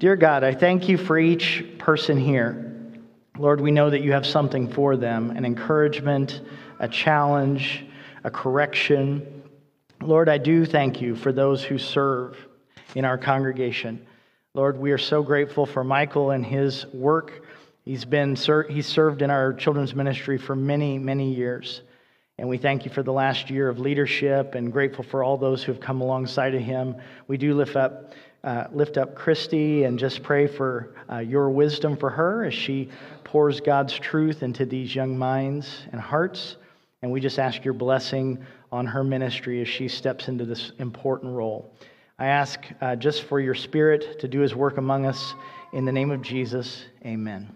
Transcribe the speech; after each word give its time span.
Dear 0.00 0.16
God, 0.16 0.44
I 0.44 0.54
thank 0.54 0.88
you 0.88 0.96
for 0.96 1.18
each 1.18 1.62
person 1.76 2.16
here. 2.16 2.74
Lord, 3.36 3.60
we 3.60 3.70
know 3.70 3.90
that 3.90 4.00
you 4.00 4.12
have 4.12 4.24
something 4.24 4.72
for 4.72 4.96
them 4.96 5.30
an 5.32 5.44
encouragement, 5.44 6.40
a 6.78 6.88
challenge, 6.88 7.84
a 8.24 8.30
correction. 8.30 9.42
Lord, 10.00 10.30
I 10.30 10.38
do 10.38 10.64
thank 10.64 11.02
you 11.02 11.14
for 11.14 11.32
those 11.32 11.62
who 11.62 11.76
serve 11.76 12.34
in 12.94 13.04
our 13.04 13.18
congregation. 13.18 14.06
Lord, 14.54 14.78
we 14.78 14.90
are 14.92 14.96
so 14.96 15.22
grateful 15.22 15.66
for 15.66 15.84
Michael 15.84 16.30
and 16.30 16.46
his 16.46 16.86
work. 16.94 17.44
He's 17.84 18.06
been 18.06 18.36
he's 18.70 18.86
served 18.86 19.20
in 19.20 19.30
our 19.30 19.52
children's 19.52 19.94
ministry 19.94 20.38
for 20.38 20.56
many, 20.56 20.98
many 20.98 21.34
years. 21.34 21.82
And 22.38 22.48
we 22.48 22.56
thank 22.56 22.86
you 22.86 22.90
for 22.90 23.02
the 23.02 23.12
last 23.12 23.50
year 23.50 23.68
of 23.68 23.78
leadership 23.78 24.54
and 24.54 24.72
grateful 24.72 25.04
for 25.04 25.22
all 25.22 25.36
those 25.36 25.62
who 25.62 25.72
have 25.72 25.80
come 25.82 26.00
alongside 26.00 26.54
of 26.54 26.62
him. 26.62 26.96
We 27.28 27.36
do 27.36 27.52
lift 27.52 27.76
up, 27.76 28.14
uh, 28.42 28.64
lift 28.72 28.96
up 28.96 29.14
Christy 29.14 29.84
and 29.84 29.98
just 29.98 30.22
pray 30.22 30.46
for 30.46 30.94
uh, 31.10 31.18
your 31.18 31.50
wisdom 31.50 31.96
for 31.96 32.10
her 32.10 32.44
as 32.44 32.54
she 32.54 32.88
pours 33.24 33.60
God's 33.60 33.98
truth 33.98 34.42
into 34.42 34.64
these 34.64 34.94
young 34.94 35.16
minds 35.18 35.86
and 35.92 36.00
hearts. 36.00 36.56
And 37.02 37.10
we 37.10 37.20
just 37.20 37.38
ask 37.38 37.64
your 37.64 37.74
blessing 37.74 38.44
on 38.72 38.86
her 38.86 39.04
ministry 39.04 39.60
as 39.60 39.68
she 39.68 39.88
steps 39.88 40.28
into 40.28 40.44
this 40.44 40.72
important 40.78 41.34
role. 41.34 41.74
I 42.18 42.26
ask 42.26 42.60
uh, 42.80 42.96
just 42.96 43.22
for 43.24 43.40
your 43.40 43.54
spirit 43.54 44.20
to 44.20 44.28
do 44.28 44.40
his 44.40 44.54
work 44.54 44.76
among 44.76 45.06
us. 45.06 45.34
In 45.72 45.84
the 45.84 45.92
name 45.92 46.10
of 46.10 46.20
Jesus, 46.20 46.84
amen. 47.04 47.50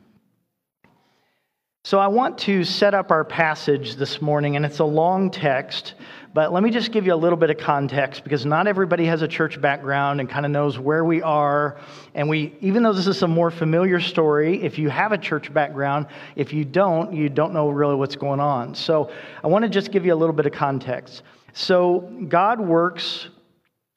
So, 1.87 1.99
I 1.99 2.07
want 2.07 2.39
to 2.39 2.65
set 2.65 2.95
up 2.95 3.11
our 3.11 3.25
passage 3.25 3.97
this 3.97 4.23
morning, 4.23 4.57
and 4.57 4.65
it's 4.65 4.79
a 4.79 4.85
long 4.85 5.31
text, 5.31 5.95
but 6.35 6.53
let 6.53 6.65
me 6.65 6.71
just 6.71 6.91
give 6.91 7.07
you 7.07 7.15
a 7.15 7.17
little 7.17 7.39
bit 7.39 7.49
of 7.51 7.59
context 7.59 8.25
because 8.25 8.45
not 8.45 8.67
everybody 8.67 9.07
has 9.07 9.23
a 9.23 9.29
church 9.29 9.61
background 9.61 10.19
and 10.19 10.29
kind 10.29 10.45
of 10.45 10.51
knows 10.51 10.81
where 10.81 11.05
we 11.05 11.23
are. 11.23 11.79
And 12.15 12.29
we, 12.29 12.53
even 12.61 12.83
though 12.83 12.93
this 12.93 13.07
is 13.07 13.23
a 13.23 13.29
more 13.29 13.53
familiar 13.53 14.01
story, 14.01 14.61
if 14.61 14.77
you 14.77 14.89
have 14.89 15.13
a 15.13 15.19
church 15.19 15.55
background, 15.55 16.09
if 16.35 16.53
you 16.53 16.65
don't, 16.65 17.15
you 17.15 17.29
don't 17.29 17.55
know 17.55 17.71
really 17.71 17.95
what's 17.95 18.17
going 18.17 18.41
on. 18.41 18.75
So, 18.75 19.13
I 19.45 19.47
want 19.47 19.63
to 19.63 19.69
just 19.69 19.93
give 19.93 20.05
you 20.05 20.13
a 20.13 20.17
little 20.17 20.35
bit 20.35 20.45
of 20.45 20.53
context. 20.53 21.23
So, 21.53 22.01
God 22.29 22.61
works 22.61 23.29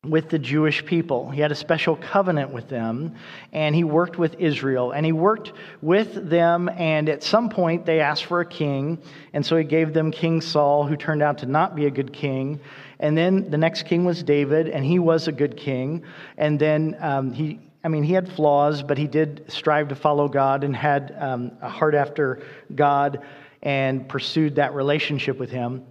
with 0.04 0.30
the 0.30 0.40
Jewish 0.40 0.86
people. 0.86 1.30
He 1.32 1.42
had 1.42 1.52
a 1.52 1.56
special 1.56 1.96
covenant 1.96 2.52
with 2.52 2.70
them, 2.70 3.16
and 3.52 3.76
he 3.76 3.84
worked 3.84 4.18
with 4.18 4.36
Israel. 4.40 4.92
And 4.92 5.06
he 5.06 5.12
worked 5.12 5.54
with 5.82 6.30
them, 6.30 6.70
and 6.70 7.10
at 7.10 7.24
some 7.24 7.50
point 7.50 7.86
they 7.86 8.00
asked 8.00 8.26
for 8.26 8.40
a 8.40 8.46
king, 8.46 9.00
and 9.34 9.46
so 9.46 9.58
he 9.58 9.64
gave 9.64 9.94
them 9.94 10.12
King 10.12 10.40
Saul, 10.42 10.86
who 10.86 10.96
turned 10.96 11.24
out 11.24 11.40
to 11.40 11.46
not 11.46 11.76
be 11.76 11.88
a 11.88 11.92
good 11.92 12.14
king. 12.14 12.60
And 13.00 13.18
then 13.18 13.50
the 13.50 13.58
next 13.58 13.84
king 13.84 14.06
was 14.06 14.24
David, 14.24 14.70
and 14.70 14.86
he 14.86 15.00
was 15.00 15.28
a 15.28 15.32
good 15.32 15.58
king. 15.58 16.04
And 16.38 16.60
then 16.60 16.96
um, 17.00 17.34
he, 17.34 17.60
I 17.84 17.88
mean, 17.88 18.04
he 18.04 18.14
had 18.14 18.32
flaws, 18.32 18.84
but 18.84 18.98
he 18.98 19.08
did 19.08 19.46
strive 19.52 19.90
to 19.90 19.96
follow 19.96 20.28
God 20.28 20.64
and 20.64 20.76
had 20.76 21.16
um, 21.18 21.52
a 21.62 21.70
heart 21.70 21.96
after 21.96 22.44
God 22.74 23.24
and 23.64 24.08
pursued 24.08 24.56
that 24.56 24.74
relationship 24.74 25.40
with 25.40 25.50
him. 25.50 25.86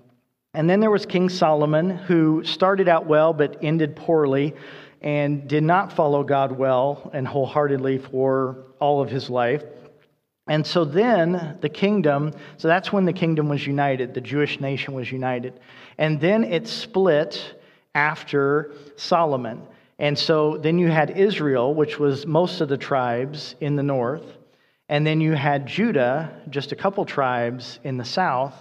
And 0.56 0.70
then 0.70 0.80
there 0.80 0.90
was 0.90 1.04
King 1.04 1.28
Solomon, 1.28 1.90
who 1.90 2.42
started 2.42 2.88
out 2.88 3.04
well 3.04 3.34
but 3.34 3.58
ended 3.62 3.94
poorly 3.94 4.54
and 5.02 5.46
did 5.46 5.62
not 5.62 5.92
follow 5.92 6.24
God 6.24 6.50
well 6.50 7.10
and 7.12 7.28
wholeheartedly 7.28 7.98
for 7.98 8.64
all 8.80 9.02
of 9.02 9.10
his 9.10 9.28
life. 9.28 9.62
And 10.46 10.66
so 10.66 10.86
then 10.86 11.58
the 11.60 11.68
kingdom, 11.68 12.32
so 12.56 12.68
that's 12.68 12.90
when 12.90 13.04
the 13.04 13.12
kingdom 13.12 13.50
was 13.50 13.66
united, 13.66 14.14
the 14.14 14.22
Jewish 14.22 14.58
nation 14.58 14.94
was 14.94 15.12
united. 15.12 15.60
And 15.98 16.18
then 16.22 16.42
it 16.42 16.66
split 16.68 17.60
after 17.94 18.72
Solomon. 18.96 19.60
And 19.98 20.18
so 20.18 20.56
then 20.56 20.78
you 20.78 20.88
had 20.90 21.18
Israel, 21.18 21.74
which 21.74 21.98
was 21.98 22.27
most 22.27 22.62
of 22.62 22.70
the 22.70 22.78
tribes 22.78 23.56
in 23.60 23.77
the 23.77 23.82
north. 23.82 24.24
And 24.88 25.06
then 25.06 25.20
you 25.20 25.34
had 25.34 25.66
Judah, 25.66 26.32
just 26.48 26.72
a 26.72 26.77
couple 26.77 27.05
tribes 27.05 27.78
in 27.84 27.98
the 27.98 28.06
south 28.06 28.55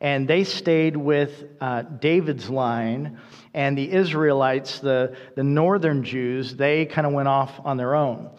and 0.00 0.26
they 0.26 0.44
stayed 0.44 0.96
with 0.96 1.44
uh, 1.60 1.82
David's 1.82 2.48
line, 2.48 3.18
and 3.52 3.76
the 3.76 3.90
Israelites, 3.90 4.78
the, 4.78 5.16
the 5.36 5.44
northern 5.44 6.04
Jews, 6.04 6.56
they 6.56 6.86
kind 6.86 7.06
of 7.06 7.12
went 7.12 7.28
off 7.28 7.52
on 7.64 7.76
their 7.76 7.94
own. 7.94 8.30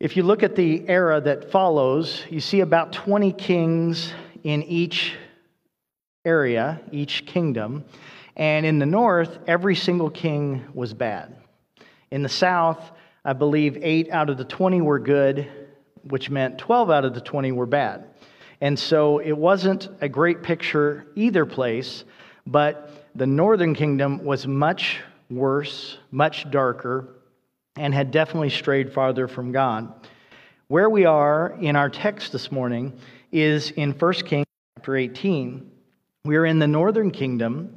If 0.00 0.16
you 0.16 0.24
look 0.24 0.42
at 0.42 0.56
the 0.56 0.88
era 0.88 1.20
that 1.20 1.52
follows, 1.52 2.24
you 2.28 2.40
see 2.40 2.60
about 2.60 2.92
20 2.92 3.32
kings 3.34 4.12
in 4.42 4.64
each 4.64 5.14
area, 6.24 6.80
each 6.90 7.26
kingdom. 7.26 7.84
And 8.36 8.66
in 8.66 8.80
the 8.80 8.86
north, 8.86 9.38
every 9.46 9.76
single 9.76 10.10
king 10.10 10.64
was 10.74 10.94
bad. 10.94 11.36
In 12.10 12.22
the 12.22 12.28
south, 12.28 12.90
I 13.24 13.32
believe 13.34 13.78
8 13.80 14.10
out 14.10 14.30
of 14.30 14.38
the 14.38 14.44
20 14.44 14.80
were 14.80 14.98
good, 14.98 15.48
which 16.02 16.30
meant 16.30 16.58
12 16.58 16.90
out 16.90 17.04
of 17.04 17.14
the 17.14 17.20
20 17.20 17.52
were 17.52 17.66
bad. 17.66 18.11
And 18.62 18.78
so 18.78 19.18
it 19.18 19.36
wasn't 19.36 19.88
a 20.00 20.08
great 20.08 20.44
picture 20.44 21.04
either 21.16 21.44
place, 21.44 22.04
but 22.46 23.08
the 23.16 23.26
northern 23.26 23.74
kingdom 23.74 24.24
was 24.24 24.46
much 24.46 25.00
worse, 25.28 25.98
much 26.12 26.48
darker, 26.48 27.08
and 27.74 27.92
had 27.92 28.12
definitely 28.12 28.50
strayed 28.50 28.92
farther 28.92 29.26
from 29.26 29.50
God. 29.50 29.92
Where 30.68 30.88
we 30.88 31.06
are 31.06 31.58
in 31.60 31.74
our 31.74 31.90
text 31.90 32.30
this 32.30 32.52
morning 32.52 32.92
is 33.32 33.72
in 33.72 33.90
1 33.94 34.12
Kings 34.12 34.46
chapter 34.78 34.94
18. 34.94 35.68
We 36.24 36.36
are 36.36 36.46
in 36.46 36.60
the 36.60 36.68
northern 36.68 37.10
kingdom, 37.10 37.74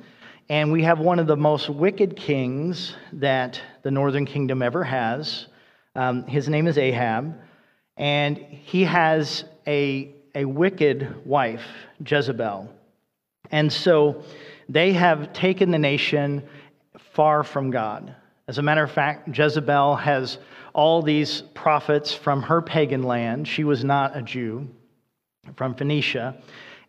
and 0.50 0.72
we 0.72 0.84
have 0.84 1.00
one 1.00 1.18
of 1.18 1.26
the 1.26 1.36
most 1.36 1.68
wicked 1.68 2.16
kings 2.16 2.94
that 3.14 3.60
the 3.82 3.90
northern 3.90 4.28
kingdom 4.28 4.62
ever 4.62 4.84
has. 4.84 5.48
Um, 5.96 6.28
his 6.28 6.48
name 6.48 6.68
is 6.68 6.78
Ahab, 6.78 7.42
and 7.98 8.38
he 8.38 8.84
has 8.84 9.46
a 9.66 10.14
a 10.36 10.46
wicked 10.46 11.26
wife, 11.26 11.66
Jezebel. 12.06 12.70
And 13.52 13.72
so 13.72 14.24
they 14.70 14.94
have 14.94 15.34
taken 15.34 15.72
the 15.72 15.80
nation 15.80 16.44
far 17.14 17.44
from 17.44 17.72
God. 17.72 18.14
As 18.48 18.58
a 18.58 18.62
matter 18.62 18.84
of 18.84 18.92
fact, 18.92 19.36
Jezebel 19.36 19.96
has 19.96 20.38
all 20.74 21.02
these 21.02 21.42
prophets 21.54 22.14
from 22.14 22.42
her 22.44 22.62
pagan 22.62 23.04
land. 23.04 23.48
She 23.48 23.64
was 23.64 23.84
not 23.84 24.16
a 24.16 24.22
Jew, 24.22 24.68
from 25.56 25.74
Phoenicia. 25.74 26.42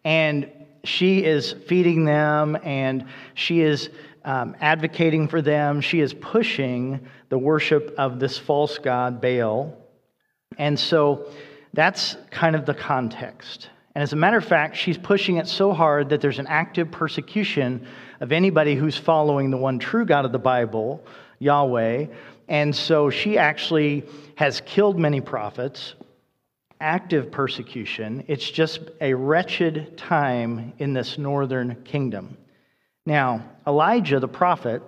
And 0.04 0.50
she 0.84 1.24
is 1.24 1.52
feeding 1.66 2.04
them 2.04 2.56
and 2.62 3.06
she 3.34 3.60
is 3.60 3.90
um, 4.24 4.56
advocating 4.60 5.28
for 5.28 5.40
them. 5.40 5.80
She 5.80 6.00
is 6.00 6.14
pushing 6.14 7.06
the 7.28 7.38
worship 7.38 7.94
of 7.96 8.18
this 8.18 8.38
false 8.38 8.78
god, 8.78 9.20
Baal. 9.20 9.76
And 10.58 10.78
so 10.78 11.30
that's 11.76 12.16
kind 12.30 12.56
of 12.56 12.66
the 12.66 12.74
context. 12.74 13.68
And 13.94 14.02
as 14.02 14.12
a 14.12 14.16
matter 14.16 14.38
of 14.38 14.44
fact, 14.44 14.76
she's 14.76 14.98
pushing 14.98 15.36
it 15.36 15.46
so 15.46 15.72
hard 15.72 16.08
that 16.08 16.20
there's 16.20 16.38
an 16.38 16.46
active 16.48 16.90
persecution 16.90 17.86
of 18.20 18.32
anybody 18.32 18.74
who's 18.74 18.96
following 18.96 19.50
the 19.50 19.58
one 19.58 19.78
true 19.78 20.06
God 20.06 20.24
of 20.24 20.32
the 20.32 20.38
Bible, 20.38 21.04
Yahweh. 21.38 22.06
And 22.48 22.74
so 22.74 23.10
she 23.10 23.36
actually 23.36 24.04
has 24.36 24.62
killed 24.62 24.98
many 24.98 25.20
prophets, 25.20 25.94
active 26.80 27.30
persecution. 27.30 28.24
It's 28.26 28.50
just 28.50 28.80
a 29.00 29.12
wretched 29.12 29.98
time 29.98 30.72
in 30.78 30.94
this 30.94 31.18
northern 31.18 31.82
kingdom. 31.84 32.38
Now, 33.04 33.44
Elijah 33.66 34.18
the 34.18 34.28
prophet 34.28 34.82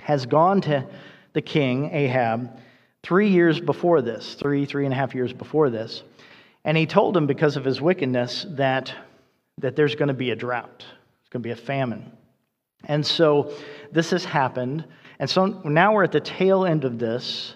has 0.00 0.26
gone 0.26 0.60
to 0.62 0.86
the 1.32 1.42
king, 1.42 1.90
Ahab, 1.92 2.58
three 3.02 3.28
years 3.28 3.60
before 3.60 4.02
this, 4.02 4.34
three, 4.34 4.64
three 4.64 4.84
and 4.84 4.92
a 4.92 4.96
half 4.96 5.14
years 5.14 5.32
before 5.32 5.70
this. 5.70 6.02
And 6.64 6.76
he 6.76 6.86
told 6.86 7.16
him, 7.16 7.26
because 7.26 7.56
of 7.56 7.64
his 7.64 7.80
wickedness, 7.80 8.46
that, 8.50 8.94
that 9.58 9.74
there's 9.74 9.94
going 9.94 10.08
to 10.08 10.14
be 10.14 10.30
a 10.30 10.36
drought, 10.36 10.84
it's 11.20 11.28
going 11.30 11.42
to 11.42 11.46
be 11.46 11.50
a 11.50 11.56
famine. 11.56 12.12
And 12.84 13.04
so 13.04 13.52
this 13.90 14.10
has 14.10 14.24
happened. 14.24 14.84
And 15.18 15.28
so 15.28 15.46
now 15.46 15.94
we're 15.94 16.04
at 16.04 16.12
the 16.12 16.20
tail 16.20 16.64
end 16.64 16.84
of 16.84 16.98
this, 16.98 17.54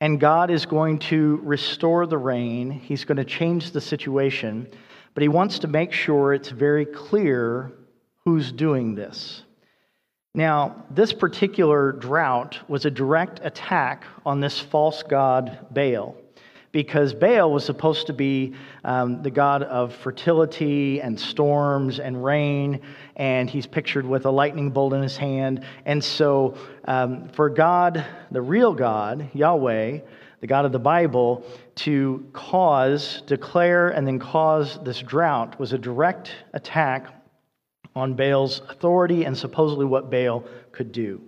and 0.00 0.18
God 0.18 0.50
is 0.50 0.66
going 0.66 0.98
to 1.00 1.40
restore 1.42 2.06
the 2.06 2.18
rain. 2.18 2.70
He's 2.70 3.04
going 3.04 3.16
to 3.16 3.24
change 3.24 3.72
the 3.72 3.80
situation, 3.80 4.68
but 5.14 5.22
He 5.22 5.28
wants 5.28 5.58
to 5.60 5.68
make 5.68 5.92
sure 5.92 6.32
it's 6.32 6.50
very 6.50 6.86
clear 6.86 7.72
who's 8.24 8.52
doing 8.52 8.94
this. 8.94 9.42
Now, 10.34 10.84
this 10.92 11.12
particular 11.12 11.90
drought 11.90 12.56
was 12.68 12.84
a 12.84 12.90
direct 12.90 13.40
attack 13.42 14.04
on 14.24 14.38
this 14.38 14.60
false 14.60 15.02
god 15.02 15.66
Baal, 15.72 16.14
because 16.70 17.12
Baal 17.12 17.50
was 17.50 17.64
supposed 17.64 18.06
to 18.06 18.12
be 18.12 18.54
um, 18.84 19.24
the 19.24 19.30
god 19.32 19.64
of 19.64 19.92
fertility 19.92 21.00
and 21.00 21.18
storms 21.18 21.98
and 21.98 22.24
rain, 22.24 22.80
and 23.16 23.50
he's 23.50 23.66
pictured 23.66 24.06
with 24.06 24.24
a 24.24 24.30
lightning 24.30 24.70
bolt 24.70 24.92
in 24.92 25.02
his 25.02 25.16
hand. 25.16 25.64
And 25.84 26.02
so, 26.02 26.56
um, 26.84 27.28
for 27.30 27.50
God, 27.50 28.06
the 28.30 28.40
real 28.40 28.72
God, 28.72 29.30
Yahweh, 29.34 29.98
the 30.40 30.46
God 30.46 30.64
of 30.64 30.70
the 30.70 30.78
Bible, 30.78 31.44
to 31.74 32.24
cause, 32.32 33.24
declare, 33.26 33.88
and 33.88 34.06
then 34.06 34.20
cause 34.20 34.78
this 34.84 35.00
drought 35.00 35.58
was 35.58 35.72
a 35.72 35.78
direct 35.78 36.30
attack 36.52 37.19
on 37.94 38.14
Baal's 38.14 38.62
authority 38.68 39.24
and 39.24 39.36
supposedly 39.36 39.84
what 39.84 40.10
Baal 40.10 40.44
could 40.72 40.92
do. 40.92 41.20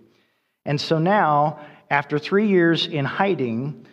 And 0.64 0.81
so 0.81 0.99
now, 0.99 1.61
after 1.91 2.19
three 2.19 2.49
years 2.49 2.87
in 2.87 3.05
hiding, 3.05 3.87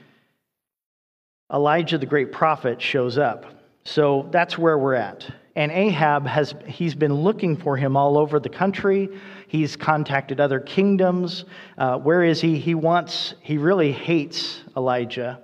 Elijah 1.51 1.97
the 1.97 2.05
great 2.05 2.31
prophet 2.31 2.81
shows 2.81 3.17
up. 3.17 3.45
So 3.83 4.27
that's 4.31 4.57
where 4.57 4.77
we're 4.77 4.93
at. 4.93 5.29
And 5.55 5.71
Ahab 5.71 6.27
has 6.27 6.53
he's 6.67 6.95
been 6.95 7.13
looking 7.13 7.57
for 7.57 7.75
him 7.75 7.97
all 7.97 8.17
over 8.17 8.39
the 8.39 8.49
country. 8.49 9.09
He's 9.47 9.75
contacted 9.75 10.39
other 10.39 10.59
kingdoms. 10.59 11.43
Uh, 11.77 11.97
where 11.97 12.23
is 12.23 12.39
he? 12.39 12.59
He 12.59 12.75
wants 12.75 13.33
he 13.41 13.57
really 13.57 13.91
hates 13.91 14.61
Elijah. 14.77 15.41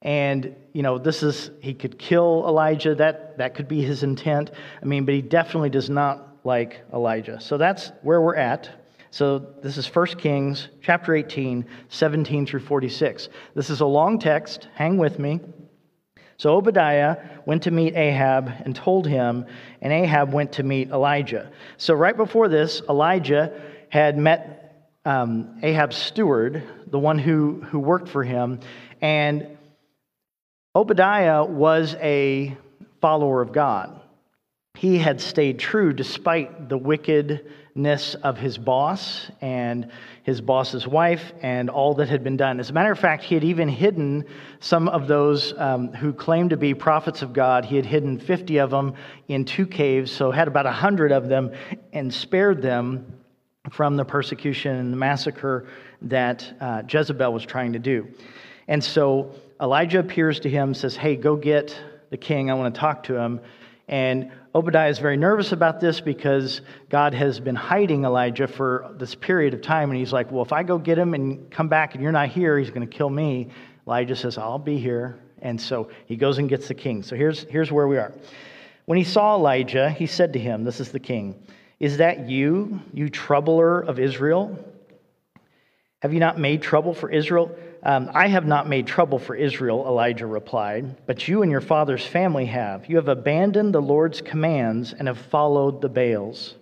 And 0.00 0.56
you 0.72 0.82
know, 0.82 0.98
this 0.98 1.22
is 1.22 1.50
he 1.60 1.74
could 1.74 1.98
kill 1.98 2.44
Elijah. 2.48 2.94
That 2.94 3.38
that 3.38 3.54
could 3.54 3.68
be 3.68 3.82
his 3.82 4.02
intent. 4.02 4.50
I 4.80 4.86
mean, 4.86 5.04
but 5.04 5.14
he 5.14 5.22
definitely 5.22 5.70
does 5.70 5.90
not 5.90 6.31
like 6.44 6.80
Elijah. 6.92 7.40
So 7.40 7.56
that's 7.56 7.92
where 8.02 8.20
we're 8.20 8.36
at. 8.36 8.68
So 9.10 9.38
this 9.38 9.76
is 9.76 9.86
1 9.86 10.06
Kings 10.18 10.68
chapter 10.80 11.14
18, 11.14 11.66
17 11.88 12.46
through 12.46 12.60
46. 12.60 13.28
This 13.54 13.70
is 13.70 13.80
a 13.80 13.86
long 13.86 14.18
text. 14.18 14.68
Hang 14.74 14.96
with 14.96 15.18
me. 15.18 15.40
So 16.38 16.56
Obadiah 16.56 17.18
went 17.46 17.62
to 17.64 17.70
meet 17.70 17.94
Ahab 17.94 18.50
and 18.64 18.74
told 18.74 19.06
him, 19.06 19.46
and 19.80 19.92
Ahab 19.92 20.32
went 20.32 20.52
to 20.52 20.62
meet 20.62 20.90
Elijah. 20.90 21.52
So 21.76 21.94
right 21.94 22.16
before 22.16 22.48
this, 22.48 22.82
Elijah 22.88 23.60
had 23.90 24.18
met 24.18 24.90
um, 25.04 25.60
Ahab's 25.62 25.96
steward, 25.96 26.62
the 26.86 26.98
one 26.98 27.18
who, 27.18 27.60
who 27.60 27.78
worked 27.78 28.08
for 28.08 28.24
him, 28.24 28.60
and 29.00 29.58
Obadiah 30.74 31.44
was 31.44 31.94
a 32.00 32.56
follower 33.00 33.42
of 33.42 33.52
God. 33.52 34.01
He 34.82 34.98
had 34.98 35.20
stayed 35.20 35.60
true 35.60 35.92
despite 35.92 36.68
the 36.68 36.76
wickedness 36.76 38.16
of 38.16 38.36
his 38.36 38.58
boss 38.58 39.30
and 39.40 39.88
his 40.24 40.40
boss's 40.40 40.88
wife 40.88 41.32
and 41.40 41.70
all 41.70 41.94
that 41.94 42.08
had 42.08 42.24
been 42.24 42.36
done. 42.36 42.58
As 42.58 42.70
a 42.70 42.72
matter 42.72 42.90
of 42.90 42.98
fact, 42.98 43.22
he 43.22 43.36
had 43.36 43.44
even 43.44 43.68
hidden 43.68 44.24
some 44.58 44.88
of 44.88 45.06
those 45.06 45.56
um, 45.56 45.92
who 45.92 46.12
claimed 46.12 46.50
to 46.50 46.56
be 46.56 46.74
prophets 46.74 47.22
of 47.22 47.32
God. 47.32 47.64
He 47.64 47.76
had 47.76 47.86
hidden 47.86 48.18
50 48.18 48.56
of 48.56 48.70
them 48.70 48.94
in 49.28 49.44
two 49.44 49.68
caves, 49.68 50.10
so 50.10 50.32
had 50.32 50.48
about 50.48 50.64
100 50.64 51.12
of 51.12 51.28
them 51.28 51.52
and 51.92 52.12
spared 52.12 52.60
them 52.60 53.06
from 53.70 53.94
the 53.96 54.04
persecution 54.04 54.74
and 54.74 54.92
the 54.92 54.96
massacre 54.96 55.68
that 56.00 56.56
uh, 56.60 56.82
Jezebel 56.88 57.32
was 57.32 57.46
trying 57.46 57.72
to 57.74 57.78
do. 57.78 58.08
And 58.66 58.82
so 58.82 59.30
Elijah 59.60 60.00
appears 60.00 60.40
to 60.40 60.50
him, 60.50 60.74
says, 60.74 60.96
Hey, 60.96 61.14
go 61.14 61.36
get 61.36 61.78
the 62.10 62.16
king. 62.16 62.50
I 62.50 62.54
want 62.54 62.74
to 62.74 62.80
talk 62.80 63.04
to 63.04 63.14
him. 63.14 63.40
And 63.92 64.32
Obadiah 64.54 64.88
is 64.88 64.98
very 65.00 65.18
nervous 65.18 65.52
about 65.52 65.78
this 65.78 66.00
because 66.00 66.62
God 66.88 67.12
has 67.12 67.38
been 67.38 67.54
hiding 67.54 68.06
Elijah 68.06 68.48
for 68.48 68.90
this 68.96 69.14
period 69.14 69.52
of 69.52 69.60
time. 69.60 69.90
And 69.90 69.98
he's 69.98 70.14
like, 70.14 70.32
Well, 70.32 70.42
if 70.42 70.50
I 70.50 70.62
go 70.62 70.78
get 70.78 70.96
him 70.96 71.12
and 71.12 71.50
come 71.50 71.68
back 71.68 71.92
and 71.92 72.02
you're 72.02 72.10
not 72.10 72.30
here, 72.30 72.58
he's 72.58 72.70
going 72.70 72.88
to 72.88 72.96
kill 72.96 73.10
me. 73.10 73.48
Elijah 73.86 74.16
says, 74.16 74.38
I'll 74.38 74.58
be 74.58 74.78
here. 74.78 75.18
And 75.42 75.60
so 75.60 75.90
he 76.06 76.16
goes 76.16 76.38
and 76.38 76.48
gets 76.48 76.68
the 76.68 76.74
king. 76.74 77.02
So 77.02 77.16
here's, 77.16 77.42
here's 77.50 77.70
where 77.70 77.86
we 77.86 77.98
are. 77.98 78.14
When 78.86 78.96
he 78.96 79.04
saw 79.04 79.34
Elijah, 79.34 79.90
he 79.90 80.06
said 80.06 80.32
to 80.32 80.38
him, 80.38 80.64
This 80.64 80.80
is 80.80 80.90
the 80.90 80.98
king, 80.98 81.46
Is 81.78 81.98
that 81.98 82.30
you, 82.30 82.80
you 82.94 83.10
troubler 83.10 83.78
of 83.78 83.98
Israel? 83.98 84.58
Have 86.00 86.14
you 86.14 86.20
not 86.20 86.38
made 86.38 86.62
trouble 86.62 86.94
for 86.94 87.10
Israel? 87.10 87.54
Um, 87.84 88.10
I 88.14 88.28
have 88.28 88.46
not 88.46 88.68
made 88.68 88.86
trouble 88.86 89.18
for 89.18 89.34
Israel, 89.34 89.84
Elijah 89.88 90.26
replied, 90.26 91.04
but 91.06 91.26
you 91.26 91.42
and 91.42 91.50
your 91.50 91.60
father's 91.60 92.06
family 92.06 92.46
have. 92.46 92.88
You 92.88 92.96
have 92.96 93.08
abandoned 93.08 93.74
the 93.74 93.82
Lord's 93.82 94.20
commands 94.20 94.92
and 94.92 95.08
have 95.08 95.18
followed 95.18 95.80
the 95.80 95.88
Baals. 95.88 96.54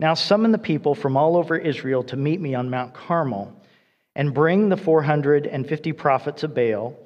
Now 0.00 0.14
summon 0.14 0.50
the 0.50 0.58
people 0.58 0.94
from 0.96 1.16
all 1.16 1.36
over 1.36 1.56
Israel 1.56 2.02
to 2.04 2.16
meet 2.16 2.40
me 2.40 2.54
on 2.54 2.68
Mount 2.68 2.94
Carmel, 2.94 3.54
and 4.16 4.34
bring 4.34 4.68
the 4.68 4.76
450 4.76 5.92
prophets 5.92 6.42
of 6.42 6.54
Baal 6.54 6.96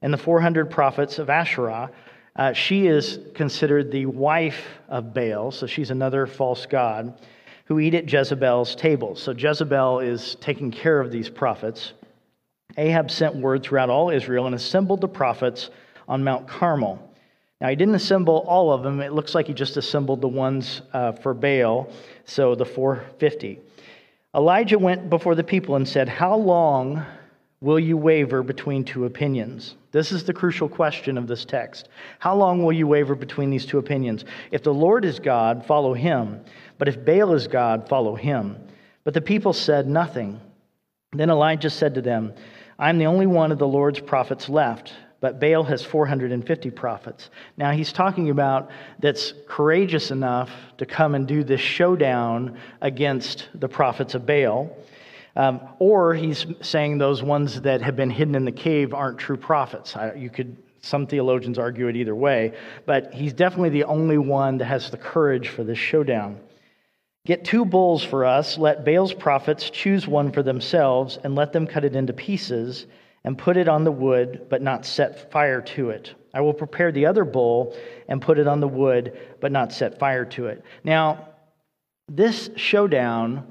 and 0.00 0.12
the 0.12 0.18
400 0.18 0.70
prophets 0.70 1.18
of 1.18 1.28
Asherah. 1.28 1.90
Uh, 2.36 2.52
she 2.52 2.86
is 2.86 3.18
considered 3.34 3.90
the 3.90 4.06
wife 4.06 4.64
of 4.88 5.12
Baal, 5.12 5.50
so 5.50 5.66
she's 5.66 5.90
another 5.90 6.26
false 6.26 6.66
god, 6.66 7.20
who 7.64 7.80
eat 7.80 7.94
at 7.94 8.10
Jezebel's 8.10 8.74
table. 8.74 9.16
So 9.16 9.32
Jezebel 9.32 10.00
is 10.00 10.36
taking 10.36 10.70
care 10.70 11.00
of 11.00 11.10
these 11.10 11.28
prophets. 11.28 11.92
Ahab 12.76 13.10
sent 13.10 13.36
word 13.36 13.62
throughout 13.62 13.90
all 13.90 14.10
Israel 14.10 14.46
and 14.46 14.54
assembled 14.54 15.00
the 15.00 15.08
prophets 15.08 15.70
on 16.08 16.24
Mount 16.24 16.48
Carmel. 16.48 17.10
Now, 17.60 17.68
he 17.68 17.76
didn't 17.76 17.94
assemble 17.94 18.38
all 18.48 18.72
of 18.72 18.82
them. 18.82 19.00
It 19.00 19.12
looks 19.12 19.34
like 19.34 19.46
he 19.46 19.54
just 19.54 19.76
assembled 19.76 20.20
the 20.20 20.28
ones 20.28 20.82
uh, 20.92 21.12
for 21.12 21.32
Baal, 21.32 21.88
so 22.24 22.54
the 22.54 22.64
450. 22.64 23.60
Elijah 24.34 24.78
went 24.78 25.08
before 25.08 25.34
the 25.34 25.44
people 25.44 25.76
and 25.76 25.86
said, 25.86 26.08
How 26.08 26.34
long 26.34 27.04
will 27.60 27.78
you 27.78 27.96
waver 27.96 28.42
between 28.42 28.84
two 28.84 29.04
opinions? 29.04 29.76
This 29.92 30.10
is 30.10 30.24
the 30.24 30.32
crucial 30.32 30.68
question 30.68 31.16
of 31.16 31.28
this 31.28 31.44
text. 31.44 31.88
How 32.18 32.34
long 32.34 32.64
will 32.64 32.72
you 32.72 32.86
waver 32.86 33.14
between 33.14 33.50
these 33.50 33.66
two 33.66 33.78
opinions? 33.78 34.24
If 34.50 34.62
the 34.62 34.74
Lord 34.74 35.04
is 35.04 35.20
God, 35.20 35.64
follow 35.64 35.94
him. 35.94 36.40
But 36.78 36.88
if 36.88 37.04
Baal 37.04 37.34
is 37.34 37.46
God, 37.46 37.88
follow 37.88 38.16
him. 38.16 38.56
But 39.04 39.14
the 39.14 39.20
people 39.20 39.52
said 39.52 39.86
nothing. 39.86 40.40
Then 41.12 41.30
Elijah 41.30 41.70
said 41.70 41.94
to 41.94 42.02
them, 42.02 42.32
I'm 42.82 42.98
the 42.98 43.06
only 43.06 43.28
one 43.28 43.52
of 43.52 43.60
the 43.60 43.66
Lord's 43.66 44.00
prophets 44.00 44.48
left, 44.48 44.92
but 45.20 45.38
Baal 45.38 45.62
has 45.62 45.84
450 45.84 46.72
prophets. 46.72 47.30
Now 47.56 47.70
he's 47.70 47.92
talking 47.92 48.28
about 48.28 48.72
that's 48.98 49.34
courageous 49.46 50.10
enough 50.10 50.50
to 50.78 50.84
come 50.84 51.14
and 51.14 51.24
do 51.24 51.44
this 51.44 51.60
showdown 51.60 52.58
against 52.80 53.48
the 53.54 53.68
prophets 53.68 54.16
of 54.16 54.26
Baal. 54.26 54.76
Um, 55.36 55.60
or 55.78 56.12
he's 56.12 56.44
saying 56.60 56.98
those 56.98 57.22
ones 57.22 57.60
that 57.60 57.82
have 57.82 57.94
been 57.94 58.10
hidden 58.10 58.34
in 58.34 58.44
the 58.44 58.50
cave 58.50 58.92
aren't 58.92 59.18
true 59.18 59.36
prophets. 59.36 59.94
I, 59.94 60.14
you 60.14 60.28
could 60.28 60.56
some 60.80 61.06
theologians 61.06 61.60
argue 61.60 61.86
it 61.86 61.94
either 61.94 62.16
way, 62.16 62.52
but 62.84 63.14
he's 63.14 63.32
definitely 63.32 63.70
the 63.70 63.84
only 63.84 64.18
one 64.18 64.58
that 64.58 64.64
has 64.64 64.90
the 64.90 64.96
courage 64.96 65.50
for 65.50 65.62
this 65.62 65.78
showdown. 65.78 66.40
Get 67.24 67.44
two 67.44 67.64
bulls 67.64 68.02
for 68.02 68.24
us. 68.24 68.58
Let 68.58 68.84
Baal's 68.84 69.14
prophets 69.14 69.70
choose 69.70 70.08
one 70.08 70.32
for 70.32 70.42
themselves, 70.42 71.18
and 71.22 71.36
let 71.36 71.52
them 71.52 71.66
cut 71.66 71.84
it 71.84 71.94
into 71.94 72.12
pieces 72.12 72.86
and 73.24 73.38
put 73.38 73.56
it 73.56 73.68
on 73.68 73.84
the 73.84 73.92
wood, 73.92 74.46
but 74.50 74.62
not 74.62 74.84
set 74.84 75.30
fire 75.30 75.60
to 75.60 75.90
it. 75.90 76.14
I 76.34 76.40
will 76.40 76.54
prepare 76.54 76.90
the 76.90 77.06
other 77.06 77.24
bull 77.24 77.76
and 78.08 78.20
put 78.20 78.38
it 78.38 78.48
on 78.48 78.58
the 78.58 78.66
wood, 78.66 79.16
but 79.40 79.52
not 79.52 79.72
set 79.72 79.98
fire 80.00 80.24
to 80.24 80.46
it. 80.46 80.64
Now, 80.82 81.28
this 82.08 82.50
showdown, 82.56 83.46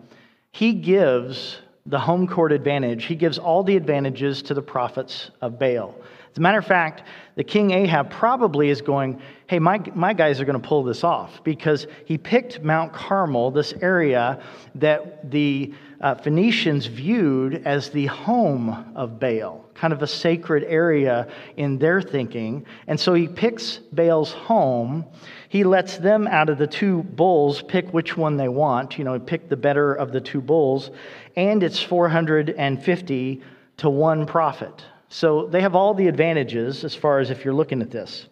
he 0.51 0.73
gives 0.73 1.59
the 1.85 2.00
home 2.00 2.27
court 2.27 2.51
advantage. 2.51 3.06
He 3.06 3.15
gives 3.15 3.38
all 3.38 3.63
the 3.63 3.77
advantages 3.77 4.41
to 4.44 4.53
the 4.53 4.62
prophets 4.62 5.31
of 5.42 5.57
Baal. 5.57 5.95
As 6.31 6.37
a 6.37 6.42
matter 6.42 6.59
of 6.59 6.66
fact, 6.66 7.04
the 7.35 7.44
king 7.44 7.71
Ahab 7.71 8.11
probably 8.11 8.69
is 8.69 8.81
going, 8.81 9.21
hey, 9.52 9.60
my, 9.60 9.81
my 9.96 10.14
guys 10.14 10.40
are 10.40 10.46
going 10.46 10.58
to 10.58 10.66
pull 10.66 10.81
this 10.81 11.04
off 11.04 11.44
because 11.44 11.86
he 12.06 12.18
picked 12.18 12.64
Mount 12.64 12.94
Carmel, 12.94 13.52
this 13.52 13.74
area 13.81 14.42
that 14.76 15.30
the 15.30 15.74
uh, 16.00 16.16
Phoenicians 16.16 16.86
viewed 16.86 17.62
as 17.68 17.90
the 17.90 18.06
home 18.06 18.94
of 18.96 19.20
Baal, 19.20 19.66
kind 19.74 19.92
of 19.92 20.02
a 20.04 20.08
sacred 20.08 20.64
area 20.64 21.30
in 21.58 21.78
their 21.78 22.02
thinking. 22.02 22.66
And 22.88 22.98
so 22.98 23.14
he 23.14 23.28
picks 23.28 23.80
Baal's 23.92 24.31
home. 24.31 25.06
He 25.50 25.66
lets 25.66 25.98
them 25.98 26.28
out 26.28 26.48
of 26.48 26.58
the 26.58 26.66
two 26.66 27.04
bulls 27.04 27.62
pick 27.62 27.94
which 27.94 28.16
one 28.16 28.38
they 28.38 28.48
want, 28.48 28.98
you 28.98 29.04
know, 29.04 29.20
pick 29.20 29.50
the 29.50 29.58
better 29.58 29.94
of 29.94 30.14
the 30.14 30.22
two 30.22 30.40
bulls. 30.40 30.92
And 31.36 31.62
it's 31.62 31.81
450 31.81 33.42
to 33.76 33.90
one 33.90 34.26
prophet. 34.26 34.86
So 35.10 35.48
they 35.48 35.60
have 35.60 35.76
all 35.76 35.94
the 35.94 36.08
advantages 36.08 36.86
as 36.86 36.96
far 36.96 37.20
as 37.20 37.31
if 37.31 37.44
you're 37.44 37.54
looking 37.54 37.81
at 37.81 37.92
this. 37.92 38.30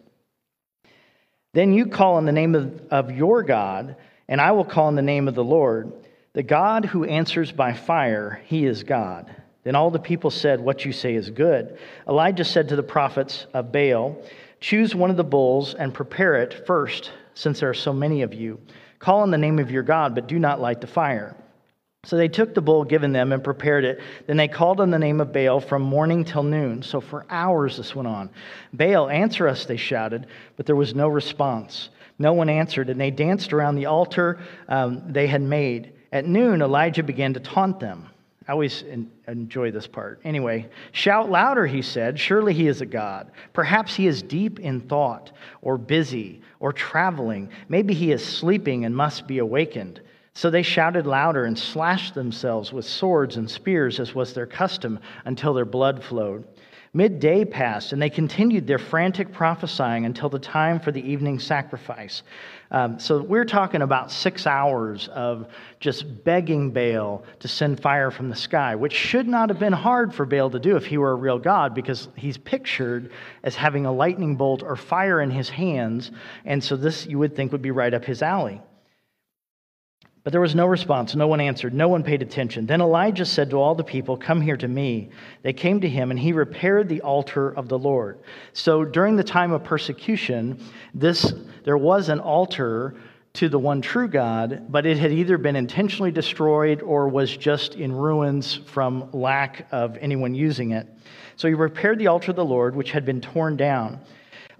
Then 1.52 1.72
you 1.72 1.86
call 1.86 2.14
on 2.14 2.26
the 2.26 2.32
name 2.32 2.54
of, 2.54 2.80
of 2.90 3.10
your 3.10 3.42
God, 3.42 3.96
and 4.28 4.40
I 4.40 4.52
will 4.52 4.64
call 4.64 4.86
on 4.86 4.94
the 4.94 5.02
name 5.02 5.26
of 5.26 5.34
the 5.34 5.44
Lord. 5.44 5.92
The 6.32 6.44
God 6.44 6.84
who 6.84 7.04
answers 7.04 7.50
by 7.50 7.72
fire, 7.72 8.40
he 8.46 8.64
is 8.66 8.84
God. 8.84 9.34
Then 9.64 9.74
all 9.74 9.90
the 9.90 9.98
people 9.98 10.30
said, 10.30 10.60
What 10.60 10.84
you 10.84 10.92
say 10.92 11.14
is 11.14 11.28
good. 11.30 11.76
Elijah 12.08 12.44
said 12.44 12.68
to 12.68 12.76
the 12.76 12.82
prophets 12.82 13.46
of 13.52 13.72
Baal, 13.72 14.16
Choose 14.60 14.94
one 14.94 15.10
of 15.10 15.16
the 15.16 15.24
bulls 15.24 15.74
and 15.74 15.92
prepare 15.92 16.36
it 16.36 16.66
first, 16.66 17.10
since 17.34 17.60
there 17.60 17.70
are 17.70 17.74
so 17.74 17.92
many 17.92 18.22
of 18.22 18.32
you. 18.32 18.60
Call 19.00 19.20
on 19.20 19.30
the 19.30 19.38
name 19.38 19.58
of 19.58 19.70
your 19.70 19.82
God, 19.82 20.14
but 20.14 20.28
do 20.28 20.38
not 20.38 20.60
light 20.60 20.80
the 20.80 20.86
fire. 20.86 21.34
So 22.04 22.16
they 22.16 22.28
took 22.28 22.54
the 22.54 22.62
bull 22.62 22.84
given 22.84 23.12
them 23.12 23.30
and 23.32 23.44
prepared 23.44 23.84
it. 23.84 24.00
Then 24.26 24.38
they 24.38 24.48
called 24.48 24.80
on 24.80 24.90
the 24.90 24.98
name 24.98 25.20
of 25.20 25.32
Baal 25.34 25.60
from 25.60 25.82
morning 25.82 26.24
till 26.24 26.42
noon. 26.42 26.82
So 26.82 27.00
for 27.00 27.26
hours 27.28 27.76
this 27.76 27.94
went 27.94 28.08
on. 28.08 28.30
Baal, 28.72 29.10
answer 29.10 29.46
us, 29.46 29.66
they 29.66 29.76
shouted, 29.76 30.26
but 30.56 30.64
there 30.64 30.76
was 30.76 30.94
no 30.94 31.08
response. 31.08 31.90
No 32.18 32.32
one 32.32 32.48
answered, 32.48 32.88
and 32.88 33.00
they 33.00 33.10
danced 33.10 33.52
around 33.52 33.76
the 33.76 33.86
altar 33.86 34.40
um, 34.68 35.12
they 35.12 35.26
had 35.26 35.42
made. 35.42 35.92
At 36.12 36.26
noon, 36.26 36.62
Elijah 36.62 37.02
began 37.02 37.34
to 37.34 37.40
taunt 37.40 37.80
them. 37.80 38.08
I 38.48 38.52
always 38.52 38.82
enjoy 39.28 39.70
this 39.70 39.86
part. 39.86 40.20
Anyway, 40.24 40.68
shout 40.92 41.30
louder, 41.30 41.66
he 41.66 41.82
said. 41.82 42.18
Surely 42.18 42.52
he 42.52 42.66
is 42.66 42.80
a 42.80 42.86
God. 42.86 43.30
Perhaps 43.52 43.94
he 43.94 44.06
is 44.06 44.22
deep 44.22 44.58
in 44.58 44.80
thought, 44.80 45.32
or 45.62 45.78
busy, 45.78 46.40
or 46.58 46.72
traveling. 46.72 47.50
Maybe 47.68 47.94
he 47.94 48.10
is 48.10 48.24
sleeping 48.24 48.86
and 48.86 48.96
must 48.96 49.26
be 49.26 49.38
awakened. 49.38 50.00
So 50.34 50.50
they 50.50 50.62
shouted 50.62 51.06
louder 51.06 51.44
and 51.44 51.58
slashed 51.58 52.14
themselves 52.14 52.72
with 52.72 52.84
swords 52.84 53.36
and 53.36 53.50
spears, 53.50 53.98
as 53.98 54.14
was 54.14 54.32
their 54.32 54.46
custom, 54.46 55.00
until 55.24 55.52
their 55.54 55.64
blood 55.64 56.02
flowed. 56.02 56.46
Midday 56.92 57.44
passed, 57.44 57.92
and 57.92 58.02
they 58.02 58.10
continued 58.10 58.66
their 58.66 58.78
frantic 58.78 59.32
prophesying 59.32 60.06
until 60.06 60.28
the 60.28 60.40
time 60.40 60.80
for 60.80 60.90
the 60.90 61.00
evening 61.00 61.38
sacrifice. 61.38 62.24
Um, 62.72 62.98
so 62.98 63.22
we're 63.22 63.44
talking 63.44 63.82
about 63.82 64.10
six 64.10 64.44
hours 64.44 65.06
of 65.08 65.46
just 65.78 66.24
begging 66.24 66.72
Baal 66.72 67.22
to 67.38 67.46
send 67.46 67.80
fire 67.80 68.10
from 68.10 68.28
the 68.28 68.34
sky, 68.34 68.74
which 68.74 68.92
should 68.92 69.28
not 69.28 69.50
have 69.50 69.60
been 69.60 69.72
hard 69.72 70.12
for 70.12 70.26
Baal 70.26 70.50
to 70.50 70.58
do 70.58 70.74
if 70.74 70.84
he 70.84 70.98
were 70.98 71.12
a 71.12 71.16
real 71.16 71.38
God, 71.38 71.76
because 71.76 72.08
he's 72.16 72.38
pictured 72.38 73.12
as 73.44 73.54
having 73.54 73.86
a 73.86 73.92
lightning 73.92 74.34
bolt 74.34 74.64
or 74.64 74.74
fire 74.74 75.20
in 75.20 75.30
his 75.30 75.48
hands. 75.48 76.10
And 76.44 76.62
so 76.62 76.76
this 76.76 77.06
you 77.06 77.20
would 77.20 77.36
think 77.36 77.52
would 77.52 77.62
be 77.62 77.70
right 77.70 77.94
up 77.94 78.04
his 78.04 78.20
alley. 78.20 78.60
But 80.22 80.32
there 80.32 80.40
was 80.40 80.54
no 80.54 80.66
response. 80.66 81.14
No 81.14 81.26
one 81.26 81.40
answered. 81.40 81.72
No 81.72 81.88
one 81.88 82.02
paid 82.02 82.20
attention. 82.20 82.66
Then 82.66 82.82
Elijah 82.82 83.24
said 83.24 83.48
to 83.50 83.56
all 83.56 83.74
the 83.74 83.84
people, 83.84 84.18
Come 84.18 84.40
here 84.40 84.56
to 84.58 84.68
me. 84.68 85.08
They 85.42 85.54
came 85.54 85.80
to 85.80 85.88
him, 85.88 86.10
and 86.10 86.20
he 86.20 86.32
repaired 86.32 86.88
the 86.88 87.00
altar 87.00 87.50
of 87.50 87.68
the 87.68 87.78
Lord. 87.78 88.18
So 88.52 88.84
during 88.84 89.16
the 89.16 89.24
time 89.24 89.52
of 89.52 89.64
persecution, 89.64 90.62
this, 90.92 91.32
there 91.64 91.78
was 91.78 92.10
an 92.10 92.20
altar 92.20 92.96
to 93.32 93.48
the 93.48 93.58
one 93.58 93.80
true 93.80 94.08
God, 94.08 94.66
but 94.68 94.84
it 94.84 94.98
had 94.98 95.12
either 95.12 95.38
been 95.38 95.56
intentionally 95.56 96.10
destroyed 96.10 96.82
or 96.82 97.08
was 97.08 97.34
just 97.34 97.76
in 97.76 97.92
ruins 97.92 98.56
from 98.66 99.10
lack 99.12 99.68
of 99.72 99.96
anyone 99.98 100.34
using 100.34 100.72
it. 100.72 100.86
So 101.36 101.48
he 101.48 101.54
repaired 101.54 101.98
the 101.98 102.08
altar 102.08 102.32
of 102.32 102.36
the 102.36 102.44
Lord, 102.44 102.74
which 102.74 102.90
had 102.90 103.06
been 103.06 103.20
torn 103.20 103.56
down. 103.56 104.00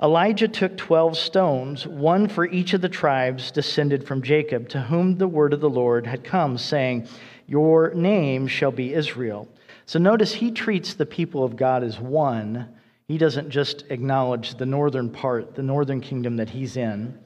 Elijah 0.02 0.48
took 0.48 0.78
12 0.78 1.14
stones, 1.14 1.86
one 1.86 2.26
for 2.26 2.46
each 2.46 2.72
of 2.72 2.80
the 2.80 2.88
tribes 2.88 3.50
descended 3.50 4.06
from 4.06 4.22
Jacob, 4.22 4.66
to 4.70 4.80
whom 4.80 5.18
the 5.18 5.28
word 5.28 5.52
of 5.52 5.60
the 5.60 5.68
Lord 5.68 6.06
had 6.06 6.24
come, 6.24 6.56
saying, 6.56 7.06
Your 7.46 7.92
name 7.92 8.46
shall 8.46 8.72
be 8.72 8.94
Israel. 8.94 9.46
So 9.84 9.98
notice 9.98 10.32
he 10.32 10.52
treats 10.52 10.94
the 10.94 11.04
people 11.04 11.44
of 11.44 11.56
God 11.56 11.82
as 11.82 12.00
one. 12.00 12.68
He 13.08 13.18
doesn't 13.18 13.50
just 13.50 13.84
acknowledge 13.90 14.54
the 14.54 14.64
northern 14.64 15.10
part, 15.10 15.54
the 15.54 15.62
northern 15.62 16.00
kingdom 16.00 16.36
that 16.36 16.48
he's 16.48 16.78
in. 16.78 17.18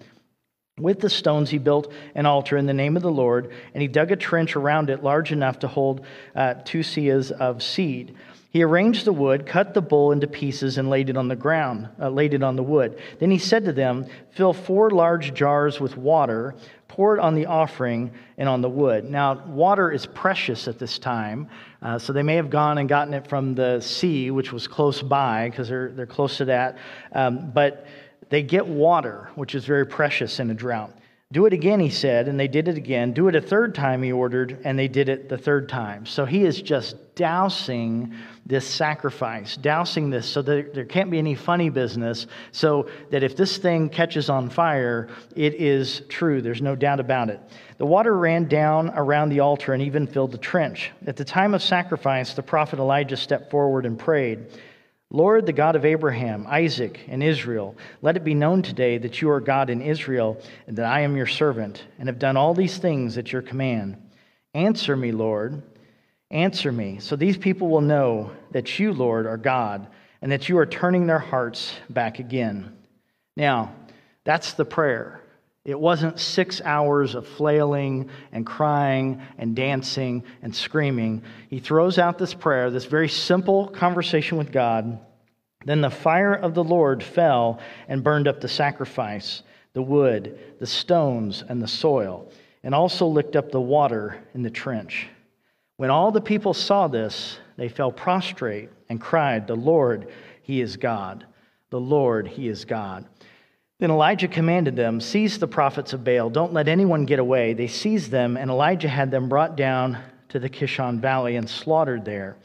With 0.81 0.99
the 0.99 1.11
stones, 1.11 1.51
he 1.51 1.59
built 1.59 1.93
an 2.17 2.27
altar 2.27 2.57
in 2.57 2.67
the 2.67 2.75
name 2.75 2.97
of 2.97 3.05
the 3.05 3.11
Lord, 3.11 3.53
and 3.73 3.83
he 3.83 3.87
dug 3.87 4.11
a 4.11 4.17
trench 4.17 4.57
around 4.57 4.91
it 4.91 5.05
large 5.05 5.31
enough 5.31 5.61
to 5.61 5.69
hold 5.69 6.05
uh, 6.35 6.55
two 6.65 6.81
seahs 6.81 7.31
of 7.31 7.63
seed. 7.63 8.17
He 8.55 8.63
arranged 8.63 9.05
the 9.05 9.13
wood, 9.13 9.47
cut 9.47 9.75
the 9.75 9.83
bull 9.83 10.13
into 10.13 10.29
pieces, 10.29 10.79
and 10.79 10.89
laid 10.89 11.11
it 11.11 11.17
on 11.17 11.27
the 11.27 11.35
ground, 11.35 11.89
uh, 12.01 12.09
laid 12.09 12.35
it 12.35 12.45
on 12.45 12.55
the 12.55 12.63
wood. 12.63 13.01
Then 13.19 13.33
he 13.33 13.39
said 13.39 13.65
to 13.65 13.73
them, 13.73 14.07
Fill 14.31 14.53
four 14.53 14.91
large 14.91 15.35
jars 15.35 15.81
with 15.81 15.97
water, 15.97 16.55
pour 16.87 17.17
it 17.17 17.21
on 17.21 17.35
the 17.35 17.47
offering 17.47 18.13
and 18.39 18.49
on 18.49 18.61
the 18.61 18.69
wood. 18.69 19.11
Now, 19.11 19.45
water 19.45 19.91
is 19.91 20.07
precious 20.07 20.69
at 20.69 20.79
this 20.79 21.01
time, 21.01 21.49
uh, 21.83 21.99
so 21.99 22.13
they 22.13 22.23
may 22.23 22.37
have 22.37 22.49
gone 22.49 22.79
and 22.79 22.89
gotten 22.89 23.13
it 23.13 23.27
from 23.27 23.57
the 23.57 23.81
sea, 23.81 24.31
which 24.31 24.53
was 24.53 24.69
close 24.69 25.03
by, 25.03 25.51
because 25.51 25.69
they're, 25.69 25.91
they're 25.91 26.07
close 26.07 26.37
to 26.37 26.45
that. 26.45 26.79
Um, 27.11 27.51
but 27.51 27.89
they 28.29 28.45
get 28.45 28.69
water, 28.69 29.31
which 29.35 29.57
is 29.57 29.65
very 29.65 29.85
precious 29.85 30.39
in 30.39 30.49
a 30.53 30.55
drought. 30.55 30.97
Do 31.35 31.47
it 31.47 31.53
again, 31.53 31.81
he 31.81 31.91
said, 31.91 32.29
and 32.29 32.39
they 32.39 32.47
did 32.47 32.69
it 32.69 32.77
again. 32.77 33.13
Do 33.13 33.27
it 33.27 33.35
a 33.35 33.41
third 33.41 33.75
time, 33.75 34.05
he 34.05 34.13
ordered, 34.13 34.61
and 34.63 34.79
they 34.79 34.87
did 34.87 35.09
it 35.09 35.29
the 35.29 35.37
third 35.37 35.69
time. 35.69 36.07
So 36.07 36.25
he 36.25 36.45
is 36.45 36.63
just 36.63 37.17
dousing 37.17 38.15
this 38.47 38.65
sacrifice, 38.65 39.57
dousing 39.57 40.11
this 40.11 40.27
so 40.27 40.43
that 40.43 40.73
there 40.73 40.85
can't 40.85 41.11
be 41.11 41.19
any 41.19 41.35
funny 41.35 41.71
business, 41.71 42.29
so 42.53 42.89
that 43.11 43.25
if 43.25 43.37
this 43.37 43.57
thing 43.57 43.89
catches 43.89 44.31
on 44.31 44.49
fire, 44.49 45.09
it 45.35 45.55
is 45.55 46.03
true. 46.09 46.41
There's 46.41 46.63
no 46.63 46.77
doubt 46.77 47.01
about 47.01 47.31
it. 47.31 47.41
The 47.79 47.87
water 47.87 48.17
ran 48.17 48.47
down 48.47 48.91
around 48.91 49.31
the 49.31 49.41
altar 49.41 49.75
and 49.75 49.83
even 49.83 50.07
filled 50.07 50.31
the 50.31 50.39
trench. 50.39 50.93
At 51.05 51.17
the 51.17 51.25
time 51.25 51.53
of 51.53 51.65
sacrifice, 51.65 52.35
the 52.35 52.45
prophet 52.45 52.79
Elijah 52.79 53.17
stepped 53.17 53.51
forward 53.51 53.87
and 53.87 53.99
prayed. 53.99 54.47
Lord, 55.15 55.47
the 55.47 55.53
God 55.53 55.77
of 55.77 55.85
Abraham, 55.85 56.45
Isaac, 56.49 56.99
and 57.07 57.23
Israel, 57.23 57.77
let 58.03 58.17
it 58.17 58.25
be 58.25 58.35
known 58.35 58.63
today 58.63 58.99
that 58.99 59.23
you 59.23 59.31
are 59.31 59.39
God 59.39 59.71
in 59.71 59.81
Israel, 59.81 60.43
and 60.67 60.77
that 60.77 60.87
I 60.87 61.03
am 61.03 61.17
your 61.17 61.29
servant, 61.29 61.85
and 62.01 62.09
have 62.09 62.19
done 62.19 62.37
all 62.37 62.53
these 62.53 62.79
things 62.79 63.17
at 63.17 63.31
your 63.31 63.41
command. 63.41 63.97
Answer 64.55 64.97
me, 64.97 65.13
Lord. 65.13 65.63
Answer 66.33 66.73
me, 66.73 66.99
so 66.99 67.15
these 67.15 67.37
people 67.37 67.69
will 67.69 67.81
know 67.81 68.33
that 68.51 68.81
you, 68.81 68.93
Lord, 68.93 69.29
are 69.29 69.37
God, 69.37 69.87
and 70.21 70.33
that 70.33 70.49
you 70.49 70.59
are 70.59 70.67
turning 70.67 71.07
their 71.07 71.21
hearts 71.21 71.77
back 71.89 72.19
again. 72.19 72.77
Now, 73.37 73.73
that's 74.25 74.55
the 74.55 74.65
prayer. 74.65 75.21
It 75.65 75.81
wasn't 75.81 76.21
six 76.21 76.61
hours 76.63 77.15
of 77.15 77.27
flailing 77.27 78.11
and 78.33 78.45
crying 78.45 79.23
and 79.39 79.57
dancing 79.57 80.25
and 80.43 80.55
screaming. 80.55 81.23
He 81.49 81.59
throws 81.59 81.99
out 81.99 82.19
this 82.19 82.35
prayer, 82.35 82.71
this 82.71 82.85
very 82.85 83.09
simple 83.09 83.69
conversation 83.69 84.37
with 84.37 84.53
God. 84.53 84.99
Then 85.65 85.81
the 85.81 85.91
fire 85.91 86.35
of 86.35 86.55
the 86.55 86.65
Lord 86.65 87.03
fell 87.03 87.61
and 87.89 88.05
burned 88.05 88.29
up 88.29 88.43
the 88.43 88.49
sacrifice, 88.49 89.43
the 89.73 89.81
wood, 89.81 90.39
the 90.61 90.67
stones, 90.67 91.43
and 91.49 91.63
the 91.63 91.69
soil, 91.69 92.31
and 92.63 92.75
also 92.75 93.07
licked 93.07 93.35
up 93.35 93.51
the 93.51 93.61
water 93.61 94.23
in 94.35 94.43
the 94.43 94.51
trench. 94.51 95.09
When 95.79 95.91
all 95.91 96.13
the 96.13 96.21
people 96.21 96.53
saw 96.53 96.89
this, 96.89 97.39
they 97.57 97.71
fell 97.71 97.91
prostrate 97.91 98.69
and 98.91 99.01
cried, 99.01 99.47
The 99.47 99.57
Lord, 99.57 100.13
He 100.43 100.61
is 100.61 100.77
God. 100.77 101.27
The 101.71 101.81
Lord, 101.81 102.29
He 102.29 102.49
is 102.49 102.67
God. 102.67 103.07
Then 103.81 103.91
Elijah 103.91 104.29
commanded 104.29 104.77
them, 104.77 105.01
Seize 105.01 105.39
the 105.39 105.49
prophets 105.49 105.93
of 105.93 106.05
Baal, 106.05 106.31
don't 106.31 106.53
let 106.53 106.69
anyone 106.69 107.07
get 107.07 107.19
away. 107.19 107.55
They 107.55 107.67
seized 107.67 108.11
them, 108.11 108.37
and 108.37 108.51
Elijah 108.51 108.89
had 108.89 109.11
them 109.11 109.29
brought 109.29 109.57
down 109.57 109.99
to 110.29 110.39
the 110.39 110.49
Kishon 110.49 111.01
Valley 111.01 111.37
and 111.37 111.49
slaughtered 111.49 112.05
there. 112.05 112.37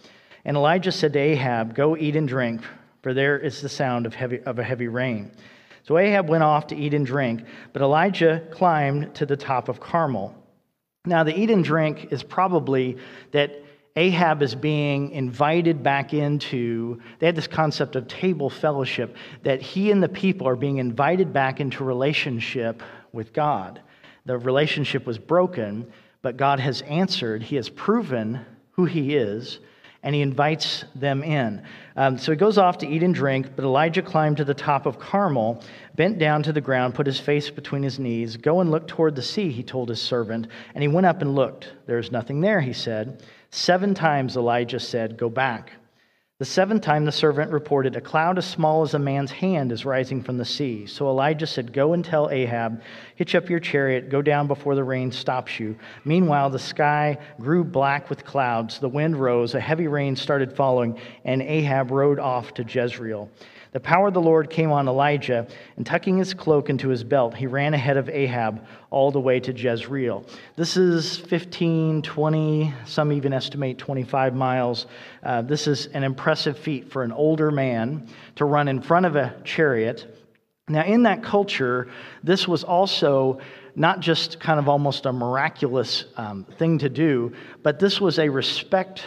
And 0.43 0.57
Elijah 0.57 0.91
said 0.91 1.13
to 1.13 1.19
Ahab, 1.19 1.75
Go 1.75 1.95
eat 1.95 2.15
and 2.15 2.27
drink, 2.27 2.61
for 3.03 3.13
there 3.13 3.37
is 3.37 3.61
the 3.61 3.69
sound 3.69 4.05
of, 4.05 4.15
heavy, 4.15 4.41
of 4.41 4.57
a 4.57 4.63
heavy 4.63 4.87
rain. 4.87 5.31
So 5.83 5.97
Ahab 5.97 6.29
went 6.29 6.43
off 6.43 6.67
to 6.67 6.75
eat 6.75 6.93
and 6.93 7.05
drink, 7.05 7.43
but 7.73 7.81
Elijah 7.81 8.43
climbed 8.51 9.15
to 9.15 9.25
the 9.25 9.37
top 9.37 9.69
of 9.69 9.79
Carmel. 9.79 10.35
Now, 11.05 11.23
the 11.23 11.37
eat 11.37 11.49
and 11.49 11.63
drink 11.63 12.11
is 12.11 12.23
probably 12.23 12.97
that 13.31 13.63
Ahab 13.99 14.41
is 14.41 14.55
being 14.55 15.11
invited 15.11 15.83
back 15.83 16.13
into, 16.13 17.01
they 17.19 17.25
had 17.25 17.35
this 17.35 17.47
concept 17.47 17.97
of 17.97 18.07
table 18.07 18.49
fellowship, 18.49 19.17
that 19.43 19.61
he 19.61 19.91
and 19.91 20.01
the 20.01 20.07
people 20.07 20.47
are 20.47 20.55
being 20.55 20.77
invited 20.77 21.33
back 21.33 21.59
into 21.59 21.83
relationship 21.83 22.81
with 23.11 23.33
God. 23.33 23.81
The 24.25 24.37
relationship 24.37 25.05
was 25.05 25.17
broken, 25.17 25.91
but 26.21 26.37
God 26.37 26.61
has 26.61 26.81
answered. 26.83 27.43
He 27.43 27.57
has 27.57 27.67
proven 27.67 28.45
who 28.71 28.85
he 28.85 29.17
is, 29.17 29.59
and 30.01 30.15
he 30.15 30.21
invites 30.21 30.85
them 30.95 31.21
in. 31.21 31.61
Um, 31.97 32.17
so 32.17 32.31
he 32.31 32.37
goes 32.37 32.57
off 32.57 32.77
to 32.77 32.87
eat 32.87 33.03
and 33.03 33.13
drink, 33.13 33.47
but 33.53 33.65
Elijah 33.65 34.01
climbed 34.01 34.37
to 34.37 34.45
the 34.45 34.53
top 34.53 34.85
of 34.85 34.97
Carmel, 34.97 35.61
bent 35.95 36.19
down 36.19 36.41
to 36.43 36.53
the 36.53 36.61
ground, 36.61 36.95
put 36.95 37.05
his 37.05 37.19
face 37.19 37.49
between 37.49 37.83
his 37.83 37.99
knees. 37.99 38.37
Go 38.37 38.61
and 38.61 38.71
look 38.71 38.87
toward 38.87 39.17
the 39.17 39.21
sea, 39.21 39.51
he 39.51 39.61
told 39.61 39.89
his 39.89 40.01
servant. 40.01 40.47
And 40.73 40.81
he 40.81 40.87
went 40.87 41.05
up 41.05 41.21
and 41.21 41.35
looked. 41.35 41.73
There 41.85 41.99
is 41.99 42.13
nothing 42.13 42.39
there, 42.39 42.61
he 42.61 42.71
said. 42.71 43.21
Seven 43.51 43.93
times 43.93 44.37
Elijah 44.37 44.79
said, 44.79 45.17
Go 45.17 45.29
back. 45.29 45.73
The 46.37 46.45
seventh 46.45 46.83
time 46.83 47.03
the 47.03 47.11
servant 47.11 47.51
reported, 47.51 47.97
A 47.97 48.01
cloud 48.01 48.37
as 48.37 48.45
small 48.45 48.81
as 48.83 48.93
a 48.93 48.99
man's 48.99 49.31
hand 49.31 49.73
is 49.73 49.85
rising 49.85 50.23
from 50.23 50.37
the 50.37 50.45
sea. 50.45 50.85
So 50.85 51.09
Elijah 51.09 51.45
said, 51.45 51.73
Go 51.73 51.91
and 51.91 52.05
tell 52.05 52.29
Ahab, 52.29 52.81
hitch 53.15 53.35
up 53.35 53.49
your 53.49 53.59
chariot, 53.59 54.09
go 54.09 54.21
down 54.21 54.47
before 54.47 54.73
the 54.75 54.83
rain 54.85 55.11
stops 55.11 55.59
you. 55.59 55.75
Meanwhile, 56.05 56.51
the 56.51 56.57
sky 56.57 57.17
grew 57.41 57.65
black 57.65 58.09
with 58.09 58.23
clouds, 58.23 58.79
the 58.79 58.87
wind 58.87 59.17
rose, 59.19 59.53
a 59.53 59.59
heavy 59.59 59.87
rain 59.87 60.15
started 60.15 60.55
falling, 60.55 60.97
and 61.25 61.41
Ahab 61.41 61.91
rode 61.91 62.19
off 62.19 62.53
to 62.53 62.63
Jezreel. 62.63 63.29
The 63.71 63.79
power 63.79 64.07
of 64.07 64.15
the 64.15 64.21
Lord 64.21 64.49
came 64.49 64.71
on 64.71 64.87
Elijah, 64.87 65.45
and 65.77 65.85
tucking 65.85 66.17
his 66.17 66.33
cloak 66.33 66.71
into 66.71 66.89
his 66.89 67.03
belt, 67.03 67.35
he 67.35 67.45
ran 67.45 67.75
ahead 67.75 67.97
of 67.97 68.09
Ahab 68.09 68.65
all 68.89 69.11
the 69.11 69.19
way 69.19 69.39
to 69.41 69.53
Jezreel. 69.53 70.25
This 70.55 70.75
is 70.75 71.17
15, 71.17 72.01
20, 72.01 72.73
some 72.85 73.11
even 73.11 73.31
estimate 73.31 73.77
25 73.77 74.33
miles. 74.33 74.87
Uh, 75.21 75.43
this 75.43 75.67
is 75.67 75.85
an 75.87 76.03
impressive 76.03 76.57
feat 76.57 76.91
for 76.91 77.03
an 77.03 77.11
older 77.11 77.51
man 77.51 78.07
to 78.37 78.45
run 78.45 78.67
in 78.67 78.81
front 78.81 79.05
of 79.05 79.15
a 79.15 79.35
chariot. 79.43 80.17
Now, 80.67 80.83
in 80.83 81.03
that 81.03 81.21
culture, 81.21 81.89
this 82.23 82.47
was 82.47 82.63
also 82.63 83.39
not 83.75 83.99
just 83.99 84.39
kind 84.39 84.59
of 84.59 84.67
almost 84.67 85.05
a 85.05 85.13
miraculous 85.13 86.05
um, 86.17 86.43
thing 86.57 86.79
to 86.79 86.89
do, 86.89 87.33
but 87.61 87.79
this 87.79 88.01
was 88.01 88.17
a 88.17 88.29
respect 88.29 89.03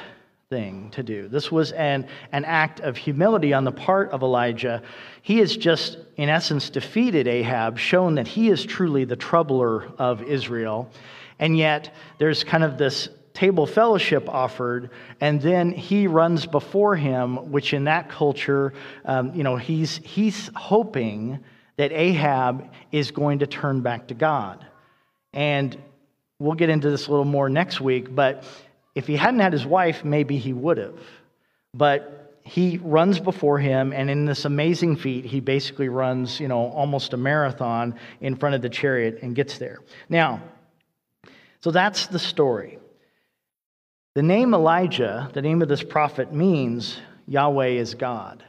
thing 0.53 0.91
to 0.91 1.03
do. 1.03 1.29
This 1.29 1.51
was 1.51 1.73
an, 1.73 2.07
an 2.31 2.45
act 2.45 2.81
of 2.81 2.99
humility 2.99 3.55
on 3.55 3.65
the 3.65 3.73
part 3.73 4.11
of 4.11 4.23
Elijah. 4.23 4.83
He 5.23 5.39
has 5.39 5.57
just, 5.57 5.97
in 6.17 6.29
essence, 6.29 6.69
defeated 6.69 7.27
Ahab, 7.27 7.79
shown 7.79 8.17
that 8.17 8.29
he 8.29 8.51
is 8.51 8.67
truly 8.67 9.05
the 9.07 9.17
troubler 9.17 9.87
of 9.99 10.23
Israel. 10.23 10.91
And 11.39 11.57
yet, 11.57 11.95
there's 12.19 12.45
kind 12.45 12.65
of 12.65 12.77
this 12.77 13.09
table 13.33 13.67
fellowship 13.67 14.29
offered, 14.29 14.91
and 15.23 15.41
then 15.41 15.73
he 15.73 16.07
runs 16.07 16.45
before 16.45 16.97
him, 16.97 17.51
which 17.51 17.73
in 17.73 17.85
that 17.85 18.11
culture, 18.11 18.75
um, 19.07 19.35
you 19.35 19.43
know, 19.43 19.57
he's, 19.57 20.01
he's 20.05 20.51
hoping 20.55 21.39
that 21.77 21.93
Ahab 21.93 22.71
is 22.91 23.11
going 23.11 23.39
to 23.39 23.47
turn 23.47 23.81
back 23.81 24.09
to 24.09 24.15
God. 24.15 24.67
And 25.33 25.79
we'll 26.39 26.57
get 26.57 26.69
into 26.69 26.91
this 26.91 27.07
a 27.07 27.11
little 27.11 27.25
more 27.25 27.49
next 27.49 27.81
week, 27.81 28.15
but 28.15 28.45
if 28.95 29.07
he 29.07 29.17
hadn't 29.17 29.41
had 29.41 29.53
his 29.53 29.67
wife, 29.67 30.05
maybe 30.05 30.39
he 30.39 30.53
would 30.53 30.79
have. 30.79 30.99
But 31.75 32.41
he 32.45 32.79
runs 32.83 33.21
before 33.21 33.59
him, 33.59 33.93
and 33.93 34.11
in 34.11 34.25
this 34.27 34.45
amazing 34.45 34.97
feat, 34.97 35.25
he 35.25 35.41
basically 35.41 35.89
runs, 35.89 36.41
you 36.41 36.49
know, 36.49 36.71
almost 36.71 37.13
a 37.13 37.17
marathon 37.17 37.95
in 38.21 38.37
front 38.37 38.55
of 38.55 38.63
the 38.63 38.69
chariot 38.69 39.21
and 39.23 39.35
gets 39.35 39.59
there. 39.59 39.79
Now, 40.09 40.43
so 41.61 41.71
that's 41.71 42.09
the 42.09 42.19
story. 42.19 42.79
The 44.15 44.23
name 44.23 44.53
Elijah, 44.53 45.31
the 45.33 45.41
name 45.41 45.63
of 45.63 45.69
this 45.69 45.83
prophet, 45.83 46.33
means 46.33 46.99
Yahweh 47.27 47.69
is 47.69 47.95
God. 47.95 48.45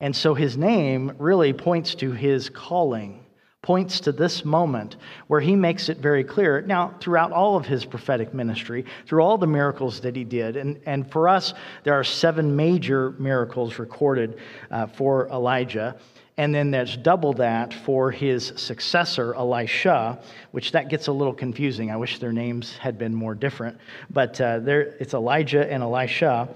And 0.00 0.14
so 0.14 0.34
his 0.34 0.56
name 0.56 1.12
really 1.18 1.52
points 1.52 1.94
to 1.96 2.10
his 2.10 2.50
calling, 2.50 3.21
points 3.62 4.00
to 4.00 4.10
this 4.10 4.44
moment 4.44 4.96
where 5.28 5.40
he 5.40 5.54
makes 5.54 5.88
it 5.88 5.98
very 5.98 6.24
clear. 6.24 6.60
Now, 6.62 6.94
throughout 7.00 7.30
all 7.30 7.56
of 7.56 7.64
his 7.64 7.84
prophetic 7.84 8.34
ministry, 8.34 8.84
through 9.06 9.22
all 9.22 9.38
the 9.38 9.46
miracles 9.46 10.00
that 10.00 10.16
he 10.16 10.24
did, 10.24 10.56
and, 10.56 10.80
and 10.84 11.10
for 11.10 11.28
us, 11.28 11.54
there 11.84 11.94
are 11.94 12.02
seven 12.02 12.56
major 12.56 13.12
miracles 13.18 13.78
recorded 13.78 14.38
uh, 14.72 14.88
for 14.88 15.28
Elijah. 15.28 15.96
And 16.38 16.52
then 16.52 16.70
there's 16.72 16.96
double 16.96 17.34
that 17.34 17.72
for 17.72 18.10
his 18.10 18.52
successor, 18.56 19.34
Elisha, 19.34 20.20
which 20.50 20.72
that 20.72 20.88
gets 20.88 21.06
a 21.06 21.12
little 21.12 21.34
confusing. 21.34 21.90
I 21.90 21.96
wish 21.96 22.18
their 22.18 22.32
names 22.32 22.76
had 22.78 22.98
been 22.98 23.14
more 23.14 23.34
different. 23.34 23.78
But 24.10 24.40
uh, 24.40 24.58
there, 24.58 24.80
it's 24.98 25.14
Elijah 25.14 25.70
and 25.70 25.82
Elisha. 25.82 26.48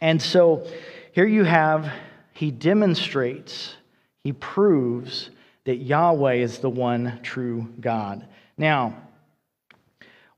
And 0.00 0.22
so 0.22 0.66
here 1.12 1.26
you 1.26 1.44
have 1.44 1.92
he 2.32 2.50
demonstrates, 2.50 3.74
he 4.22 4.32
proves 4.32 5.30
that 5.70 5.76
Yahweh 5.76 6.34
is 6.34 6.58
the 6.58 6.68
one 6.68 7.20
true 7.22 7.72
God. 7.78 8.26
Now, 8.58 8.96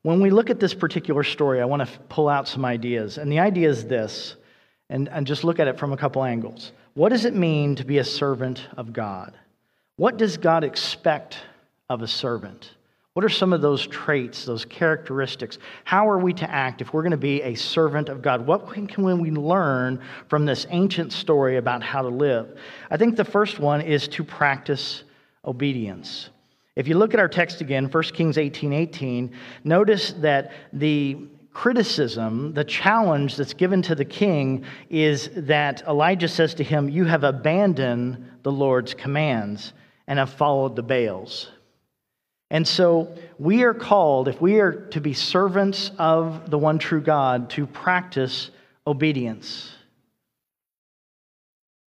when 0.03 0.21
we 0.21 0.29
look 0.29 0.51
at 0.51 0.61
this 0.61 0.75
particular 0.75 1.23
story, 1.23 1.63
I 1.63 1.65
want 1.65 1.89
to 1.89 1.99
pull 2.11 2.29
out 2.29 2.47
some 2.47 2.67
ideas. 2.67 3.17
And 3.17 3.33
the 3.33 3.39
idea 3.39 3.71
is 3.71 3.87
this, 3.87 4.37
and, 4.91 5.09
and 5.09 5.27
just 5.27 5.43
look 5.43 5.59
at 5.59 5.69
it 5.69 5.79
from 5.79 5.95
a 5.95 5.97
couple 5.97 6.23
angles. 6.23 6.73
What 6.93 7.09
does 7.09 7.25
it 7.25 7.35
mean 7.35 7.77
to 7.77 7.85
be 7.85 7.97
a 7.97 8.05
servant 8.05 8.69
of 8.77 8.93
God? 8.93 9.33
What 9.97 10.19
does 10.19 10.37
God 10.37 10.65
expect 10.65 11.39
of 11.89 12.03
a 12.03 12.07
servant? 12.07 12.73
What 13.15 13.25
are 13.27 13.31
some 13.31 13.53
of 13.53 13.61
those 13.61 13.87
traits, 13.87 14.47
those 14.47 14.65
characteristics? 14.65 15.59
How 15.85 16.09
are 16.09 16.19
we 16.19 16.33
to 16.35 16.51
act 16.51 16.81
if 16.81 16.93
we're 16.93 17.03
going 17.03 17.11
to 17.11 17.19
be 17.19 17.43
a 17.43 17.55
servant 17.55 18.09
of 18.09 18.23
God? 18.23 18.47
What 18.47 18.73
can 18.73 19.03
we 19.03 19.31
learn 19.31 20.01
from 20.29 20.47
this 20.47 20.67
ancient 20.71 21.13
story 21.13 21.59
about 21.59 21.83
how 21.83 22.01
to 22.03 22.09
live? 22.09 22.59
I 22.91 22.97
think 22.97 23.17
the 23.17 23.25
first 23.25 23.59
one 23.59 23.83
is 23.83 24.09
to 24.09 24.25
practice 24.25 25.05
obedience. 25.45 26.31
If 26.77 26.89
you 26.89 26.97
look 26.97 27.13
at 27.15 27.21
our 27.21 27.29
text 27.29 27.61
again, 27.61 27.87
1 27.87 28.03
Kings 28.05 28.39
18 28.39 28.73
18, 28.73 29.33
notice 29.65 30.13
that 30.15 30.53
the 30.73 31.19
criticism, 31.53 32.55
the 32.55 32.65
challenge 32.65 33.37
that's 33.37 33.55
given 33.55 33.83
to 33.83 33.95
the 33.95 34.05
king 34.05 34.65
is 34.89 35.29
that 35.37 35.83
Elijah 35.87 36.29
says 36.29 36.55
to 36.55 36.65
him, 36.65 36.89
You 36.89 37.05
have 37.05 37.25
abandoned 37.25 38.31
the 38.43 38.53
Lord's 38.53 38.95
commands 38.95 39.75
and 40.07 40.19
have 40.19 40.31
followed 40.31 40.77
the 40.77 40.83
Baals. 40.83 41.51
And 42.51 42.67
so 42.67 43.15
we 43.39 43.63
are 43.63 43.75
called, 43.75 44.29
if 44.29 44.41
we 44.41 44.61
are 44.61 44.73
to 44.73 45.01
be 45.01 45.15
servants 45.15 45.91
of 45.99 46.51
the 46.51 46.59
one 46.59 46.79
true 46.79 47.01
God, 47.01 47.49
to 47.51 47.67
practice 47.67 48.51
obedience. 48.87 49.73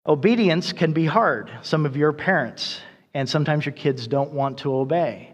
Obedience 0.06 0.74
can 0.74 0.94
be 0.94 1.06
hard. 1.06 1.50
Some 1.62 1.86
of 1.86 1.96
your 1.96 2.14
parents, 2.14 2.82
and 3.14 3.30
sometimes 3.30 3.66
your 3.66 3.74
kids 3.74 4.08
don't 4.08 4.32
want 4.32 4.60
to 4.60 4.74
obey. 4.74 5.34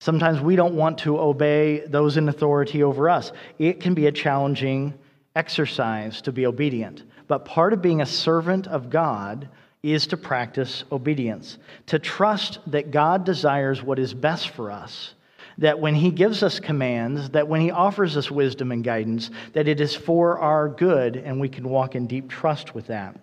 Sometimes 0.00 0.40
we 0.40 0.56
don't 0.56 0.74
want 0.74 0.98
to 0.98 1.18
obey 1.18 1.80
those 1.86 2.16
in 2.16 2.28
authority 2.28 2.82
over 2.82 3.10
us. 3.10 3.32
It 3.58 3.80
can 3.80 3.92
be 3.94 4.06
a 4.06 4.12
challenging 4.12 4.94
exercise 5.36 6.22
to 6.22 6.32
be 6.32 6.46
obedient. 6.46 7.04
But 7.28 7.44
part 7.44 7.72
of 7.72 7.82
being 7.82 8.00
a 8.00 8.06
servant 8.06 8.66
of 8.66 8.88
God 8.90 9.48
is 9.82 10.06
to 10.08 10.16
practice 10.16 10.84
obedience, 10.90 11.58
to 11.86 11.98
trust 11.98 12.58
that 12.66 12.90
God 12.90 13.24
desires 13.24 13.82
what 13.82 13.98
is 13.98 14.12
best 14.12 14.50
for 14.50 14.70
us, 14.70 15.14
that 15.58 15.78
when 15.78 15.94
He 15.94 16.10
gives 16.10 16.42
us 16.42 16.60
commands, 16.60 17.30
that 17.30 17.48
when 17.48 17.60
He 17.60 17.70
offers 17.70 18.16
us 18.16 18.30
wisdom 18.30 18.72
and 18.72 18.82
guidance, 18.82 19.30
that 19.52 19.68
it 19.68 19.80
is 19.80 19.94
for 19.94 20.38
our 20.38 20.68
good 20.68 21.16
and 21.16 21.40
we 21.40 21.48
can 21.48 21.68
walk 21.68 21.94
in 21.94 22.06
deep 22.06 22.28
trust 22.28 22.74
with 22.74 22.86
that. 22.88 23.18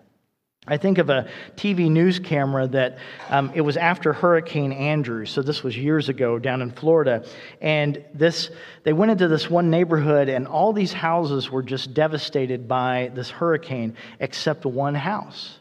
I 0.70 0.76
think 0.76 0.98
of 0.98 1.08
a 1.08 1.26
TV 1.56 1.90
news 1.90 2.18
camera 2.18 2.66
that 2.68 2.98
um, 3.30 3.50
it 3.54 3.62
was 3.62 3.76
after 3.78 4.12
Hurricane 4.12 4.72
Andrew, 4.72 5.24
so 5.24 5.40
this 5.40 5.62
was 5.62 5.76
years 5.76 6.10
ago 6.10 6.38
down 6.38 6.60
in 6.60 6.70
Florida, 6.70 7.24
and 7.60 8.04
this 8.12 8.50
they 8.84 8.92
went 8.92 9.10
into 9.10 9.28
this 9.28 9.48
one 9.48 9.70
neighborhood, 9.70 10.28
and 10.28 10.46
all 10.46 10.72
these 10.72 10.92
houses 10.92 11.50
were 11.50 11.62
just 11.62 11.94
devastated 11.94 12.68
by 12.68 13.10
this 13.14 13.30
hurricane, 13.30 13.96
except 14.20 14.66
one 14.66 14.94
house. 14.94 15.58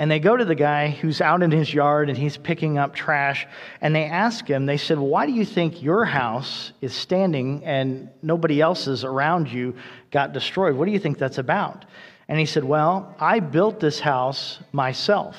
And 0.00 0.10
they 0.10 0.18
go 0.18 0.34
to 0.34 0.46
the 0.46 0.54
guy 0.54 0.88
who's 0.88 1.20
out 1.20 1.42
in 1.42 1.50
his 1.50 1.74
yard 1.74 2.08
and 2.08 2.16
he's 2.16 2.38
picking 2.38 2.78
up 2.78 2.94
trash. 2.94 3.46
And 3.82 3.94
they 3.94 4.04
ask 4.04 4.48
him, 4.48 4.64
they 4.64 4.78
said, 4.78 4.98
Why 4.98 5.26
do 5.26 5.32
you 5.32 5.44
think 5.44 5.82
your 5.82 6.06
house 6.06 6.72
is 6.80 6.94
standing 6.94 7.62
and 7.66 8.08
nobody 8.22 8.62
else's 8.62 9.04
around 9.04 9.52
you 9.52 9.76
got 10.10 10.32
destroyed? 10.32 10.74
What 10.74 10.86
do 10.86 10.92
you 10.92 10.98
think 10.98 11.18
that's 11.18 11.36
about? 11.36 11.84
And 12.30 12.38
he 12.38 12.46
said, 12.46 12.62
Well, 12.62 13.12
I 13.18 13.40
built 13.40 13.80
this 13.80 13.98
house 13.98 14.60
myself. 14.70 15.36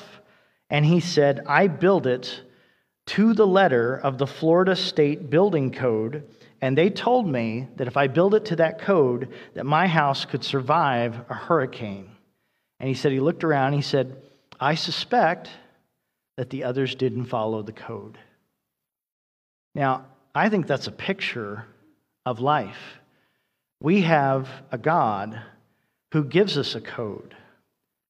And 0.68 0.84
he 0.84 1.00
said, 1.00 1.40
I 1.46 1.66
built 1.66 2.04
it 2.04 2.42
to 3.06 3.32
the 3.32 3.46
letter 3.46 3.96
of 3.96 4.18
the 4.18 4.26
Florida 4.26 4.76
State 4.76 5.30
Building 5.30 5.72
Code. 5.72 6.28
And 6.60 6.76
they 6.76 6.90
told 6.90 7.26
me 7.26 7.66
that 7.76 7.88
if 7.88 7.96
I 7.96 8.08
build 8.08 8.34
it 8.34 8.44
to 8.46 8.56
that 8.56 8.82
code, 8.82 9.30
that 9.54 9.64
my 9.64 9.86
house 9.86 10.26
could 10.26 10.44
survive 10.44 11.18
a 11.30 11.34
hurricane. 11.34 12.10
And 12.78 12.88
he 12.88 12.94
said, 12.94 13.10
he 13.10 13.20
looked 13.20 13.42
around, 13.42 13.72
he 13.72 13.80
said, 13.82 14.14
I 14.60 14.74
suspect 14.74 15.48
that 16.36 16.50
the 16.50 16.64
others 16.64 16.94
didn't 16.94 17.24
follow 17.24 17.62
the 17.62 17.72
code. 17.72 18.18
Now, 19.74 20.04
I 20.34 20.50
think 20.50 20.66
that's 20.66 20.88
a 20.88 20.92
picture 20.92 21.64
of 22.26 22.40
life. 22.40 23.00
We 23.80 24.02
have 24.02 24.48
a 24.70 24.76
God 24.76 25.40
who 26.12 26.22
gives 26.24 26.58
us 26.58 26.74
a 26.74 26.80
code, 26.80 27.34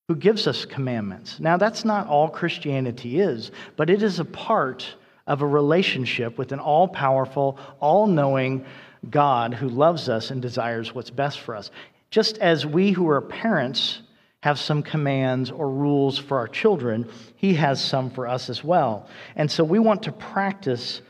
who 0.08 0.16
gives 0.16 0.46
us 0.48 0.64
commandments. 0.64 1.38
Now, 1.38 1.56
that's 1.56 1.84
not 1.84 2.08
all 2.08 2.28
Christianity 2.28 3.20
is, 3.20 3.52
but 3.76 3.88
it 3.88 4.02
is 4.02 4.18
a 4.18 4.24
part 4.24 4.86
of 5.28 5.40
a 5.40 5.46
relationship 5.46 6.36
with 6.36 6.50
an 6.50 6.58
all 6.58 6.88
powerful, 6.88 7.58
all 7.78 8.08
knowing 8.08 8.66
God 9.08 9.54
who 9.54 9.68
loves 9.68 10.08
us 10.08 10.32
and 10.32 10.42
desires 10.42 10.92
what's 10.92 11.10
best 11.10 11.40
for 11.40 11.54
us. 11.54 11.70
Just 12.10 12.38
as 12.38 12.66
we 12.66 12.90
who 12.90 13.08
are 13.08 13.20
parents 13.20 14.02
have 14.42 14.58
some 14.58 14.82
commands 14.82 15.52
or 15.52 15.70
rules 15.70 16.18
for 16.18 16.38
our 16.38 16.48
children, 16.48 17.08
He 17.36 17.54
has 17.54 17.82
some 17.82 18.10
for 18.10 18.26
us 18.26 18.50
as 18.50 18.64
well. 18.64 19.08
And 19.36 19.48
so 19.48 19.62
we 19.62 19.78
want 19.78 20.02
to 20.02 20.12
practice 20.12 21.00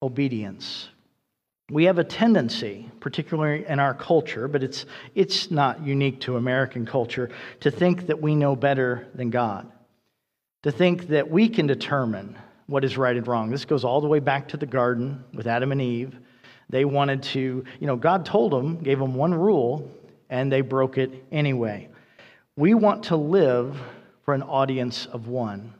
obedience. 0.00 0.88
We 1.70 1.84
have 1.84 1.98
a 1.98 2.04
tendency, 2.04 2.90
particularly 3.00 3.64
in 3.66 3.78
our 3.78 3.94
culture, 3.94 4.48
but 4.48 4.62
it's, 4.62 4.84
it's 5.14 5.50
not 5.50 5.84
unique 5.84 6.20
to 6.22 6.36
American 6.36 6.84
culture, 6.84 7.30
to 7.60 7.70
think 7.70 8.06
that 8.08 8.20
we 8.20 8.34
know 8.34 8.54
better 8.54 9.08
than 9.14 9.30
God, 9.30 9.70
to 10.62 10.70
think 10.70 11.08
that 11.08 11.30
we 11.30 11.48
can 11.48 11.66
determine 11.66 12.36
what 12.66 12.84
is 12.84 12.98
right 12.98 13.16
and 13.16 13.26
wrong. 13.26 13.50
This 13.50 13.64
goes 13.64 13.82
all 13.82 14.02
the 14.02 14.08
way 14.08 14.20
back 14.20 14.48
to 14.48 14.56
the 14.58 14.66
garden 14.66 15.24
with 15.32 15.46
Adam 15.46 15.72
and 15.72 15.80
Eve. 15.80 16.18
They 16.68 16.84
wanted 16.84 17.22
to, 17.24 17.64
you 17.80 17.86
know, 17.86 17.96
God 17.96 18.26
told 18.26 18.52
them, 18.52 18.78
gave 18.78 18.98
them 18.98 19.14
one 19.14 19.32
rule, 19.32 19.90
and 20.28 20.52
they 20.52 20.60
broke 20.60 20.98
it 20.98 21.24
anyway. 21.32 21.88
We 22.56 22.74
want 22.74 23.04
to 23.04 23.16
live 23.16 23.80
for 24.24 24.34
an 24.34 24.42
audience 24.42 25.06
of 25.06 25.28
one. 25.28 25.74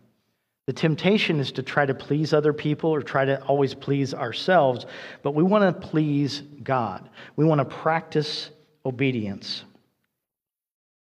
The 0.67 0.73
temptation 0.73 1.41
is 1.41 1.53
to 1.53 1.63
try 1.63 1.85
to 1.85 1.95
please 1.95 2.33
other 2.33 2.53
people 2.53 2.91
or 2.91 3.03
try 3.03 3.27
to 3.27 3.43
always 3.45 3.75
please 3.75 4.15
ourselves, 4.15 4.87
but 5.23 5.35
we 5.35 5.43
want 5.43 5.63
to 5.65 5.89
please 5.89 6.43
God. 6.63 7.09
We 7.37 7.45
want 7.45 7.59
to 7.59 7.65
practice 7.67 8.51
obedience. 8.87 9.65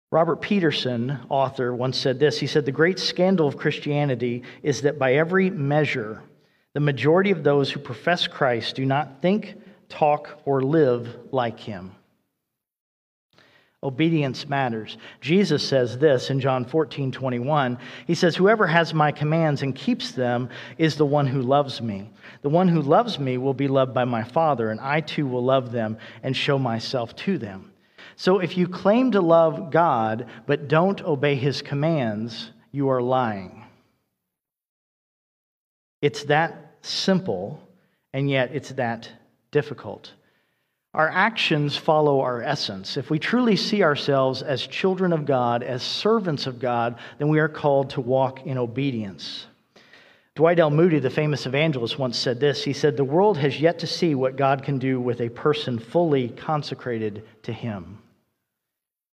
Robert 0.09 0.41
Peterson, 0.41 1.19
author, 1.29 1.73
once 1.73 1.97
said 1.97 2.19
this. 2.19 2.39
He 2.39 2.47
said, 2.47 2.65
The 2.65 2.71
great 2.71 2.99
scandal 2.99 3.47
of 3.47 3.57
Christianity 3.57 4.43
is 4.63 4.81
that 4.81 4.99
by 4.99 5.15
every 5.15 5.49
measure, 5.49 6.21
the 6.73 6.79
majority 6.79 7.31
of 7.31 7.43
those 7.43 7.71
who 7.71 7.79
profess 7.79 8.27
Christ 8.27 8.75
do 8.75 8.85
not 8.85 9.21
think, 9.21 9.55
talk, 9.89 10.39
or 10.45 10.61
live 10.61 11.17
like 11.31 11.59
him. 11.59 11.95
Obedience 13.83 14.47
matters. 14.47 14.97
Jesus 15.21 15.67
says 15.67 15.97
this 15.97 16.29
in 16.29 16.39
John 16.39 16.65
14, 16.65 17.11
21. 17.11 17.79
He 18.05 18.13
says, 18.13 18.35
Whoever 18.35 18.67
has 18.67 18.93
my 18.93 19.11
commands 19.11 19.63
and 19.63 19.75
keeps 19.75 20.11
them 20.11 20.49
is 20.77 20.95
the 20.95 21.05
one 21.05 21.25
who 21.25 21.41
loves 21.41 21.81
me. 21.81 22.11
The 22.43 22.49
one 22.49 22.67
who 22.67 22.81
loves 22.81 23.17
me 23.17 23.39
will 23.39 23.55
be 23.55 23.67
loved 23.67 23.93
by 23.93 24.05
my 24.05 24.23
Father, 24.23 24.69
and 24.69 24.79
I 24.79 25.01
too 25.01 25.25
will 25.25 25.43
love 25.43 25.71
them 25.71 25.97
and 26.21 26.37
show 26.37 26.59
myself 26.59 27.15
to 27.17 27.39
them. 27.39 27.71
So 28.15 28.37
if 28.37 28.55
you 28.55 28.67
claim 28.67 29.11
to 29.11 29.21
love 29.21 29.71
God 29.71 30.27
but 30.45 30.67
don't 30.67 31.01
obey 31.01 31.33
his 31.33 31.63
commands, 31.63 32.51
you 32.71 32.89
are 32.89 33.01
lying. 33.01 33.63
It's 36.03 36.25
that 36.25 36.75
simple, 36.81 37.67
and 38.13 38.29
yet 38.29 38.51
it's 38.53 38.73
that 38.73 39.09
difficult. 39.49 40.13
Our 40.93 41.09
actions 41.09 41.77
follow 41.77 42.19
our 42.19 42.41
essence. 42.41 42.97
If 42.97 43.09
we 43.09 43.17
truly 43.17 43.55
see 43.55 43.81
ourselves 43.81 44.41
as 44.41 44.67
children 44.67 45.13
of 45.13 45.25
God, 45.25 45.63
as 45.63 45.81
servants 45.81 46.47
of 46.47 46.59
God, 46.59 46.99
then 47.17 47.29
we 47.29 47.39
are 47.39 47.47
called 47.47 47.91
to 47.91 48.01
walk 48.01 48.45
in 48.45 48.57
obedience. 48.57 49.45
Dwight 50.35 50.59
L. 50.59 50.69
Moody, 50.69 50.99
the 50.99 51.09
famous 51.09 51.45
evangelist, 51.45 51.97
once 51.97 52.17
said 52.17 52.39
this. 52.39 52.63
He 52.63 52.73
said, 52.73 52.97
The 52.97 53.03
world 53.05 53.37
has 53.37 53.59
yet 53.59 53.79
to 53.79 53.87
see 53.87 54.15
what 54.15 54.35
God 54.35 54.63
can 54.63 54.79
do 54.79 54.99
with 54.99 55.21
a 55.21 55.29
person 55.29 55.79
fully 55.79 56.29
consecrated 56.29 57.25
to 57.43 57.53
Him. 57.53 57.99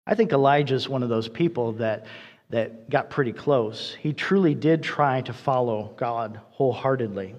I 0.06 0.14
think 0.14 0.32
Elijah 0.32 0.74
is 0.74 0.88
one 0.88 1.02
of 1.02 1.08
those 1.08 1.28
people 1.28 1.72
that, 1.74 2.06
that 2.50 2.90
got 2.90 3.08
pretty 3.08 3.32
close. 3.32 3.96
He 4.00 4.12
truly 4.12 4.54
did 4.54 4.82
try 4.82 5.22
to 5.22 5.32
follow 5.32 5.94
God 5.96 6.40
wholeheartedly. 6.50 7.34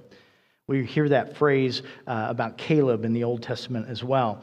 We 0.68 0.86
hear 0.86 1.10
that 1.10 1.38
phrase 1.38 1.82
uh, 2.08 2.28
about 2.30 2.58
Caleb 2.58 3.04
in 3.06 3.14
the 3.14 3.26
Old 3.26 3.44
Testament 3.44 3.90
as 3.90 4.04
well. 4.04 4.42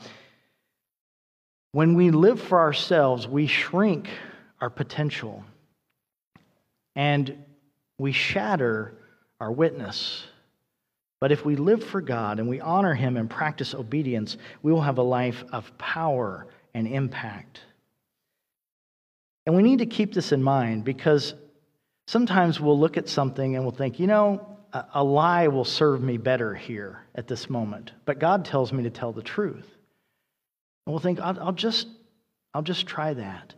When 1.72 1.94
we 1.94 2.10
live 2.10 2.40
for 2.40 2.58
ourselves, 2.58 3.26
we 3.26 3.46
shrink 3.46 4.10
our 4.60 4.70
potential 4.70 5.44
and 6.96 7.44
we 7.98 8.12
shatter 8.12 8.92
our 9.40 9.50
witness. 9.52 10.24
But 11.20 11.32
if 11.32 11.44
we 11.44 11.56
live 11.56 11.84
for 11.84 12.00
God 12.00 12.38
and 12.38 12.48
we 12.48 12.60
honor 12.60 12.94
Him 12.94 13.16
and 13.16 13.30
practice 13.30 13.74
obedience, 13.74 14.36
we 14.62 14.72
will 14.72 14.80
have 14.80 14.98
a 14.98 15.02
life 15.02 15.44
of 15.52 15.76
power 15.78 16.46
and 16.74 16.86
impact. 16.86 17.60
And 19.46 19.54
we 19.54 19.62
need 19.62 19.78
to 19.78 19.86
keep 19.86 20.12
this 20.12 20.32
in 20.32 20.42
mind 20.42 20.84
because 20.84 21.34
sometimes 22.06 22.60
we'll 22.60 22.78
look 22.78 22.96
at 22.96 23.08
something 23.08 23.54
and 23.54 23.64
we'll 23.64 23.72
think, 23.72 23.98
you 23.98 24.06
know, 24.06 24.58
a 24.72 25.04
lie 25.04 25.48
will 25.48 25.64
serve 25.64 26.02
me 26.02 26.16
better 26.16 26.54
here 26.54 27.04
at 27.14 27.26
this 27.26 27.50
moment. 27.50 27.92
But 28.04 28.18
God 28.18 28.44
tells 28.44 28.72
me 28.72 28.84
to 28.84 28.90
tell 28.90 29.12
the 29.12 29.22
truth. 29.22 29.66
And 30.86 30.92
we'll 30.92 30.98
think, 30.98 31.20
I'll, 31.20 31.38
I'll 31.40 31.52
just, 31.52 31.86
I'll 32.54 32.62
just 32.62 32.86
try 32.86 33.14
that. 33.14 33.54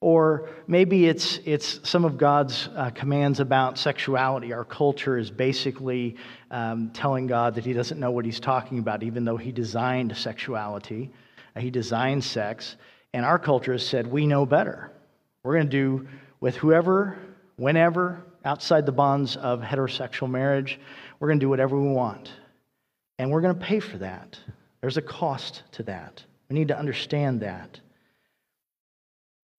Or 0.00 0.50
maybe 0.66 1.06
it's, 1.06 1.40
it's 1.44 1.80
some 1.88 2.04
of 2.04 2.18
God's 2.18 2.68
uh, 2.76 2.90
commands 2.90 3.40
about 3.40 3.78
sexuality. 3.78 4.52
Our 4.52 4.64
culture 4.64 5.16
is 5.16 5.30
basically 5.30 6.16
um, 6.50 6.90
telling 6.90 7.26
God 7.26 7.54
that 7.54 7.64
He 7.64 7.72
doesn't 7.72 7.98
know 7.98 8.10
what 8.10 8.24
He's 8.24 8.40
talking 8.40 8.78
about, 8.78 9.02
even 9.02 9.24
though 9.24 9.38
He 9.38 9.52
designed 9.52 10.16
sexuality, 10.16 11.10
uh, 11.54 11.60
He 11.60 11.70
designed 11.70 12.22
sex. 12.22 12.76
And 13.14 13.24
our 13.24 13.38
culture 13.38 13.72
has 13.72 13.86
said, 13.86 14.06
we 14.06 14.26
know 14.26 14.44
better. 14.44 14.90
We're 15.42 15.54
going 15.54 15.70
to 15.70 15.70
do 15.70 16.08
with 16.40 16.56
whoever, 16.56 17.16
whenever, 17.56 18.22
outside 18.46 18.86
the 18.86 18.92
bonds 18.92 19.36
of 19.36 19.60
heterosexual 19.60 20.30
marriage, 20.30 20.78
we're 21.18 21.28
going 21.28 21.40
to 21.40 21.44
do 21.44 21.50
whatever 21.50 21.78
we 21.78 21.88
want. 21.88 22.30
And 23.18 23.30
we're 23.30 23.40
going 23.40 23.58
to 23.58 23.64
pay 23.64 23.80
for 23.80 23.98
that. 23.98 24.38
There's 24.80 24.96
a 24.96 25.02
cost 25.02 25.62
to 25.72 25.82
that. 25.84 26.24
We 26.48 26.54
need 26.54 26.68
to 26.68 26.78
understand 26.78 27.40
that. 27.40 27.80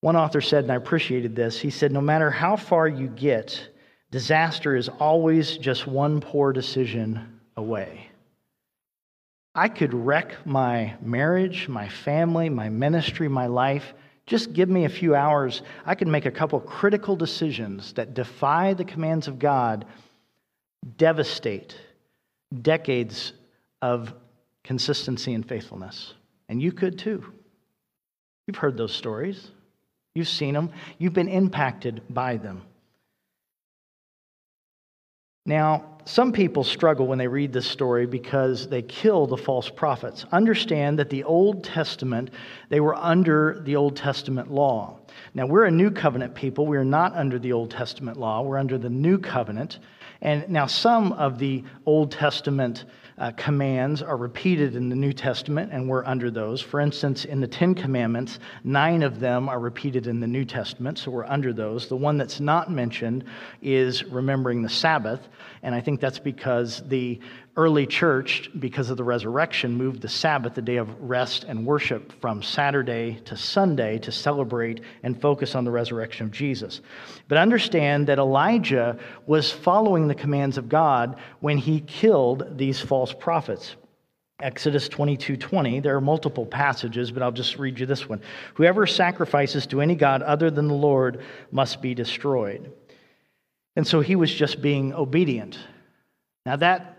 One 0.01 0.15
author 0.15 0.41
said, 0.41 0.63
and 0.63 0.71
I 0.71 0.75
appreciated 0.75 1.35
this, 1.35 1.59
he 1.59 1.69
said, 1.69 1.91
No 1.91 2.01
matter 2.01 2.29
how 2.29 2.55
far 2.55 2.87
you 2.87 3.07
get, 3.07 3.69
disaster 4.11 4.75
is 4.75 4.89
always 4.89 5.57
just 5.57 5.87
one 5.87 6.21
poor 6.21 6.53
decision 6.53 7.39
away. 7.55 8.07
I 9.55 9.69
could 9.69 9.93
wreck 9.93 10.45
my 10.45 10.93
marriage, 11.01 11.67
my 11.67 11.89
family, 11.89 12.47
my 12.47 12.69
ministry, 12.69 13.27
my 13.27 13.47
life. 13.47 13.95
Just 14.27 14.53
give 14.53 14.69
me 14.69 14.85
a 14.85 14.89
few 14.89 15.15
hours. 15.15 15.63
I 15.85 15.95
can 15.95 16.11
make 16.11 16.25
a 16.25 16.31
couple 16.31 16.59
critical 16.59 17.15
decisions 17.15 17.93
that 17.93 18.13
defy 18.13 18.73
the 18.73 18.85
commands 18.85 19.27
of 19.27 19.39
God, 19.39 19.85
devastate 20.97 21.75
decades 22.61 23.33
of 23.81 24.13
consistency 24.63 25.33
and 25.33 25.47
faithfulness. 25.47 26.13
And 26.49 26.61
you 26.61 26.71
could 26.71 26.99
too. 26.99 27.33
You've 28.45 28.57
heard 28.57 28.77
those 28.77 28.93
stories. 28.93 29.51
You've 30.13 30.27
seen 30.27 30.55
them, 30.55 30.71
you've 30.97 31.13
been 31.13 31.27
impacted 31.27 32.01
by 32.09 32.37
them. 32.37 32.63
Now, 35.47 35.85
some 36.03 36.33
people 36.33 36.65
struggle 36.65 37.07
when 37.07 37.17
they 37.17 37.27
read 37.27 37.53
this 37.53 37.65
story 37.65 38.05
because 38.05 38.67
they 38.67 38.81
kill 38.81 39.27
the 39.27 39.37
false 39.37 39.69
prophets. 39.69 40.25
Understand 40.33 40.99
that 40.99 41.09
the 41.09 41.23
Old 41.23 41.63
Testament, 41.63 42.31
they 42.67 42.81
were 42.81 42.95
under 42.95 43.61
the 43.63 43.77
Old 43.77 43.95
Testament 43.95 44.51
law. 44.51 44.99
Now, 45.33 45.47
we're 45.47 45.63
a 45.63 45.71
new 45.71 45.89
covenant 45.89 46.35
people. 46.35 46.67
We 46.67 46.75
are 46.75 46.83
not 46.83 47.15
under 47.15 47.39
the 47.39 47.53
Old 47.53 47.71
Testament 47.71 48.17
law, 48.17 48.41
we're 48.41 48.57
under 48.57 48.77
the 48.77 48.89
new 48.89 49.17
covenant. 49.17 49.79
And 50.21 50.49
now, 50.49 50.65
some 50.65 51.13
of 51.13 51.39
the 51.39 51.63
Old 51.85 52.11
Testament 52.11 52.83
uh, 53.17 53.31
commands 53.31 54.01
are 54.01 54.17
repeated 54.17 54.75
in 54.75 54.89
the 54.89 54.95
New 54.95 55.13
Testament, 55.13 55.71
and 55.71 55.89
we're 55.89 56.05
under 56.05 56.29
those. 56.29 56.61
For 56.61 56.79
instance, 56.79 57.25
in 57.25 57.39
the 57.39 57.47
Ten 57.47 57.73
Commandments, 57.73 58.39
nine 58.63 59.01
of 59.01 59.19
them 59.19 59.49
are 59.49 59.59
repeated 59.59 60.07
in 60.07 60.19
the 60.19 60.27
New 60.27 60.45
Testament, 60.45 60.99
so 60.99 61.09
we're 61.09 61.25
under 61.25 61.51
those. 61.51 61.87
The 61.87 61.95
one 61.95 62.17
that's 62.17 62.39
not 62.39 62.69
mentioned 62.69 63.23
is 63.61 64.03
remembering 64.03 64.61
the 64.61 64.69
Sabbath, 64.69 65.27
and 65.63 65.73
I 65.73 65.81
think 65.81 65.99
that's 65.99 66.19
because 66.19 66.83
the 66.87 67.19
early 67.57 67.87
church, 67.87 68.51
because 68.59 68.91
of 68.91 68.97
the 68.97 69.03
resurrection, 69.03 69.73
moved 69.73 69.99
the 69.99 70.07
Sabbath, 70.07 70.53
the 70.53 70.61
day 70.61 70.75
of 70.75 71.01
rest 71.01 71.43
and 71.45 71.65
worship, 71.65 72.13
from 72.21 72.43
Saturday 72.43 73.19
to 73.25 73.35
Sunday 73.35 73.97
to 73.97 74.11
celebrate 74.11 74.81
and 75.01 75.19
focus 75.19 75.55
on 75.55 75.65
the 75.65 75.71
resurrection 75.71 76.27
of 76.27 76.31
Jesus. 76.31 76.81
But 77.27 77.39
understand 77.39 78.05
that 78.07 78.19
Elijah 78.19 78.99
was 79.25 79.51
following 79.51 80.07
the 80.07 80.13
commands 80.13 80.59
of 80.59 80.69
God 80.69 81.17
when 81.39 81.57
he 81.57 81.81
killed 81.81 82.57
these 82.57 82.79
false 82.79 83.06
prophets. 83.13 83.75
Exodus 84.39 84.87
22 84.87 85.35
20. 85.35 85.79
There 85.79 85.95
are 85.95 86.01
multiple 86.01 86.45
passages, 86.45 87.11
but 87.11 87.23
I'll 87.23 87.31
just 87.31 87.57
read 87.57 87.79
you 87.79 87.85
this 87.87 88.07
one. 88.07 88.21
Whoever 88.53 88.85
sacrifices 88.85 89.65
to 89.67 89.81
any 89.81 89.95
God 89.95 90.21
other 90.21 90.51
than 90.51 90.67
the 90.67 90.75
Lord 90.75 91.23
must 91.51 91.81
be 91.81 91.95
destroyed. 91.95 92.71
And 93.75 93.85
so 93.85 94.01
he 94.01 94.15
was 94.15 94.33
just 94.33 94.61
being 94.61 94.93
obedient. 94.93 95.57
Now, 96.45 96.55
that 96.57 96.97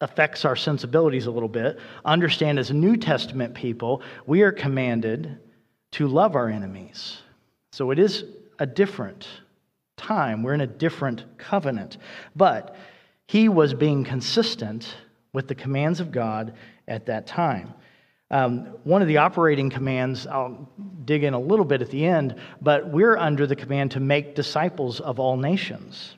affects 0.00 0.44
our 0.44 0.56
sensibilities 0.56 1.26
a 1.26 1.30
little 1.30 1.48
bit. 1.48 1.78
Understand, 2.04 2.58
as 2.58 2.70
New 2.70 2.96
Testament 2.96 3.54
people, 3.54 4.02
we 4.26 4.42
are 4.42 4.52
commanded 4.52 5.38
to 5.92 6.06
love 6.06 6.36
our 6.36 6.48
enemies. 6.48 7.18
So 7.72 7.90
it 7.90 7.98
is 7.98 8.24
a 8.58 8.66
different 8.66 9.26
time. 9.96 10.42
We're 10.42 10.54
in 10.54 10.60
a 10.60 10.66
different 10.66 11.24
covenant. 11.38 11.96
But 12.36 12.76
he 13.26 13.48
was 13.48 13.74
being 13.74 14.04
consistent 14.04 14.94
with 15.38 15.46
the 15.46 15.54
commands 15.54 16.00
of 16.00 16.10
God 16.10 16.52
at 16.88 17.06
that 17.06 17.28
time. 17.28 17.72
Um, 18.28 18.74
one 18.82 19.02
of 19.02 19.06
the 19.06 19.18
operating 19.18 19.70
commands, 19.70 20.26
I'll 20.26 20.68
dig 21.04 21.22
in 21.22 21.32
a 21.32 21.38
little 21.38 21.64
bit 21.64 21.80
at 21.80 21.90
the 21.92 22.04
end, 22.04 22.34
but 22.60 22.90
we're 22.90 23.16
under 23.16 23.46
the 23.46 23.54
command 23.54 23.92
to 23.92 24.00
make 24.00 24.34
disciples 24.34 24.98
of 24.98 25.20
all 25.20 25.36
nations. 25.36 26.16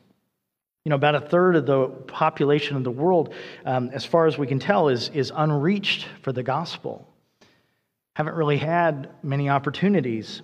You 0.87 0.89
know, 0.89 0.97
about 0.97 1.17
a 1.17 1.21
third 1.21 1.55
of 1.55 1.67
the 1.67 1.89
population 2.07 2.79
of 2.79 2.83
the 2.83 2.91
world, 2.91 3.35
um, 3.67 3.91
as 3.93 4.07
far 4.07 4.27
as 4.27 4.39
we 4.39 4.47
can 4.47 4.59
tell, 4.59 4.89
is, 4.89 5.11
is 5.11 5.31
unreached 5.37 6.07
for 6.23 6.33
the 6.33 6.43
gospel. 6.43 7.07
Haven't 8.15 8.37
really 8.37 8.57
had 8.57 9.11
many 9.23 9.51
opportunities. 9.51 10.41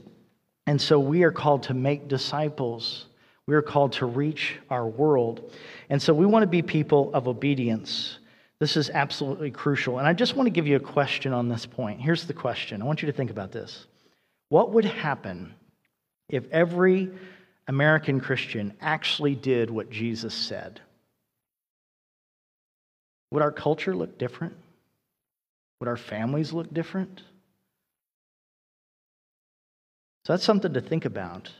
And 0.66 0.78
so 0.78 1.00
we 1.00 1.22
are 1.22 1.32
called 1.32 1.62
to 1.62 1.72
make 1.72 2.08
disciples. 2.08 3.06
We 3.46 3.54
are 3.54 3.62
called 3.62 3.92
to 3.92 4.04
reach 4.04 4.56
our 4.68 4.86
world. 4.86 5.50
And 5.88 6.02
so 6.02 6.12
we 6.12 6.26
want 6.26 6.42
to 6.42 6.46
be 6.46 6.60
people 6.60 7.10
of 7.14 7.26
obedience. 7.26 8.18
This 8.58 8.76
is 8.76 8.88
absolutely 8.90 9.50
crucial. 9.50 9.98
And 9.98 10.06
I 10.06 10.12
just 10.12 10.34
want 10.34 10.46
to 10.46 10.50
give 10.50 10.66
you 10.66 10.76
a 10.76 10.80
question 10.80 11.32
on 11.32 11.48
this 11.48 11.66
point. 11.66 12.00
Here's 12.00 12.24
the 12.24 12.32
question 12.32 12.80
I 12.80 12.84
want 12.84 13.02
you 13.02 13.06
to 13.06 13.12
think 13.12 13.30
about 13.30 13.52
this. 13.52 13.86
What 14.48 14.72
would 14.72 14.84
happen 14.84 15.54
if 16.28 16.44
every 16.50 17.10
American 17.68 18.20
Christian 18.20 18.72
actually 18.80 19.34
did 19.34 19.70
what 19.70 19.90
Jesus 19.90 20.34
said, 20.34 20.80
would 23.30 23.42
our 23.42 23.52
culture 23.52 23.94
look 23.94 24.18
different? 24.18 24.54
Would 25.80 25.88
our 25.88 25.96
families 25.96 26.52
look 26.52 26.72
different? 26.72 27.22
So 30.24 30.32
that's 30.32 30.44
something 30.44 30.72
to 30.72 30.80
think 30.80 31.04
about. 31.04 31.50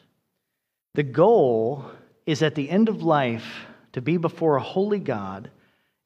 The 0.94 1.02
goal 1.02 1.84
is 2.24 2.42
at 2.42 2.54
the 2.54 2.70
end 2.70 2.88
of 2.88 3.02
life 3.02 3.66
to 3.92 4.00
be 4.00 4.16
before 4.16 4.56
a 4.56 4.62
holy 4.62 4.98
God, 4.98 5.50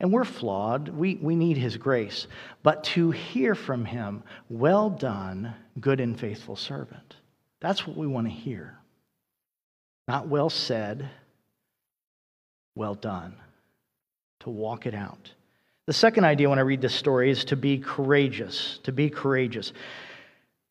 and 0.01 0.13
we're 0.13 0.25
flawed. 0.25 0.89
We, 0.89 1.17
we 1.17 1.37
need 1.37 1.59
His 1.59 1.77
grace. 1.77 2.27
But 2.63 2.83
to 2.85 3.11
hear 3.11 3.55
from 3.55 3.85
Him, 3.85 4.23
well 4.49 4.91
done, 4.91 5.55
good 5.79 6.01
and 6.01 6.19
faithful 6.19 6.57
servant. 6.57 7.17
That's 7.61 7.87
what 7.87 7.97
we 7.97 8.07
want 8.07 8.27
to 8.27 8.33
hear. 8.33 8.79
Not 10.09 10.29
well 10.29 10.51
said, 10.51 11.09
well 12.75 12.95
done. 12.95 13.37
To 14.41 14.51
walk 14.51 14.87
it 14.87 14.95
out. 14.95 15.31
The 15.87 15.93
second 15.93 16.25
idea 16.25 16.49
when 16.49 16.59
I 16.59 16.63
read 16.63 16.81
this 16.81 16.95
story 16.95 17.31
is 17.31 17.45
to 17.47 17.57
be 17.57 17.79
courageous. 17.79 18.79
To 18.85 18.93
be 18.93 19.11
courageous. 19.11 19.75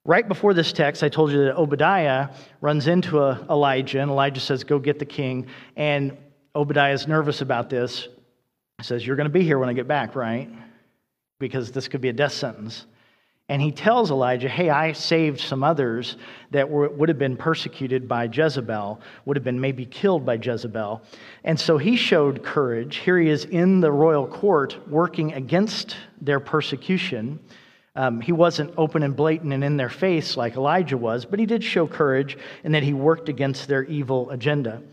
Right 0.05 0.27
before 0.27 0.55
this 0.55 0.73
text, 0.73 1.03
I 1.03 1.09
told 1.09 1.31
you 1.31 1.43
that 1.43 1.55
Obadiah 1.55 2.29
runs 2.61 2.87
into 2.87 3.19
a 3.19 3.45
Elijah, 3.47 3.99
and 3.99 4.09
Elijah 4.09 4.39
says, 4.39 4.63
Go 4.63 4.79
get 4.79 4.97
the 4.97 5.05
king. 5.05 5.45
And 5.75 6.17
Obadiah 6.55 6.93
is 6.93 7.07
nervous 7.07 7.41
about 7.41 7.69
this. 7.69 8.07
Says, 8.81 9.05
You're 9.05 9.15
going 9.15 9.25
to 9.25 9.33
be 9.33 9.43
here 9.43 9.59
when 9.59 9.69
I 9.69 9.73
get 9.73 9.87
back, 9.87 10.15
right? 10.15 10.49
Because 11.39 11.71
this 11.71 11.87
could 11.87 12.01
be 12.01 12.09
a 12.09 12.13
death 12.13 12.33
sentence. 12.33 12.85
And 13.49 13.59
he 13.59 13.71
tells 13.71 14.11
Elijah, 14.11 14.47
Hey, 14.47 14.69
I 14.69 14.91
saved 14.91 15.39
some 15.39 15.63
others 15.63 16.17
that 16.51 16.69
were, 16.69 16.87
would 16.89 17.09
have 17.09 17.17
been 17.17 17.35
persecuted 17.35 18.07
by 18.07 18.25
Jezebel, 18.31 19.01
would 19.25 19.35
have 19.35 19.43
been 19.43 19.59
maybe 19.59 19.85
killed 19.85 20.25
by 20.25 20.35
Jezebel. 20.35 21.01
And 21.43 21.59
so 21.59 21.77
he 21.77 21.95
showed 21.95 22.43
courage. 22.43 22.97
Here 22.97 23.17
he 23.17 23.27
is 23.27 23.45
in 23.45 23.81
the 23.81 23.91
royal 23.91 24.27
court 24.27 24.77
working 24.87 25.33
against 25.33 25.97
their 26.21 26.39
persecution. 26.39 27.39
Um, 27.95 28.21
he 28.21 28.31
wasn't 28.31 28.71
open 28.77 29.01
and 29.01 29.15
blatant 29.15 29.51
and 29.51 29.63
in 29.63 29.77
their 29.77 29.89
face 29.89 30.37
like 30.37 30.55
Elijah 30.55 30.97
was, 30.97 31.25
but 31.25 31.39
he 31.39 31.47
did 31.47 31.63
show 31.63 31.87
courage 31.87 32.37
in 32.63 32.71
that 32.73 32.83
he 32.83 32.93
worked 32.93 33.29
against 33.29 33.67
their 33.67 33.83
evil 33.83 34.29
agenda. 34.29 34.83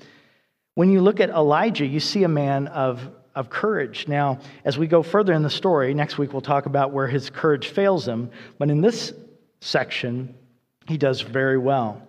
When 0.76 0.90
you 0.90 1.02
look 1.02 1.20
at 1.20 1.28
Elijah, 1.28 1.86
you 1.86 2.00
see 2.00 2.24
a 2.24 2.28
man 2.28 2.68
of 2.68 3.08
of 3.36 3.50
courage. 3.50 4.08
Now, 4.08 4.40
as 4.64 4.76
we 4.78 4.88
go 4.88 5.02
further 5.02 5.32
in 5.32 5.42
the 5.42 5.50
story, 5.50 5.94
next 5.94 6.18
week 6.18 6.32
we'll 6.32 6.42
talk 6.42 6.66
about 6.66 6.92
where 6.92 7.06
his 7.06 7.30
courage 7.30 7.68
fails 7.68 8.08
him, 8.08 8.30
but 8.58 8.70
in 8.70 8.80
this 8.80 9.12
section, 9.60 10.34
he 10.88 10.96
does 10.96 11.20
very 11.20 11.58
well. 11.58 12.02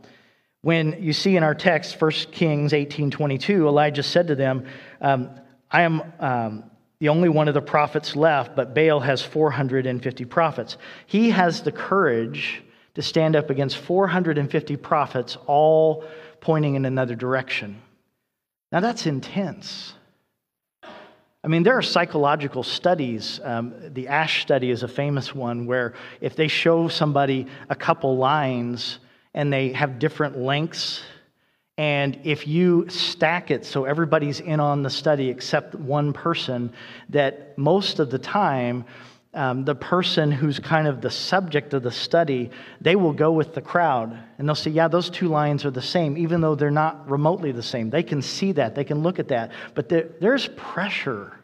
When 0.62 1.04
you 1.04 1.14
see 1.14 1.38
in 1.38 1.44
our 1.44 1.54
text, 1.54 2.02
1 2.02 2.12
Kings 2.32 2.74
18:22, 2.74 3.68
Elijah 3.68 4.04
said 4.04 4.28
to 4.28 4.36
them, 4.36 4.66
um, 5.02 5.30
I 5.70 5.84
am 5.84 6.02
um, 6.20 6.64
the 7.00 7.10
only 7.10 7.30
one 7.30 7.48
of 7.48 7.54
the 7.54 7.62
prophets 7.62 8.16
left, 8.16 8.56
but 8.56 8.74
Baal 8.74 9.00
has 9.02 9.22
450 9.22 10.26
prophets. 10.26 10.78
He 11.06 11.30
has 11.30 11.62
the 11.62 11.72
courage 11.72 12.64
to 12.96 13.02
stand 13.02 13.36
up 13.36 13.50
against 13.50 13.78
450 13.78 14.78
prophets, 14.78 15.38
all 15.46 16.04
pointing 16.42 16.76
in 16.76 16.86
another 16.86 17.16
direction. 17.16 17.82
Now, 18.72 18.80
that's 18.80 19.06
intense. 19.06 19.94
I 21.48 21.50
mean, 21.50 21.64
there 21.64 21.78
are 21.78 21.82
psychological 21.82 22.62
studies. 22.62 23.40
Um, 23.42 23.74
the 23.94 24.10
Asch 24.10 24.42
study 24.42 24.70
is 24.70 24.84
a 24.84 24.88
famous 24.90 25.34
one 25.34 25.66
where 25.66 25.94
if 26.20 26.36
they 26.36 26.50
show 26.50 26.90
somebody 26.90 27.48
a 27.70 27.76
couple 27.76 28.18
lines 28.18 29.00
and 29.34 29.54
they 29.54 29.72
have 29.72 29.98
different 29.98 30.38
lengths, 30.38 31.04
and 31.78 32.20
if 32.26 32.50
you 32.50 32.90
stack 32.90 33.50
it 33.50 33.64
so 33.64 33.86
everybody's 33.86 34.42
in 34.42 34.60
on 34.60 34.84
the 34.84 34.90
study 34.90 35.30
except 35.30 35.74
one 35.74 36.12
person, 36.12 36.74
that 37.08 37.58
most 37.58 38.00
of 38.00 38.12
the 38.12 38.20
time, 38.20 38.84
um, 39.34 39.64
the 39.64 39.76
person 39.76 40.34
who's 40.34 40.60
kind 40.60 40.86
of 40.86 41.00
the 41.00 41.10
subject 41.10 41.74
of 41.74 41.82
the 41.82 41.92
study, 41.92 42.50
they 42.82 42.98
will 42.98 43.14
go 43.14 43.32
with 43.32 43.54
the 43.54 43.62
crowd 43.62 44.22
and 44.38 44.50
they'll 44.50 44.54
say, 44.54 44.72
Yeah, 44.72 44.90
those 44.90 45.10
two 45.10 45.30
lines 45.30 45.64
are 45.64 45.72
the 45.72 45.82
same, 45.82 46.18
even 46.18 46.42
though 46.42 46.56
they're 46.56 46.72
not 46.72 47.10
remotely 47.10 47.54
the 47.54 47.64
same. 47.64 47.90
They 47.90 48.04
can 48.04 48.22
see 48.22 48.52
that, 48.52 48.76
they 48.76 48.84
can 48.84 49.02
look 49.02 49.18
at 49.18 49.30
that. 49.30 49.54
But 49.76 49.88
there, 49.88 50.10
there's 50.20 50.50
pressure 50.58 51.37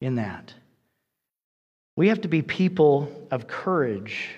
in 0.00 0.16
that. 0.16 0.54
We 1.96 2.08
have 2.08 2.20
to 2.22 2.28
be 2.28 2.42
people 2.42 3.26
of 3.30 3.46
courage. 3.46 4.30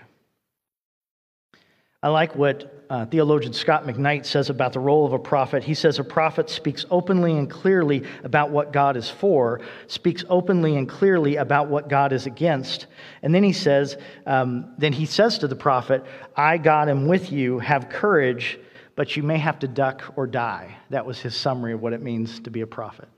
I 2.00 2.08
like 2.08 2.36
what 2.36 2.84
uh, 2.88 3.06
theologian 3.06 3.52
Scot 3.52 3.84
McKnight 3.84 4.24
says 4.24 4.48
about 4.48 4.72
the 4.72 4.78
role 4.78 5.04
of 5.04 5.12
a 5.12 5.18
prophet. 5.18 5.64
He 5.64 5.74
says 5.74 5.98
a 5.98 6.04
prophet 6.04 6.48
speaks 6.48 6.86
openly 6.90 7.36
and 7.36 7.50
clearly 7.50 8.04
about 8.22 8.50
what 8.50 8.72
God 8.72 8.96
is 8.96 9.10
for, 9.10 9.60
speaks 9.88 10.24
openly 10.28 10.76
and 10.76 10.88
clearly 10.88 11.36
about 11.36 11.68
what 11.68 11.88
God 11.88 12.12
is 12.12 12.26
against. 12.26 12.86
And 13.22 13.34
then 13.34 13.42
he 13.42 13.52
says, 13.52 13.98
um, 14.26 14.74
then 14.78 14.92
he 14.92 15.06
says 15.06 15.38
to 15.38 15.48
the 15.48 15.56
prophet, 15.56 16.04
I, 16.36 16.56
God, 16.58 16.88
am 16.88 17.08
with 17.08 17.32
you, 17.32 17.58
have 17.58 17.88
courage, 17.88 18.60
but 18.94 19.16
you 19.16 19.24
may 19.24 19.38
have 19.38 19.58
to 19.58 19.68
duck 19.68 20.12
or 20.14 20.28
die. 20.28 20.76
That 20.90 21.04
was 21.04 21.18
his 21.18 21.34
summary 21.34 21.72
of 21.72 21.82
what 21.82 21.92
it 21.92 22.00
means 22.00 22.38
to 22.40 22.50
be 22.50 22.60
a 22.60 22.66
prophet 22.66 23.08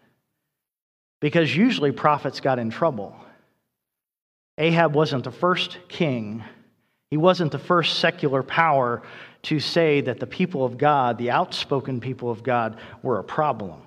because 1.20 1.54
usually 1.54 1.92
prophets 1.92 2.40
got 2.40 2.58
in 2.58 2.70
trouble. 2.70 3.14
Ahab 4.58 4.94
wasn't 4.94 5.24
the 5.24 5.30
first 5.30 5.78
king, 5.88 6.44
he 7.10 7.16
wasn't 7.16 7.52
the 7.52 7.58
first 7.58 7.98
secular 7.98 8.42
power 8.42 9.02
to 9.42 9.58
say 9.58 10.00
that 10.02 10.20
the 10.20 10.26
people 10.26 10.64
of 10.64 10.78
God, 10.78 11.18
the 11.18 11.30
outspoken 11.30 12.00
people 12.00 12.30
of 12.30 12.42
God, 12.42 12.78
were 13.02 13.18
a 13.18 13.24
problem. 13.24 13.82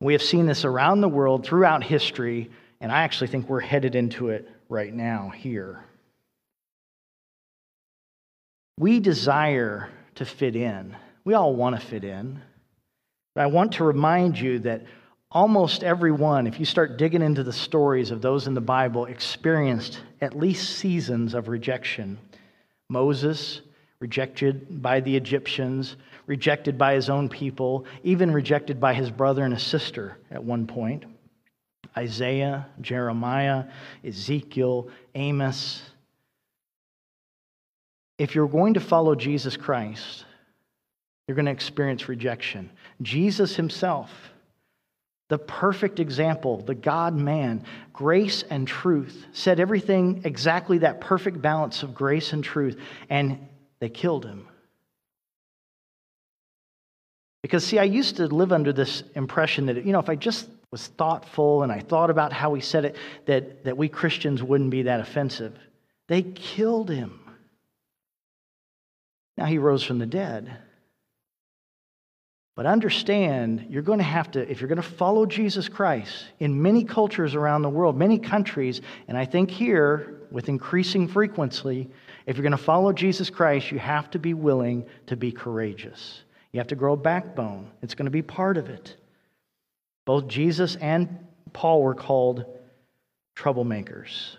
We 0.00 0.14
have 0.14 0.22
seen 0.22 0.46
this 0.46 0.64
around 0.64 1.00
the 1.00 1.08
world 1.08 1.44
throughout 1.44 1.84
history, 1.84 2.50
and 2.80 2.90
I 2.90 3.02
actually 3.02 3.28
think 3.28 3.48
we're 3.48 3.60
headed 3.60 3.94
into 3.94 4.28
it 4.28 4.48
right 4.68 4.92
now 4.92 5.30
here. 5.30 5.84
We 8.78 9.00
desire 9.00 9.90
to 10.16 10.24
fit 10.24 10.56
in. 10.56 10.96
We 11.24 11.34
all 11.34 11.54
want 11.54 11.78
to 11.78 11.84
fit 11.84 12.04
in. 12.04 12.40
But 13.34 13.42
I 13.42 13.46
want 13.46 13.72
to 13.72 13.84
remind 13.84 14.38
you 14.38 14.60
that 14.60 14.82
almost 15.30 15.84
everyone, 15.84 16.46
if 16.46 16.58
you 16.58 16.64
start 16.64 16.96
digging 16.96 17.22
into 17.22 17.42
the 17.42 17.52
stories 17.52 18.10
of 18.10 18.22
those 18.22 18.46
in 18.46 18.54
the 18.54 18.60
Bible, 18.60 19.06
experienced 19.06 20.00
at 20.20 20.36
least 20.36 20.78
seasons 20.78 21.34
of 21.34 21.48
rejection. 21.48 22.18
Moses, 22.88 23.60
rejected 24.00 24.82
by 24.82 25.00
the 25.00 25.14
Egyptians, 25.14 25.96
rejected 26.26 26.78
by 26.78 26.94
his 26.94 27.10
own 27.10 27.28
people, 27.28 27.84
even 28.02 28.30
rejected 28.30 28.80
by 28.80 28.94
his 28.94 29.10
brother 29.10 29.44
and 29.44 29.52
his 29.52 29.62
sister 29.62 30.16
at 30.30 30.42
one 30.42 30.66
point. 30.66 31.04
Isaiah, 31.96 32.66
Jeremiah, 32.80 33.64
Ezekiel, 34.04 34.88
Amos. 35.14 35.82
If 38.18 38.34
you're 38.34 38.48
going 38.48 38.74
to 38.74 38.80
follow 38.80 39.14
Jesus 39.14 39.56
Christ, 39.56 40.24
you're 41.26 41.34
going 41.34 41.46
to 41.46 41.52
experience 41.52 42.08
rejection. 42.08 42.70
Jesus 43.02 43.56
himself 43.56 44.10
the 45.28 45.38
perfect 45.38 46.00
example, 46.00 46.62
the 46.62 46.74
God 46.74 47.14
man, 47.14 47.64
grace 47.92 48.42
and 48.48 48.66
truth, 48.66 49.26
said 49.32 49.60
everything 49.60 50.22
exactly 50.24 50.78
that 50.78 51.00
perfect 51.00 51.42
balance 51.42 51.82
of 51.82 51.94
grace 51.94 52.32
and 52.32 52.42
truth, 52.42 52.80
and 53.10 53.46
they 53.78 53.90
killed 53.90 54.24
him. 54.24 54.48
Because, 57.42 57.64
see, 57.64 57.78
I 57.78 57.84
used 57.84 58.16
to 58.16 58.26
live 58.26 58.52
under 58.52 58.72
this 58.72 59.02
impression 59.14 59.66
that, 59.66 59.84
you 59.84 59.92
know, 59.92 60.00
if 60.00 60.08
I 60.08 60.16
just 60.16 60.48
was 60.70 60.86
thoughtful 60.86 61.62
and 61.62 61.70
I 61.70 61.80
thought 61.80 62.10
about 62.10 62.32
how 62.32 62.54
he 62.54 62.60
said 62.60 62.84
it, 62.84 62.96
that, 63.26 63.64
that 63.64 63.76
we 63.76 63.88
Christians 63.88 64.42
wouldn't 64.42 64.70
be 64.70 64.82
that 64.82 65.00
offensive. 65.00 65.56
They 66.08 66.22
killed 66.22 66.90
him. 66.90 67.20
Now 69.36 69.44
he 69.44 69.58
rose 69.58 69.84
from 69.84 69.98
the 69.98 70.06
dead. 70.06 70.56
But 72.58 72.66
understand, 72.66 73.66
you're 73.70 73.82
going 73.82 74.00
to 74.00 74.04
have 74.04 74.32
to, 74.32 74.40
if 74.50 74.60
you're 74.60 74.66
going 74.66 74.82
to 74.82 74.82
follow 74.82 75.26
Jesus 75.26 75.68
Christ 75.68 76.24
in 76.40 76.60
many 76.60 76.82
cultures 76.82 77.36
around 77.36 77.62
the 77.62 77.70
world, 77.70 77.96
many 77.96 78.18
countries, 78.18 78.80
and 79.06 79.16
I 79.16 79.26
think 79.26 79.48
here 79.48 80.22
with 80.32 80.48
increasing 80.48 81.06
frequency, 81.06 81.88
if 82.26 82.36
you're 82.36 82.42
going 82.42 82.50
to 82.50 82.56
follow 82.58 82.92
Jesus 82.92 83.30
Christ, 83.30 83.70
you 83.70 83.78
have 83.78 84.10
to 84.10 84.18
be 84.18 84.34
willing 84.34 84.86
to 85.06 85.14
be 85.14 85.30
courageous. 85.30 86.24
You 86.50 86.58
have 86.58 86.66
to 86.66 86.74
grow 86.74 86.94
a 86.94 86.96
backbone, 86.96 87.70
it's 87.80 87.94
going 87.94 88.06
to 88.06 88.10
be 88.10 88.22
part 88.22 88.56
of 88.56 88.68
it. 88.68 88.96
Both 90.04 90.26
Jesus 90.26 90.74
and 90.74 91.28
Paul 91.52 91.80
were 91.80 91.94
called 91.94 92.44
troublemakers. 93.36 94.36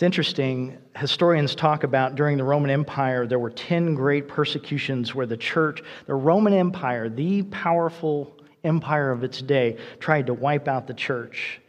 It's 0.00 0.04
interesting, 0.06 0.78
historians 0.96 1.54
talk 1.54 1.84
about 1.84 2.14
during 2.14 2.38
the 2.38 2.44
Roman 2.44 2.70
Empire, 2.70 3.26
there 3.26 3.38
were 3.38 3.50
10 3.50 3.94
great 3.94 4.28
persecutions 4.28 5.14
where 5.14 5.26
the 5.26 5.36
church, 5.36 5.82
the 6.06 6.14
Roman 6.14 6.54
Empire, 6.54 7.10
the 7.10 7.42
powerful 7.42 8.34
empire 8.64 9.10
of 9.10 9.24
its 9.24 9.42
day, 9.42 9.76
tried 9.98 10.28
to 10.28 10.32
wipe 10.32 10.68
out 10.68 10.86
the 10.86 10.94
church, 10.94 11.60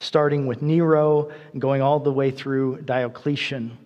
starting 0.00 0.46
with 0.46 0.60
Nero 0.60 1.30
and 1.54 1.62
going 1.62 1.80
all 1.80 1.98
the 1.98 2.12
way 2.12 2.30
through 2.30 2.82
Diocletian. 2.82 3.78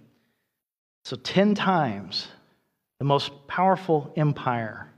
So, 1.04 1.14
10 1.14 1.54
times 1.54 2.26
the 2.98 3.04
most 3.04 3.30
powerful 3.46 4.12
empire 4.16 4.90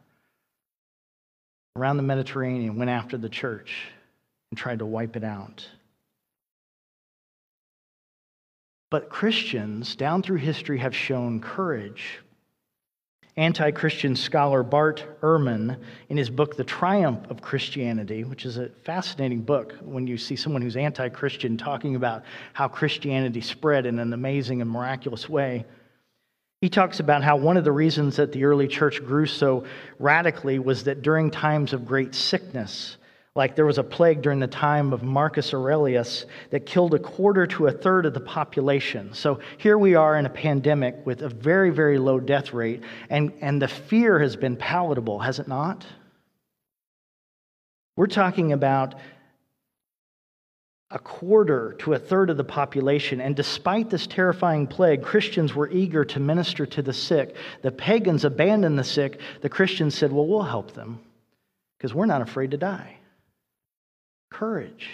around 1.76 1.98
the 1.98 2.02
Mediterranean 2.04 2.78
went 2.78 2.90
after 2.90 3.18
the 3.18 3.28
church 3.28 3.88
and 4.50 4.56
tried 4.56 4.78
to 4.78 4.86
wipe 4.86 5.14
it 5.14 5.24
out. 5.24 5.68
But 8.94 9.09
Christians 9.09 9.96
down 9.96 10.22
through 10.22 10.37
history 10.37 10.78
have 10.78 10.94
shown 10.94 11.40
courage. 11.40 12.20
Anti 13.37 13.72
Christian 13.72 14.14
scholar 14.14 14.62
Bart 14.62 15.04
Ehrman, 15.20 15.80
in 16.09 16.16
his 16.16 16.30
book, 16.30 16.57
The 16.57 16.62
Triumph 16.62 17.28
of 17.28 17.42
Christianity, 17.42 18.22
which 18.22 18.46
is 18.46 18.57
a 18.57 18.68
fascinating 18.85 19.40
book 19.40 19.74
when 19.83 20.07
you 20.07 20.16
see 20.16 20.37
someone 20.37 20.62
who's 20.62 20.76
anti 20.76 21.09
Christian 21.09 21.57
talking 21.57 21.96
about 21.96 22.22
how 22.52 22.68
Christianity 22.68 23.40
spread 23.40 23.85
in 23.85 23.98
an 23.98 24.12
amazing 24.12 24.61
and 24.61 24.70
miraculous 24.70 25.28
way. 25.28 25.64
He 26.61 26.68
talks 26.68 27.00
about 27.00 27.24
how 27.24 27.35
one 27.35 27.57
of 27.57 27.64
the 27.64 27.72
reasons 27.72 28.14
that 28.14 28.30
the 28.30 28.44
early 28.44 28.68
church 28.68 29.04
grew 29.04 29.26
so 29.26 29.64
radically 29.98 30.61
was 30.61 30.85
that 30.85 31.02
during 31.02 31.33
times 31.33 31.72
of 31.72 31.85
great 31.85 32.14
sickness, 32.14 32.96
like 33.36 33.56
there 33.56 33.66
was 33.66 33.78
a 33.78 33.82
plague 33.82 34.22
during 34.22 34.38
the 34.38 34.46
time 34.46 34.92
of 34.92 35.02
Marcus 35.02 35.52
Aurelius 35.52 36.24
that 36.50 36.66
killed 36.66 36.94
a 36.94 37.00
quarter 37.00 37.48
to 37.48 37.66
a 37.66 37.72
third 37.72 38.06
of 38.06 38.14
the 38.14 38.20
population. 38.20 39.12
So 39.12 39.40
here 39.58 39.76
we 39.76 39.96
are 39.96 40.16
in 40.16 40.24
a 40.24 40.30
pandemic 40.30 41.04
with 41.04 41.20
a 41.20 41.28
very, 41.28 41.70
very 41.70 41.98
low 41.98 42.20
death 42.20 42.52
rate, 42.52 42.84
and, 43.10 43.32
and 43.40 43.60
the 43.60 43.66
fear 43.66 44.20
has 44.20 44.36
been 44.36 44.56
palatable, 44.56 45.18
has 45.18 45.40
it 45.40 45.48
not? 45.48 45.84
We're 47.96 48.06
talking 48.06 48.52
about 48.52 48.94
a 50.90 50.98
quarter 51.00 51.74
to 51.80 51.94
a 51.94 51.98
third 51.98 52.30
of 52.30 52.36
the 52.36 52.44
population. 52.44 53.20
And 53.20 53.34
despite 53.34 53.90
this 53.90 54.06
terrifying 54.06 54.68
plague, 54.68 55.02
Christians 55.02 55.52
were 55.54 55.68
eager 55.68 56.04
to 56.04 56.20
minister 56.20 56.66
to 56.66 56.82
the 56.82 56.92
sick. 56.92 57.34
The 57.62 57.72
pagans 57.72 58.24
abandoned 58.24 58.78
the 58.78 58.84
sick. 58.84 59.18
The 59.40 59.48
Christians 59.48 59.96
said, 59.96 60.12
Well, 60.12 60.26
we'll 60.26 60.42
help 60.42 60.72
them 60.72 61.00
because 61.78 61.92
we're 61.92 62.06
not 62.06 62.22
afraid 62.22 62.52
to 62.52 62.56
die. 62.56 62.98
Courage. 64.30 64.88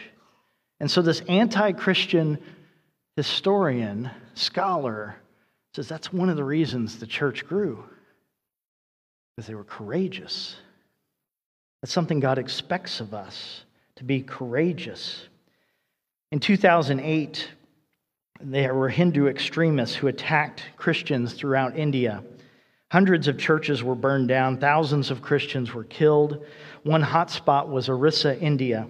And 0.80 0.90
so, 0.90 1.02
this 1.02 1.20
anti 1.28 1.72
Christian 1.72 2.38
historian, 3.16 4.10
scholar, 4.34 5.16
says 5.74 5.88
that's 5.88 6.12
one 6.12 6.28
of 6.28 6.36
the 6.36 6.44
reasons 6.44 6.98
the 6.98 7.06
church 7.06 7.46
grew, 7.46 7.84
because 9.36 9.46
they 9.46 9.54
were 9.54 9.64
courageous. 9.64 10.56
That's 11.80 11.92
something 11.92 12.20
God 12.20 12.38
expects 12.38 13.00
of 13.00 13.14
us 13.14 13.64
to 13.96 14.04
be 14.04 14.22
courageous. 14.22 15.28
In 16.32 16.40
2008, 16.40 17.50
there 18.42 18.74
were 18.74 18.88
Hindu 18.88 19.26
extremists 19.26 19.96
who 19.96 20.08
attacked 20.08 20.64
Christians 20.76 21.34
throughout 21.34 21.76
India. 21.76 22.22
Hundreds 22.90 23.28
of 23.28 23.38
churches 23.38 23.82
were 23.82 23.94
burned 23.94 24.28
down, 24.28 24.58
thousands 24.58 25.10
of 25.10 25.22
Christians 25.22 25.72
were 25.72 25.84
killed. 25.84 26.44
One 26.82 27.02
hotspot 27.02 27.68
was 27.68 27.88
Orissa, 27.88 28.38
India. 28.40 28.86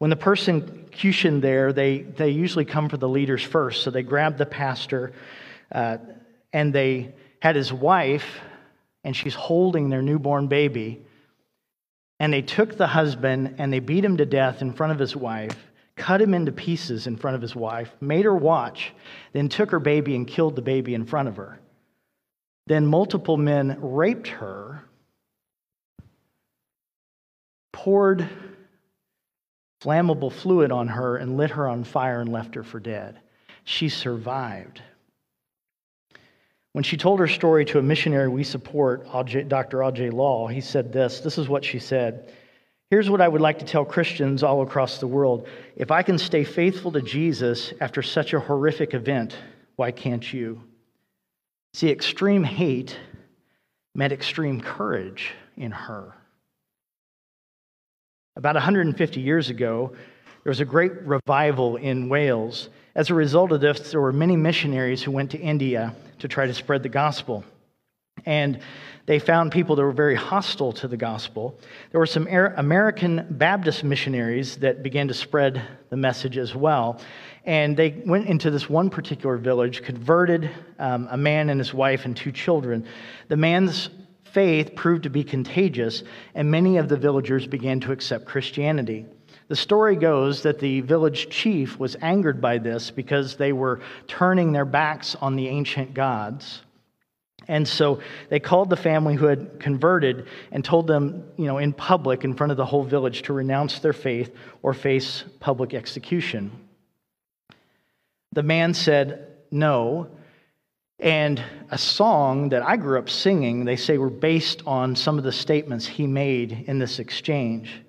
When 0.00 0.08
the 0.08 0.16
persecution 0.16 1.42
there, 1.42 1.74
they, 1.74 1.98
they 1.98 2.30
usually 2.30 2.64
come 2.64 2.88
for 2.88 2.96
the 2.96 3.08
leaders 3.08 3.42
first. 3.42 3.82
So 3.82 3.90
they 3.90 4.02
grabbed 4.02 4.38
the 4.38 4.46
pastor 4.46 5.12
uh, 5.70 5.98
and 6.54 6.72
they 6.72 7.12
had 7.42 7.54
his 7.54 7.70
wife, 7.70 8.24
and 9.04 9.14
she's 9.14 9.34
holding 9.34 9.90
their 9.90 10.00
newborn 10.00 10.46
baby. 10.46 11.02
And 12.18 12.32
they 12.32 12.40
took 12.40 12.78
the 12.78 12.86
husband 12.86 13.56
and 13.58 13.70
they 13.70 13.80
beat 13.80 14.02
him 14.02 14.16
to 14.16 14.24
death 14.24 14.62
in 14.62 14.72
front 14.72 14.94
of 14.94 14.98
his 14.98 15.14
wife, 15.14 15.56
cut 15.96 16.22
him 16.22 16.32
into 16.32 16.50
pieces 16.50 17.06
in 17.06 17.18
front 17.18 17.34
of 17.34 17.42
his 17.42 17.54
wife, 17.54 17.94
made 18.00 18.24
her 18.24 18.34
watch, 18.34 18.94
then 19.34 19.50
took 19.50 19.70
her 19.70 19.80
baby 19.80 20.16
and 20.16 20.26
killed 20.26 20.56
the 20.56 20.62
baby 20.62 20.94
in 20.94 21.04
front 21.04 21.28
of 21.28 21.36
her. 21.36 21.60
Then 22.66 22.86
multiple 22.86 23.36
men 23.36 23.76
raped 23.82 24.28
her, 24.28 24.82
poured 27.70 28.26
flammable 29.82 30.32
fluid 30.32 30.70
on 30.70 30.88
her, 30.88 31.16
and 31.16 31.36
lit 31.36 31.50
her 31.50 31.68
on 31.68 31.84
fire 31.84 32.20
and 32.20 32.30
left 32.30 32.54
her 32.54 32.62
for 32.62 32.80
dead. 32.80 33.18
She 33.64 33.88
survived. 33.88 34.82
When 36.72 36.84
she 36.84 36.96
told 36.96 37.18
her 37.18 37.26
story 37.26 37.64
to 37.66 37.78
a 37.78 37.82
missionary 37.82 38.28
we 38.28 38.44
support, 38.44 39.04
Dr. 39.04 39.78
Ajay 39.78 40.12
Lal, 40.12 40.46
he 40.46 40.60
said 40.60 40.92
this. 40.92 41.20
This 41.20 41.38
is 41.38 41.48
what 41.48 41.64
she 41.64 41.78
said. 41.78 42.32
Here's 42.90 43.10
what 43.10 43.20
I 43.20 43.28
would 43.28 43.40
like 43.40 43.58
to 43.60 43.64
tell 43.64 43.84
Christians 43.84 44.42
all 44.42 44.62
across 44.62 44.98
the 44.98 45.06
world. 45.06 45.46
If 45.76 45.90
I 45.90 46.02
can 46.02 46.18
stay 46.18 46.44
faithful 46.44 46.92
to 46.92 47.00
Jesus 47.00 47.72
after 47.80 48.02
such 48.02 48.34
a 48.34 48.40
horrific 48.40 48.94
event, 48.94 49.36
why 49.76 49.92
can't 49.92 50.32
you? 50.32 50.62
See, 51.72 51.90
extreme 51.90 52.44
hate 52.44 52.98
meant 53.94 54.12
extreme 54.12 54.60
courage 54.60 55.32
in 55.56 55.70
her. 55.70 56.14
About 58.40 58.54
150 58.54 59.20
years 59.20 59.50
ago, 59.50 59.90
there 60.44 60.50
was 60.50 60.60
a 60.60 60.64
great 60.64 60.92
revival 61.02 61.76
in 61.76 62.08
Wales. 62.08 62.70
As 62.94 63.10
a 63.10 63.14
result 63.14 63.52
of 63.52 63.60
this, 63.60 63.90
there 63.90 64.00
were 64.00 64.14
many 64.14 64.34
missionaries 64.34 65.02
who 65.02 65.10
went 65.10 65.32
to 65.32 65.38
India 65.38 65.94
to 66.20 66.26
try 66.26 66.46
to 66.46 66.54
spread 66.54 66.82
the 66.82 66.88
gospel. 66.88 67.44
And 68.24 68.60
they 69.04 69.18
found 69.18 69.52
people 69.52 69.76
that 69.76 69.82
were 69.82 69.92
very 69.92 70.14
hostile 70.14 70.72
to 70.72 70.88
the 70.88 70.96
gospel. 70.96 71.60
There 71.90 72.00
were 72.00 72.06
some 72.06 72.26
American 72.28 73.26
Baptist 73.28 73.84
missionaries 73.84 74.56
that 74.56 74.82
began 74.82 75.06
to 75.08 75.14
spread 75.14 75.60
the 75.90 75.98
message 75.98 76.38
as 76.38 76.54
well. 76.54 76.98
And 77.44 77.76
they 77.76 78.02
went 78.06 78.26
into 78.26 78.50
this 78.50 78.70
one 78.70 78.88
particular 78.88 79.36
village, 79.36 79.82
converted 79.82 80.48
um, 80.78 81.08
a 81.10 81.16
man 81.18 81.50
and 81.50 81.60
his 81.60 81.74
wife 81.74 82.06
and 82.06 82.16
two 82.16 82.32
children. 82.32 82.86
The 83.28 83.36
man's 83.36 83.90
faith 84.32 84.74
proved 84.74 85.02
to 85.04 85.10
be 85.10 85.24
contagious, 85.24 86.02
and 86.34 86.50
many 86.50 86.76
of 86.76 86.88
the 86.88 86.96
villagers 86.96 87.46
began 87.46 87.80
to 87.80 87.92
accept 87.92 88.24
Christianity. 88.24 89.06
The 89.48 89.56
story 89.56 89.96
goes 89.96 90.42
that 90.42 90.60
the 90.60 90.80
village 90.82 91.28
chief 91.28 91.78
was 91.78 91.96
angered 92.00 92.40
by 92.40 92.58
this 92.58 92.90
because 92.90 93.36
they 93.36 93.52
were 93.52 93.80
turning 94.06 94.52
their 94.52 94.64
backs 94.64 95.16
on 95.16 95.34
the 95.34 95.48
ancient 95.48 95.92
gods. 95.92 96.62
And 97.48 97.66
so 97.66 98.00
they 98.28 98.38
called 98.38 98.70
the 98.70 98.76
family 98.76 99.16
who 99.16 99.26
had 99.26 99.58
converted 99.58 100.28
and 100.52 100.64
told 100.64 100.86
them, 100.86 101.24
you 101.36 101.46
know, 101.46 101.58
in 101.58 101.72
public 101.72 102.22
in 102.22 102.34
front 102.34 102.52
of 102.52 102.56
the 102.56 102.64
whole 102.64 102.84
village 102.84 103.22
to 103.22 103.32
renounce 103.32 103.80
their 103.80 103.92
faith 103.92 104.32
or 104.62 104.72
face 104.72 105.24
public 105.40 105.74
execution. 105.74 106.52
The 108.32 108.44
man 108.44 108.72
said 108.72 109.26
no. 109.50 110.08
And 111.00 111.42
a 111.70 111.78
song 111.78 112.50
that 112.50 112.62
I 112.62 112.76
grew 112.76 112.98
up 112.98 113.08
singing, 113.08 113.64
they 113.64 113.76
say, 113.76 113.96
were 113.96 114.10
based 114.10 114.62
on 114.66 114.94
some 114.94 115.16
of 115.16 115.24
the 115.24 115.32
statements 115.32 115.86
he 115.86 116.06
made 116.06 116.64
in 116.66 116.78
this 116.78 116.98
exchange. 116.98 117.82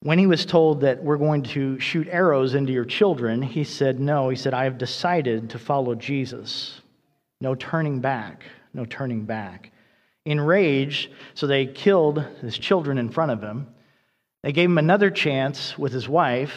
When 0.00 0.18
he 0.18 0.28
was 0.28 0.46
told 0.46 0.82
that 0.82 1.02
we're 1.02 1.16
going 1.16 1.42
to 1.44 1.80
shoot 1.80 2.06
arrows 2.08 2.54
into 2.54 2.72
your 2.72 2.84
children, 2.84 3.42
he 3.42 3.64
said, 3.64 3.98
No. 3.98 4.28
He 4.28 4.36
said, 4.36 4.54
I 4.54 4.62
have 4.64 4.78
decided 4.78 5.50
to 5.50 5.58
follow 5.58 5.96
Jesus. 5.96 6.80
No 7.40 7.56
turning 7.56 7.98
back, 7.98 8.44
no 8.72 8.84
turning 8.84 9.24
back. 9.24 9.72
Enraged, 10.24 11.10
so 11.34 11.48
they 11.48 11.66
killed 11.66 12.22
his 12.40 12.56
children 12.56 12.98
in 12.98 13.08
front 13.08 13.32
of 13.32 13.42
him. 13.42 13.66
They 14.44 14.52
gave 14.52 14.68
him 14.70 14.78
another 14.78 15.10
chance 15.10 15.76
with 15.76 15.92
his 15.92 16.08
wife. 16.08 16.54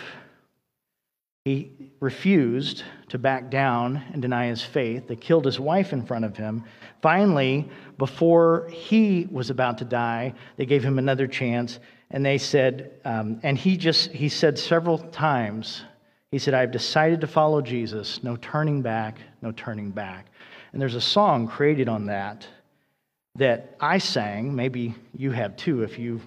He 1.45 1.71
refused 1.99 2.83
to 3.11 3.17
back 3.17 3.49
down 3.49 4.01
and 4.13 4.21
deny 4.21 4.47
his 4.47 4.63
faith. 4.63 5.05
They 5.05 5.17
killed 5.17 5.43
his 5.43 5.59
wife 5.59 5.91
in 5.91 6.05
front 6.05 6.23
of 6.23 6.37
him. 6.37 6.63
Finally, 7.01 7.69
before 7.97 8.69
he 8.69 9.27
was 9.29 9.49
about 9.49 9.77
to 9.79 9.85
die, 9.85 10.33
they 10.55 10.65
gave 10.65 10.81
him 10.81 10.97
another 10.97 11.27
chance 11.27 11.79
and 12.11 12.25
they 12.25 12.37
said, 12.37 12.91
um, 13.03 13.41
and 13.43 13.57
he 13.57 13.75
just, 13.75 14.11
he 14.11 14.29
said 14.29 14.57
several 14.57 14.97
times, 14.97 15.83
he 16.31 16.39
said, 16.39 16.53
I've 16.53 16.71
decided 16.71 17.19
to 17.19 17.27
follow 17.27 17.61
Jesus, 17.61 18.23
no 18.23 18.37
turning 18.37 18.81
back, 18.81 19.19
no 19.41 19.51
turning 19.51 19.91
back. 19.91 20.27
And 20.71 20.81
there's 20.81 20.95
a 20.95 21.01
song 21.01 21.49
created 21.49 21.89
on 21.89 22.05
that 22.05 22.47
that 23.35 23.75
I 23.81 23.97
sang, 23.97 24.55
maybe 24.55 24.95
you 25.17 25.31
have 25.31 25.57
too 25.57 25.83
if 25.83 25.99
you 25.99 26.21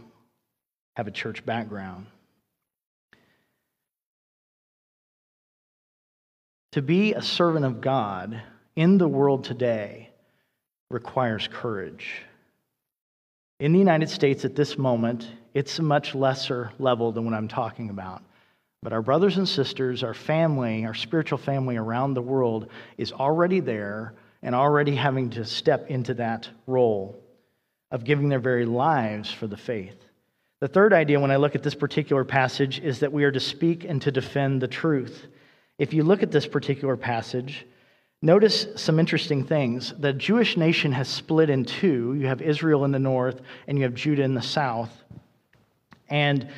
have 0.96 1.06
a 1.06 1.10
church 1.10 1.44
background. 1.46 2.06
To 6.74 6.82
be 6.82 7.14
a 7.14 7.22
servant 7.22 7.64
of 7.64 7.80
God 7.80 8.42
in 8.74 8.98
the 8.98 9.06
world 9.06 9.44
today 9.44 10.10
requires 10.90 11.48
courage. 11.48 12.22
In 13.60 13.72
the 13.72 13.78
United 13.78 14.10
States 14.10 14.44
at 14.44 14.56
this 14.56 14.76
moment, 14.76 15.30
it's 15.54 15.78
a 15.78 15.84
much 15.84 16.16
lesser 16.16 16.72
level 16.80 17.12
than 17.12 17.24
what 17.26 17.34
I'm 17.34 17.46
talking 17.46 17.90
about. 17.90 18.24
But 18.82 18.92
our 18.92 19.02
brothers 19.02 19.36
and 19.36 19.48
sisters, 19.48 20.02
our 20.02 20.14
family, 20.14 20.84
our 20.84 20.94
spiritual 20.94 21.38
family 21.38 21.76
around 21.76 22.14
the 22.14 22.22
world 22.22 22.66
is 22.98 23.12
already 23.12 23.60
there 23.60 24.14
and 24.42 24.52
already 24.52 24.96
having 24.96 25.30
to 25.30 25.44
step 25.44 25.88
into 25.90 26.14
that 26.14 26.48
role 26.66 27.16
of 27.92 28.02
giving 28.02 28.28
their 28.28 28.40
very 28.40 28.66
lives 28.66 29.30
for 29.30 29.46
the 29.46 29.56
faith. 29.56 30.06
The 30.58 30.66
third 30.66 30.92
idea 30.92 31.20
when 31.20 31.30
I 31.30 31.36
look 31.36 31.54
at 31.54 31.62
this 31.62 31.76
particular 31.76 32.24
passage 32.24 32.80
is 32.80 32.98
that 32.98 33.12
we 33.12 33.22
are 33.22 33.30
to 33.30 33.38
speak 33.38 33.84
and 33.84 34.02
to 34.02 34.10
defend 34.10 34.60
the 34.60 34.66
truth. 34.66 35.28
If 35.78 35.92
you 35.92 36.02
look 36.04 36.22
at 36.22 36.30
this 36.30 36.46
particular 36.46 36.96
passage, 36.96 37.66
Notice 38.24 38.68
some 38.76 38.98
interesting 38.98 39.44
things. 39.44 39.92
The 39.98 40.14
Jewish 40.14 40.56
nation 40.56 40.92
has 40.92 41.08
split 41.08 41.50
in 41.50 41.66
two. 41.66 42.14
You 42.14 42.26
have 42.26 42.40
Israel 42.40 42.86
in 42.86 42.90
the 42.90 42.98
north, 42.98 43.42
and 43.68 43.76
you 43.76 43.84
have 43.84 43.92
Judah 43.92 44.22
in 44.22 44.32
the 44.32 44.40
south. 44.40 45.04
And 46.08 46.48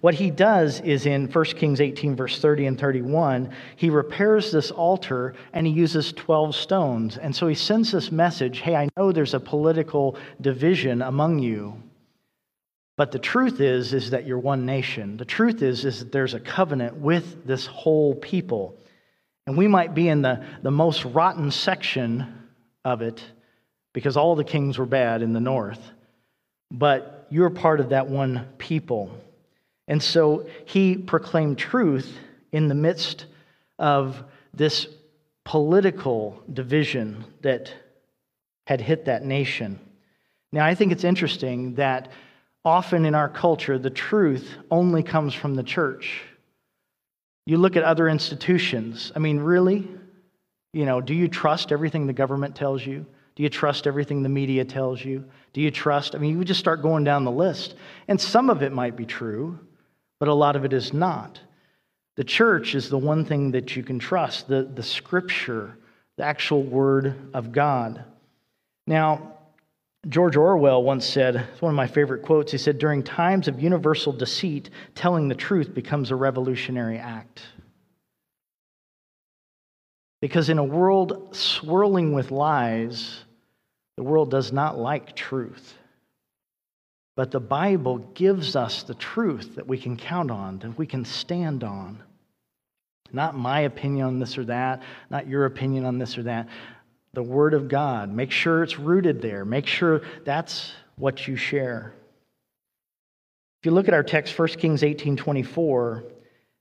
what 0.00 0.12
he 0.12 0.30
does 0.30 0.80
is 0.80 1.06
in 1.06 1.32
1 1.32 1.44
Kings 1.46 1.80
18, 1.80 2.14
verse 2.14 2.38
30 2.40 2.66
and 2.66 2.78
31, 2.78 3.50
he 3.76 3.88
repairs 3.88 4.52
this 4.52 4.70
altar 4.70 5.34
and 5.54 5.66
he 5.66 5.72
uses 5.72 6.12
12 6.12 6.54
stones. 6.54 7.16
And 7.16 7.34
so 7.34 7.48
he 7.48 7.54
sends 7.54 7.90
this 7.90 8.12
message 8.12 8.60
hey, 8.60 8.76
I 8.76 8.90
know 8.94 9.10
there's 9.10 9.32
a 9.32 9.40
political 9.40 10.18
division 10.42 11.00
among 11.00 11.38
you. 11.38 11.82
But 12.98 13.12
the 13.12 13.20
truth 13.20 13.60
is, 13.60 13.94
is 13.94 14.10
that 14.10 14.26
you're 14.26 14.40
one 14.40 14.66
nation. 14.66 15.18
The 15.18 15.24
truth 15.24 15.62
is, 15.62 15.84
is 15.84 16.00
that 16.00 16.10
there's 16.10 16.34
a 16.34 16.40
covenant 16.40 16.96
with 16.96 17.46
this 17.46 17.64
whole 17.64 18.16
people. 18.16 18.76
And 19.46 19.56
we 19.56 19.68
might 19.68 19.94
be 19.94 20.08
in 20.08 20.20
the, 20.20 20.44
the 20.64 20.72
most 20.72 21.04
rotten 21.04 21.52
section 21.52 22.48
of 22.84 23.00
it 23.00 23.22
because 23.92 24.16
all 24.16 24.34
the 24.34 24.42
kings 24.42 24.78
were 24.78 24.84
bad 24.84 25.22
in 25.22 25.32
the 25.32 25.38
north. 25.38 25.78
But 26.72 27.28
you're 27.30 27.50
part 27.50 27.78
of 27.78 27.90
that 27.90 28.08
one 28.08 28.48
people. 28.58 29.16
And 29.86 30.02
so 30.02 30.48
he 30.64 30.96
proclaimed 30.96 31.56
truth 31.56 32.18
in 32.50 32.66
the 32.66 32.74
midst 32.74 33.26
of 33.78 34.24
this 34.52 34.88
political 35.44 36.42
division 36.52 37.24
that 37.42 37.72
had 38.66 38.80
hit 38.80 39.04
that 39.04 39.24
nation. 39.24 39.78
Now, 40.50 40.66
I 40.66 40.74
think 40.74 40.90
it's 40.90 41.04
interesting 41.04 41.76
that 41.76 42.10
often 42.68 43.04
in 43.04 43.14
our 43.14 43.28
culture, 43.28 43.78
the 43.78 43.90
truth 43.90 44.54
only 44.70 45.02
comes 45.02 45.34
from 45.34 45.54
the 45.54 45.62
church. 45.62 46.22
You 47.46 47.56
look 47.56 47.76
at 47.76 47.82
other 47.82 48.08
institutions. 48.08 49.10
I 49.16 49.18
mean, 49.18 49.40
really? 49.40 49.88
You 50.74 50.84
know, 50.84 51.00
do 51.00 51.14
you 51.14 51.28
trust 51.28 51.72
everything 51.72 52.06
the 52.06 52.12
government 52.12 52.54
tells 52.54 52.84
you? 52.84 53.06
Do 53.34 53.42
you 53.42 53.48
trust 53.48 53.86
everything 53.86 54.22
the 54.22 54.28
media 54.28 54.64
tells 54.64 55.02
you? 55.02 55.24
Do 55.54 55.60
you 55.62 55.70
trust? 55.70 56.14
I 56.14 56.18
mean, 56.18 56.36
you 56.36 56.44
just 56.44 56.60
start 56.60 56.82
going 56.82 57.04
down 57.04 57.24
the 57.24 57.30
list. 57.30 57.74
And 58.06 58.20
some 58.20 58.50
of 58.50 58.62
it 58.62 58.72
might 58.72 58.96
be 58.96 59.06
true, 59.06 59.58
but 60.20 60.28
a 60.28 60.34
lot 60.34 60.54
of 60.54 60.64
it 60.64 60.72
is 60.72 60.92
not. 60.92 61.40
The 62.16 62.24
church 62.24 62.74
is 62.74 62.90
the 62.90 62.98
one 62.98 63.24
thing 63.24 63.52
that 63.52 63.76
you 63.76 63.82
can 63.82 63.98
trust 63.98 64.48
the, 64.48 64.64
the 64.64 64.82
scripture, 64.82 65.78
the 66.16 66.24
actual 66.24 66.62
word 66.62 67.30
of 67.32 67.52
God. 67.52 68.04
Now, 68.86 69.37
George 70.08 70.36
Orwell 70.36 70.82
once 70.82 71.04
said, 71.04 71.36
it's 71.36 71.60
one 71.60 71.70
of 71.70 71.76
my 71.76 71.86
favorite 71.86 72.22
quotes. 72.22 72.52
He 72.52 72.58
said, 72.58 72.78
During 72.78 73.02
times 73.02 73.46
of 73.46 73.60
universal 73.60 74.12
deceit, 74.12 74.70
telling 74.94 75.28
the 75.28 75.34
truth 75.34 75.74
becomes 75.74 76.10
a 76.10 76.16
revolutionary 76.16 76.98
act. 76.98 77.42
Because 80.20 80.48
in 80.48 80.58
a 80.58 80.64
world 80.64 81.36
swirling 81.36 82.12
with 82.12 82.30
lies, 82.30 83.24
the 83.96 84.02
world 84.02 84.30
does 84.30 84.52
not 84.52 84.78
like 84.78 85.14
truth. 85.14 85.74
But 87.14 87.30
the 87.30 87.40
Bible 87.40 87.98
gives 88.14 88.56
us 88.56 88.84
the 88.84 88.94
truth 88.94 89.56
that 89.56 89.66
we 89.66 89.76
can 89.76 89.96
count 89.96 90.30
on, 90.30 90.58
that 90.60 90.78
we 90.78 90.86
can 90.86 91.04
stand 91.04 91.64
on. 91.64 92.02
Not 93.12 93.36
my 93.36 93.60
opinion 93.60 94.06
on 94.06 94.18
this 94.18 94.38
or 94.38 94.44
that, 94.44 94.82
not 95.10 95.26
your 95.26 95.44
opinion 95.46 95.84
on 95.84 95.98
this 95.98 96.16
or 96.16 96.22
that. 96.24 96.48
The 97.14 97.22
Word 97.22 97.54
of 97.54 97.68
God. 97.68 98.12
Make 98.12 98.30
sure 98.30 98.62
it's 98.62 98.78
rooted 98.78 99.22
there. 99.22 99.44
Make 99.44 99.66
sure 99.66 100.02
that's 100.24 100.72
what 100.96 101.26
you 101.26 101.36
share. 101.36 101.94
If 103.60 103.66
you 103.66 103.72
look 103.72 103.88
at 103.88 103.94
our 103.94 104.02
text, 104.02 104.38
1 104.38 104.48
Kings 104.48 104.82
18 104.82 105.16
24, 105.16 106.04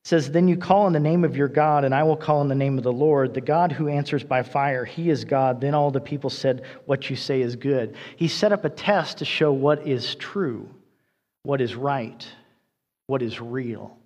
says, 0.04 0.32
Then 0.32 0.48
you 0.48 0.58
call 0.58 0.88
in 0.88 0.94
the 0.94 1.00
name 1.00 1.24
of 1.24 1.36
your 1.36 1.48
God, 1.48 1.84
and 1.84 1.94
I 1.94 2.04
will 2.04 2.16
call 2.16 2.42
in 2.42 2.48
the 2.48 2.56
name 2.56 2.78
of 2.78 2.84
the 2.84 2.94
Lord, 2.94 3.34
the 3.34 3.42
God 3.42 3.72
who 3.72 3.88
answers 3.88 4.24
by 4.24 4.42
fire. 4.42 4.86
He 4.86 5.10
is 5.10 5.26
God. 5.26 5.62
Then 5.62 5.76
all 5.76 5.92
the 5.92 6.00
people 6.00 6.30
said, 6.30 6.64
What 6.86 7.10
you 7.10 7.16
say 7.16 7.42
is 7.42 7.56
good. 7.56 7.96
He 8.16 8.28
set 8.28 8.52
up 8.52 8.66
a 8.66 8.70
test 8.70 9.18
to 9.18 9.26
show 9.26 9.52
what 9.52 9.86
is 9.86 10.16
true, 10.16 10.70
what 11.44 11.62
is 11.62 11.76
right, 11.76 12.28
what 13.06 13.22
is 13.22 13.40
real. 13.40 13.98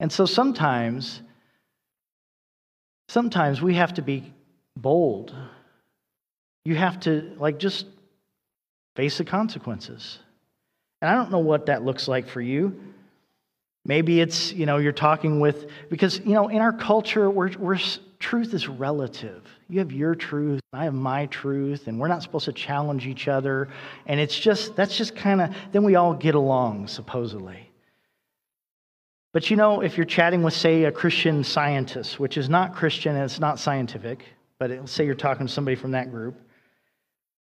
And 0.00 0.10
so 0.10 0.26
sometimes, 0.26 1.22
sometimes 3.08 3.62
we 3.62 3.74
have 3.74 3.94
to 3.94 4.02
be 4.02 4.32
bold. 4.76 5.34
You 6.64 6.74
have 6.74 7.00
to, 7.00 7.34
like, 7.38 7.58
just 7.58 7.86
face 8.96 9.18
the 9.18 9.24
consequences. 9.24 10.18
And 11.00 11.10
I 11.10 11.14
don't 11.14 11.30
know 11.30 11.38
what 11.38 11.66
that 11.66 11.84
looks 11.84 12.08
like 12.08 12.28
for 12.28 12.40
you. 12.40 12.78
Maybe 13.86 14.20
it's, 14.20 14.52
you 14.52 14.66
know, 14.66 14.76
you're 14.76 14.92
talking 14.92 15.40
with, 15.40 15.70
because, 15.88 16.18
you 16.18 16.34
know, 16.34 16.48
in 16.48 16.58
our 16.58 16.72
culture, 16.72 17.30
we're, 17.30 17.50
we're, 17.58 17.78
truth 18.18 18.52
is 18.52 18.68
relative. 18.68 19.42
You 19.70 19.78
have 19.78 19.90
your 19.90 20.14
truth, 20.14 20.60
I 20.74 20.84
have 20.84 20.92
my 20.92 21.26
truth, 21.26 21.86
and 21.86 21.98
we're 21.98 22.08
not 22.08 22.22
supposed 22.22 22.44
to 22.44 22.52
challenge 22.52 23.06
each 23.06 23.26
other. 23.26 23.68
And 24.04 24.20
it's 24.20 24.38
just, 24.38 24.76
that's 24.76 24.96
just 24.96 25.16
kind 25.16 25.40
of, 25.40 25.54
then 25.72 25.82
we 25.82 25.94
all 25.94 26.12
get 26.12 26.34
along, 26.34 26.88
supposedly. 26.88 27.70
But 29.32 29.48
you 29.48 29.56
know, 29.56 29.80
if 29.80 29.96
you're 29.96 30.04
chatting 30.04 30.42
with, 30.42 30.54
say, 30.54 30.84
a 30.84 30.92
Christian 30.92 31.42
scientist, 31.42 32.20
which 32.20 32.36
is 32.36 32.48
not 32.48 32.74
Christian 32.74 33.14
and 33.14 33.24
it's 33.24 33.40
not 33.40 33.58
scientific, 33.58 34.24
but 34.60 34.88
say 34.88 35.06
you're 35.06 35.14
talking 35.14 35.46
to 35.46 35.52
somebody 35.52 35.74
from 35.74 35.92
that 35.92 36.10
group, 36.10 36.38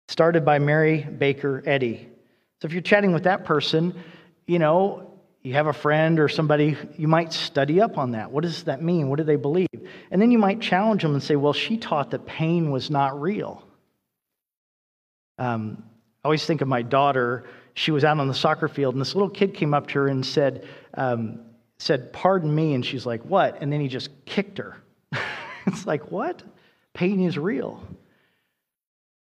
started 0.08 0.44
by 0.44 0.58
Mary 0.58 1.00
Baker 1.00 1.62
Eddy. 1.64 2.08
So 2.60 2.66
if 2.66 2.72
you're 2.72 2.82
chatting 2.82 3.12
with 3.12 3.22
that 3.22 3.44
person, 3.44 3.94
you 4.46 4.58
know, 4.58 5.12
you 5.42 5.54
have 5.54 5.68
a 5.68 5.72
friend 5.72 6.18
or 6.18 6.28
somebody, 6.28 6.76
you 6.96 7.06
might 7.06 7.32
study 7.32 7.80
up 7.80 7.98
on 7.98 8.10
that. 8.12 8.32
What 8.32 8.42
does 8.42 8.64
that 8.64 8.82
mean? 8.82 9.10
What 9.10 9.18
do 9.18 9.24
they 9.24 9.36
believe? 9.36 9.68
And 10.10 10.20
then 10.20 10.32
you 10.32 10.38
might 10.38 10.60
challenge 10.60 11.02
them 11.02 11.12
and 11.14 11.22
say, 11.22 11.36
well, 11.36 11.52
she 11.52 11.76
taught 11.76 12.10
that 12.10 12.26
pain 12.26 12.72
was 12.72 12.90
not 12.90 13.20
real. 13.20 13.62
Um, 15.38 15.84
I 16.24 16.26
always 16.26 16.44
think 16.44 16.62
of 16.62 16.68
my 16.68 16.82
daughter. 16.82 17.44
She 17.74 17.92
was 17.92 18.04
out 18.04 18.18
on 18.18 18.26
the 18.26 18.34
soccer 18.34 18.66
field, 18.66 18.94
and 18.94 19.00
this 19.00 19.14
little 19.14 19.30
kid 19.30 19.54
came 19.54 19.72
up 19.72 19.86
to 19.88 20.00
her 20.00 20.08
and 20.08 20.26
said, 20.26 20.66
um, 20.94 21.40
said, 21.78 22.12
Pardon 22.12 22.52
me. 22.52 22.74
And 22.74 22.84
she's 22.84 23.06
like, 23.06 23.22
What? 23.22 23.60
And 23.60 23.72
then 23.72 23.80
he 23.80 23.88
just 23.88 24.10
kicked 24.24 24.58
her. 24.58 24.76
it's 25.66 25.86
like, 25.86 26.10
What? 26.10 26.42
Pain 26.94 27.20
is 27.20 27.36
real. 27.36 27.82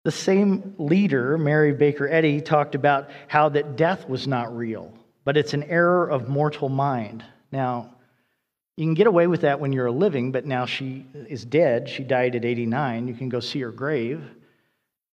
The 0.03 0.11
same 0.11 0.75
leader, 0.77 1.37
Mary 1.37 1.73
Baker 1.73 2.07
Eddy, 2.07 2.41
talked 2.41 2.75
about 2.75 3.09
how 3.27 3.49
that 3.49 3.75
death 3.75 4.07
was 4.07 4.27
not 4.27 4.55
real 4.55 4.93
but 5.23 5.37
it's 5.37 5.53
an 5.53 5.63
error 5.63 6.07
of 6.09 6.29
mortal 6.29 6.69
mind. 6.69 7.23
Now, 7.51 7.93
you 8.77 8.85
can 8.85 8.93
get 8.93 9.07
away 9.07 9.27
with 9.27 9.41
that 9.41 9.59
when 9.59 9.73
you're 9.73 9.91
living, 9.91 10.31
but 10.31 10.45
now 10.45 10.65
she 10.65 11.05
is 11.13 11.45
dead. 11.45 11.89
She 11.89 12.03
died 12.03 12.35
at 12.35 12.45
89. 12.45 13.07
You 13.07 13.13
can 13.13 13.29
go 13.29 13.39
see 13.39 13.59
her 13.61 13.71
grave. 13.71 14.23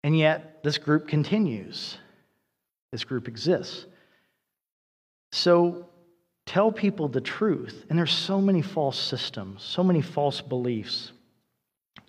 And 0.03 0.19
yet, 0.19 0.63
this 0.63 0.77
group 0.77 1.09
continues. 1.09 1.97
This 2.93 3.05
group 3.05 3.29
exists. 3.29 3.87
So, 5.33 5.89
tell 6.45 6.71
people 6.71 7.09
the 7.09 7.21
truth. 7.21 7.87
And 7.89 7.99
there's 7.99 8.13
so 8.13 8.41
many 8.41 8.61
false 8.61 8.99
systems, 8.99 9.63
so 9.63 9.83
many 9.83 10.03
false 10.03 10.41
beliefs. 10.41 11.13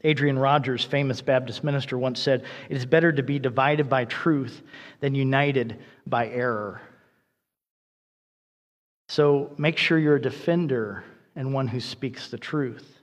Adrian 0.03 0.37
Rogers, 0.37 0.83
famous 0.83 1.21
Baptist 1.21 1.63
minister, 1.63 1.97
once 1.97 2.19
said, 2.19 2.43
It 2.69 2.77
is 2.77 2.85
better 2.85 3.11
to 3.11 3.23
be 3.23 3.39
divided 3.39 3.89
by 3.89 4.05
truth 4.05 4.61
than 4.99 5.15
united 5.15 5.79
by 6.05 6.27
error. 6.29 6.81
So 9.09 9.53
make 9.57 9.77
sure 9.77 9.97
you're 9.97 10.15
a 10.15 10.21
defender 10.21 11.03
and 11.35 11.53
one 11.53 11.67
who 11.67 11.79
speaks 11.79 12.29
the 12.29 12.37
truth. 12.37 12.99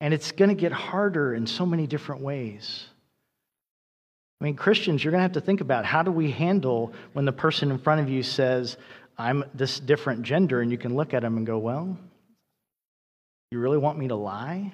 And 0.00 0.14
it's 0.14 0.32
going 0.32 0.48
to 0.48 0.54
get 0.54 0.72
harder 0.72 1.34
in 1.34 1.46
so 1.46 1.66
many 1.66 1.86
different 1.86 2.22
ways. 2.22 2.86
I 4.40 4.44
mean, 4.44 4.56
Christians, 4.56 5.04
you're 5.04 5.10
going 5.10 5.18
to 5.18 5.24
have 5.24 5.32
to 5.32 5.40
think 5.42 5.60
about 5.60 5.84
how 5.84 6.02
do 6.02 6.10
we 6.10 6.30
handle 6.30 6.94
when 7.12 7.26
the 7.26 7.32
person 7.32 7.70
in 7.70 7.78
front 7.78 8.00
of 8.00 8.08
you 8.08 8.22
says, 8.22 8.78
I'm 9.18 9.44
this 9.52 9.78
different 9.78 10.22
gender, 10.22 10.62
and 10.62 10.70
you 10.70 10.78
can 10.78 10.94
look 10.94 11.12
at 11.12 11.20
them 11.20 11.36
and 11.36 11.46
go, 11.46 11.58
Well, 11.58 11.98
you 13.50 13.58
really 13.58 13.78
want 13.78 13.98
me 13.98 14.08
to 14.08 14.14
lie? 14.14 14.72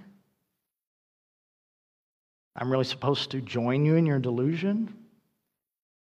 I'm 2.54 2.70
really 2.70 2.84
supposed 2.84 3.30
to 3.32 3.40
join 3.40 3.84
you 3.84 3.96
in 3.96 4.06
your 4.06 4.18
delusion? 4.18 4.94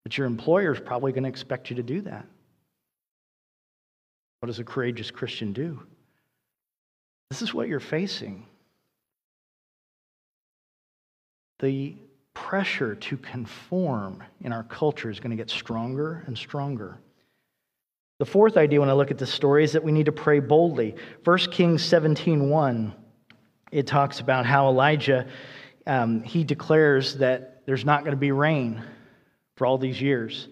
But 0.04 0.18
your 0.18 0.28
employer 0.28 0.74
is 0.74 0.80
probably 0.80 1.12
going 1.12 1.24
to 1.24 1.30
expect 1.30 1.70
you 1.70 1.76
to 1.78 1.84
do 1.84 2.02
that. 2.02 2.26
What 4.40 4.48
does 4.48 4.60
a 4.60 4.64
courageous 4.64 5.12
Christian 5.12 5.54
do? 5.54 5.82
This 7.30 7.42
is 7.42 7.54
what 7.54 7.68
you're 7.68 7.80
facing. 7.80 8.46
The 11.60 11.96
pressure 12.34 12.96
to 12.96 13.18
conform 13.18 14.24
in 14.42 14.54
our 14.54 14.64
culture 14.64 15.10
is 15.10 15.20
going 15.20 15.32
to 15.32 15.38
get 15.38 15.50
stronger 15.50 16.24
and 16.26 16.38
stronger. 16.38 16.98
The 18.20 18.26
fourth 18.26 18.58
idea 18.58 18.82
when 18.82 18.90
I 18.90 18.94
look 18.94 19.12
at 19.12 19.18
this 19.18 19.34
story 19.34 19.64
is 19.64 19.72
that 19.72 19.84
we 19.84 19.94
need 19.94 20.08
to 20.08 20.12
pray 20.12 20.42
boldly. 20.42 20.94
1 21.24 21.38
Kings 21.52 21.84
17 21.86 22.50
1, 22.50 22.94
it 23.72 23.88
talks 23.88 24.20
about 24.20 24.46
how 24.46 24.68
Elijah 24.68 25.26
um, 25.88 26.22
he 26.24 26.44
declares 26.44 27.16
that 27.20 27.62
there's 27.66 27.86
not 27.86 28.02
going 28.02 28.12
to 28.12 28.20
be 28.20 28.34
rain 28.34 28.84
for 29.56 29.66
all 29.66 29.78
these 29.78 30.02
years. 30.02 30.50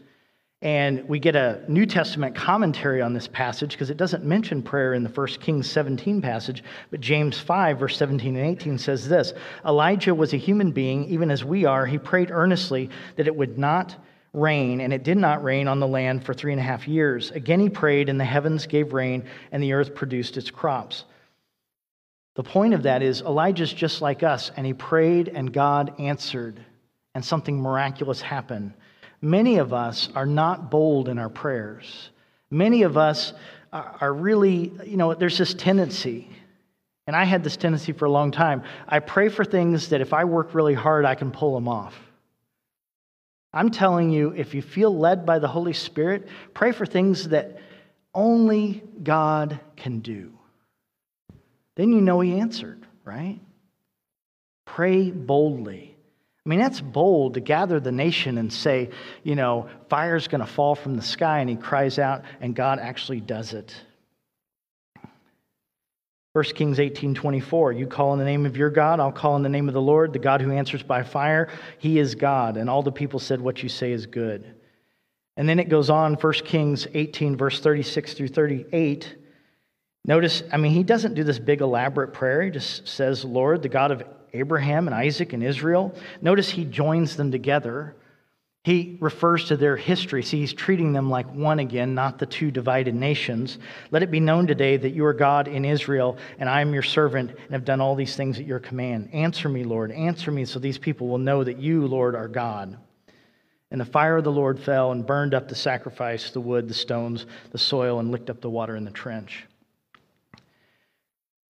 And 0.62 1.08
we 1.10 1.20
get 1.20 1.36
a 1.36 1.62
New 1.68 1.86
Testament 1.86 2.36
commentary 2.36 3.02
on 3.02 3.14
this 3.14 3.28
passage 3.28 3.72
because 3.72 3.90
it 3.90 3.98
doesn't 3.98 4.24
mention 4.24 4.64
prayer 4.64 4.94
in 4.94 5.04
the 5.04 5.10
First 5.10 5.42
Kings 5.42 5.70
17 5.70 6.22
passage, 6.22 6.64
but 6.90 7.02
James 7.02 7.38
5, 7.38 7.80
verse 7.80 7.98
17 7.98 8.38
and 8.38 8.46
18 8.46 8.78
says 8.78 9.10
this 9.10 9.34
Elijah 9.66 10.16
was 10.16 10.34
a 10.34 10.38
human 10.38 10.72
being, 10.72 11.04
even 11.10 11.30
as 11.30 11.44
we 11.44 11.66
are. 11.66 11.86
He 11.86 11.98
prayed 11.98 12.32
earnestly 12.32 12.90
that 13.18 13.28
it 13.28 13.36
would 13.36 13.58
not 13.58 13.98
rain, 14.38 14.82
and 14.82 14.94
it 14.94 15.04
did 15.04 15.18
not 15.18 15.44
rain 15.44 15.68
on 15.68 15.80
the 15.80 15.88
land 15.88 16.24
for 16.24 16.34
three 16.34 16.52
and 16.52 16.60
a 16.60 16.64
half 16.64 16.88
years. 16.88 17.32
Again, 17.32 17.60
he 17.60 17.70
prayed, 17.70 18.10
and 18.10 18.20
the 18.20 18.26
heavens 18.26 18.68
gave 18.68 18.94
rain, 18.94 19.26
and 19.52 19.62
the 19.62 19.74
earth 19.74 19.96
produced 19.96 20.38
its 20.38 20.50
crops. 20.50 21.06
The 22.36 22.44
point 22.44 22.74
of 22.74 22.84
that 22.84 23.02
is 23.02 23.22
Elijah's 23.22 23.74
just 23.74 24.02
like 24.02 24.22
us, 24.22 24.52
and 24.56 24.66
he 24.66 24.74
prayed, 24.74 25.28
and 25.28 25.52
God 25.52 26.00
answered, 26.00 26.60
and 27.16 27.26
something 27.26 27.60
miraculous 27.60 28.22
happened. 28.22 28.74
Many 29.22 29.58
of 29.58 29.74
us 29.74 30.10
are 30.14 30.28
not 30.28 30.70
bold 30.70 31.10
in 31.10 31.18
our 31.18 31.30
prayers. 31.30 32.12
Many 32.52 32.84
of 32.84 32.96
us 32.96 33.34
are 33.74 34.14
really, 34.14 34.72
you 34.86 34.98
know, 34.98 35.14
there's 35.14 35.38
this 35.38 35.54
tendency, 35.54 36.30
and 37.08 37.16
I 37.16 37.26
had 37.26 37.44
this 37.44 37.58
tendency 37.58 37.92
for 37.92 38.06
a 38.06 38.12
long 38.12 38.32
time. 38.32 38.64
I 38.88 39.00
pray 39.00 39.30
for 39.30 39.44
things 39.44 39.90
that 39.90 40.02
if 40.02 40.14
I 40.14 40.26
work 40.26 40.54
really 40.54 40.76
hard, 40.76 41.06
I 41.06 41.16
can 41.16 41.32
pull 41.32 41.56
them 41.56 41.68
off. 41.68 41.96
I'm 43.54 43.72
telling 43.72 44.10
you, 44.12 44.34
if 44.36 44.54
you 44.54 44.62
feel 44.62 44.96
led 44.96 45.26
by 45.26 45.40
the 45.40 45.48
Holy 45.48 45.74
Spirit, 45.74 46.28
pray 46.54 46.72
for 46.72 46.86
things 46.86 47.30
that 47.30 47.60
only 48.14 48.84
God 49.02 49.60
can 49.76 50.00
do. 50.00 50.38
Then 51.76 51.92
you 51.92 52.02
know 52.02 52.20
He 52.20 52.40
answered, 52.40 52.86
right? 53.04 53.40
Pray 54.66 55.12
boldly. 55.12 55.96
I 56.48 56.50
mean, 56.50 56.60
that's 56.60 56.80
bold 56.80 57.34
to 57.34 57.42
gather 57.42 57.80
the 57.82 57.92
nation 57.92 58.38
and 58.38 58.52
say, 58.54 58.92
you 59.22 59.36
know, 59.36 59.68
fire's 59.90 60.30
going 60.30 60.40
to 60.40 60.48
fall 60.48 60.76
from 60.76 60.96
the 60.96 61.02
sky. 61.02 61.40
And 61.40 61.50
he 61.50 61.58
cries 61.58 62.00
out, 62.00 62.24
and 62.40 62.56
God 62.56 62.80
actually 62.80 63.20
does 63.20 63.52
it. 63.52 63.76
1 66.38 66.44
Kings 66.54 66.80
18 66.80 67.16
24, 67.16 67.72
you 67.72 67.88
call 67.88 68.14
in 68.14 68.20
the 68.20 68.26
name 68.26 68.46
of 68.46 68.56
your 68.56 68.70
God, 68.70 69.00
I'll 69.00 69.12
call 69.12 69.36
in 69.38 69.42
the 69.42 69.50
name 69.50 69.68
of 69.68 69.74
the 69.74 69.82
Lord, 69.82 70.14
the 70.14 70.20
God 70.20 70.40
who 70.40 70.52
answers 70.52 70.84
by 70.84 71.02
fire. 71.02 71.50
He 71.80 71.98
is 71.98 72.14
God. 72.14 72.58
And 72.58 72.70
all 72.70 72.84
the 72.84 72.92
people 72.92 73.20
said, 73.20 73.42
What 73.42 73.64
you 73.64 73.70
say 73.70 73.92
is 73.92 74.06
good. 74.06 74.54
And 75.36 75.50
then 75.50 75.58
it 75.58 75.68
goes 75.68 75.90
on, 75.90 76.14
1 76.14 76.34
Kings 76.46 76.86
18, 76.94 77.38
verse 77.38 77.60
36 77.60 78.14
through 78.14 78.28
38. 78.28 79.16
Notice, 80.06 80.44
I 80.54 80.58
mean, 80.58 80.74
he 80.74 80.84
doesn't 80.84 81.16
do 81.16 81.24
this 81.24 81.40
big 81.40 81.62
elaborate 81.62 82.14
prayer. 82.14 82.44
He 82.44 82.52
just 82.52 82.88
says, 82.88 83.26
Lord, 83.26 83.64
the 83.64 83.70
God 83.70 83.90
of 83.90 84.04
Abraham 84.32 84.88
and 84.88 84.94
Isaac 84.94 85.34
and 85.34 85.44
Israel. 85.44 85.96
Notice 86.22 86.52
he 86.52 86.66
joins 86.66 87.16
them 87.16 87.32
together. 87.32 87.96
He 88.68 88.98
refers 89.00 89.46
to 89.46 89.56
their 89.56 89.78
history. 89.78 90.22
See, 90.24 90.42
he's 90.42 90.52
treating 90.52 90.92
them 90.92 91.10
like 91.10 91.34
one 91.34 91.60
again, 91.60 91.96
not 91.96 92.20
the 92.20 92.26
two 92.26 92.52
divided 92.52 92.96
nations. 92.96 93.60
Let 93.92 94.04
it 94.04 94.12
be 94.12 94.20
known 94.20 94.46
today 94.46 94.76
that 94.76 94.90
you 94.90 95.06
are 95.06 95.14
God 95.14 95.48
in 95.48 95.64
Israel, 95.64 96.18
and 96.38 96.50
I 96.50 96.60
am 96.60 96.74
your 96.74 96.84
servant, 96.84 97.32
and 97.32 97.52
have 97.52 97.64
done 97.64 97.80
all 97.80 97.96
these 97.96 98.18
things 98.18 98.38
at 98.40 98.46
your 98.46 98.60
command. 98.60 99.12
Answer 99.14 99.48
me, 99.48 99.64
Lord. 99.64 99.94
Answer 99.94 100.34
me, 100.34 100.44
so 100.44 100.60
these 100.60 100.78
people 100.78 101.08
will 101.08 101.18
know 101.18 101.46
that 101.46 101.60
you, 101.60 101.88
Lord, 101.88 102.14
are 102.14 102.28
God. 102.28 102.78
And 103.72 103.80
the 103.80 103.86
fire 103.86 104.18
of 104.18 104.26
the 104.26 104.34
Lord 104.34 104.60
fell 104.60 104.92
and 104.92 105.08
burned 105.08 105.34
up 105.34 105.48
the 105.48 105.56
sacrifice, 105.56 106.32
the 106.32 106.42
wood, 106.42 106.68
the 106.68 106.74
stones, 106.74 107.26
the 107.54 107.58
soil, 107.58 108.02
and 108.02 108.12
licked 108.12 108.30
up 108.30 108.42
the 108.42 108.50
water 108.50 108.76
in 108.76 108.84
the 108.84 108.92
trench. 108.92 109.46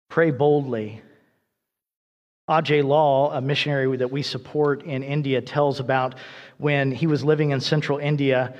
Pray 0.07 0.29
boldly 0.29 1.01
Ajay 2.49 2.81
Lal, 2.81 3.31
a 3.33 3.41
missionary 3.41 3.97
that 3.97 4.09
we 4.09 4.23
support 4.23 4.83
in 4.83 5.03
India, 5.03 5.41
tells 5.41 5.81
about 5.81 6.15
when 6.57 6.91
he 6.91 7.05
was 7.05 7.21
living 7.23 7.51
in 7.51 7.59
central 7.59 7.97
India 7.97 8.55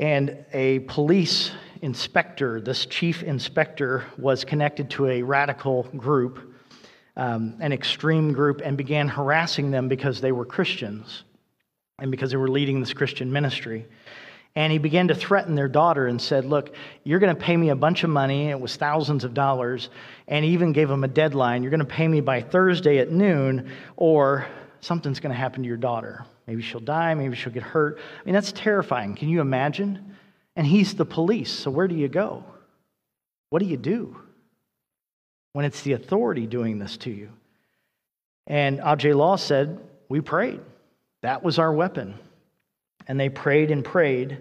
and 0.00 0.44
a 0.52 0.80
police 0.80 1.50
inspector, 1.80 2.60
this 2.60 2.84
chief 2.84 3.22
inspector, 3.22 4.04
was 4.18 4.44
connected 4.44 4.90
to 4.90 5.06
a 5.06 5.22
radical 5.22 5.84
group, 5.96 6.54
um, 7.16 7.56
an 7.60 7.72
extreme 7.72 8.34
group, 8.34 8.60
and 8.62 8.76
began 8.76 9.08
harassing 9.08 9.70
them 9.70 9.88
because 9.88 10.20
they 10.20 10.32
were 10.32 10.44
Christians 10.44 11.24
and 11.98 12.10
because 12.10 12.30
they 12.30 12.36
were 12.36 12.50
leading 12.50 12.80
this 12.80 12.92
Christian 12.92 13.32
ministry. 13.32 13.86
And 14.56 14.72
he 14.72 14.78
began 14.78 15.08
to 15.08 15.14
threaten 15.14 15.54
their 15.54 15.68
daughter 15.68 16.06
and 16.06 16.20
said, 16.20 16.44
Look, 16.44 16.74
you're 17.04 17.20
going 17.20 17.34
to 17.34 17.40
pay 17.40 17.56
me 17.56 17.68
a 17.68 17.76
bunch 17.76 18.02
of 18.02 18.10
money. 18.10 18.50
It 18.50 18.58
was 18.58 18.76
thousands 18.76 19.24
of 19.24 19.32
dollars. 19.32 19.90
And 20.26 20.44
he 20.44 20.52
even 20.52 20.72
gave 20.72 20.88
them 20.88 21.04
a 21.04 21.08
deadline. 21.08 21.62
You're 21.62 21.70
going 21.70 21.80
to 21.80 21.86
pay 21.86 22.08
me 22.08 22.20
by 22.20 22.42
Thursday 22.42 22.98
at 22.98 23.10
noon, 23.10 23.70
or 23.96 24.46
something's 24.80 25.20
going 25.20 25.32
to 25.32 25.38
happen 25.38 25.62
to 25.62 25.68
your 25.68 25.76
daughter. 25.76 26.24
Maybe 26.46 26.62
she'll 26.62 26.80
die. 26.80 27.14
Maybe 27.14 27.36
she'll 27.36 27.52
get 27.52 27.62
hurt. 27.62 27.98
I 27.98 28.24
mean, 28.24 28.34
that's 28.34 28.50
terrifying. 28.52 29.14
Can 29.14 29.28
you 29.28 29.40
imagine? 29.40 30.16
And 30.56 30.66
he's 30.66 30.94
the 30.94 31.04
police. 31.04 31.50
So 31.50 31.70
where 31.70 31.86
do 31.86 31.94
you 31.94 32.08
go? 32.08 32.44
What 33.50 33.60
do 33.60 33.66
you 33.66 33.76
do 33.76 34.16
when 35.52 35.64
it's 35.64 35.82
the 35.82 35.92
authority 35.92 36.46
doing 36.46 36.78
this 36.78 36.96
to 36.98 37.10
you? 37.10 37.30
And 38.48 38.80
Ajay 38.80 39.14
Lal 39.14 39.38
said, 39.38 39.78
We 40.08 40.20
prayed. 40.20 40.60
That 41.22 41.44
was 41.44 41.58
our 41.58 41.72
weapon. 41.72 42.18
And 43.10 43.18
they 43.18 43.28
prayed 43.28 43.72
and 43.72 43.84
prayed. 43.84 44.38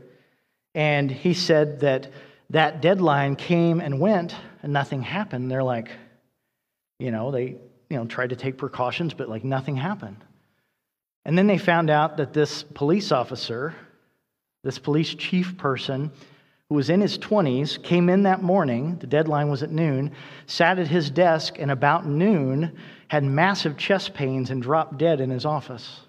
And 0.76 1.10
he 1.10 1.34
said 1.34 1.80
that 1.80 2.12
that 2.52 2.84
deadline 2.84 3.36
came 3.36 3.82
and 3.82 4.00
went 4.00 4.36
and 4.62 4.72
nothing 4.72 5.02
happened. 5.02 5.50
They're 5.50 5.64
like, 5.64 5.90
you 7.00 7.10
know, 7.10 7.32
they 7.32 7.56
you 7.90 7.98
know 7.98 8.06
tried 8.06 8.30
to 8.30 8.36
take 8.36 8.60
precautions, 8.60 9.16
but 9.16 9.28
like 9.28 9.44
nothing 9.44 9.76
happened. 9.76 10.24
And 11.26 11.36
then 11.36 11.48
they 11.48 11.58
found 11.58 11.90
out 11.90 12.18
that 12.18 12.32
this 12.32 12.62
police 12.62 13.12
officer, 13.12 13.74
this 14.64 14.78
police 14.78 15.16
chief 15.16 15.58
person, 15.58 16.12
who 16.70 16.76
was 16.76 16.92
in 16.92 17.02
his 17.02 17.18
20s, 17.18 17.82
came 17.82 18.08
in 18.08 18.22
that 18.22 18.44
morning, 18.44 18.98
the 19.00 19.08
deadline 19.08 19.50
was 19.50 19.64
at 19.64 19.72
noon, 19.72 20.12
sat 20.46 20.78
at 20.78 20.88
his 20.88 21.10
desk, 21.10 21.56
and 21.58 21.72
about 21.72 22.06
noon 22.06 22.78
had 23.08 23.24
massive 23.24 23.78
chest 23.78 24.14
pains 24.14 24.52
and 24.52 24.62
dropped 24.62 25.00
dead 25.00 25.22
in 25.22 25.32
his 25.32 25.44
office. 25.44 26.02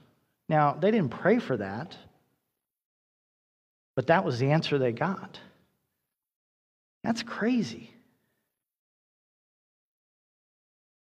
Now, 0.51 0.77
they 0.79 0.91
didn't 0.91 1.13
pray 1.13 1.39
for 1.39 1.57
that. 1.57 1.97
But 3.97 4.07
that 4.09 4.25
was 4.25 4.39
the 4.39 4.51
answer 4.51 4.79
they 4.79 4.93
got. 4.93 5.39
That's 7.03 7.23
crazy. 7.23 7.91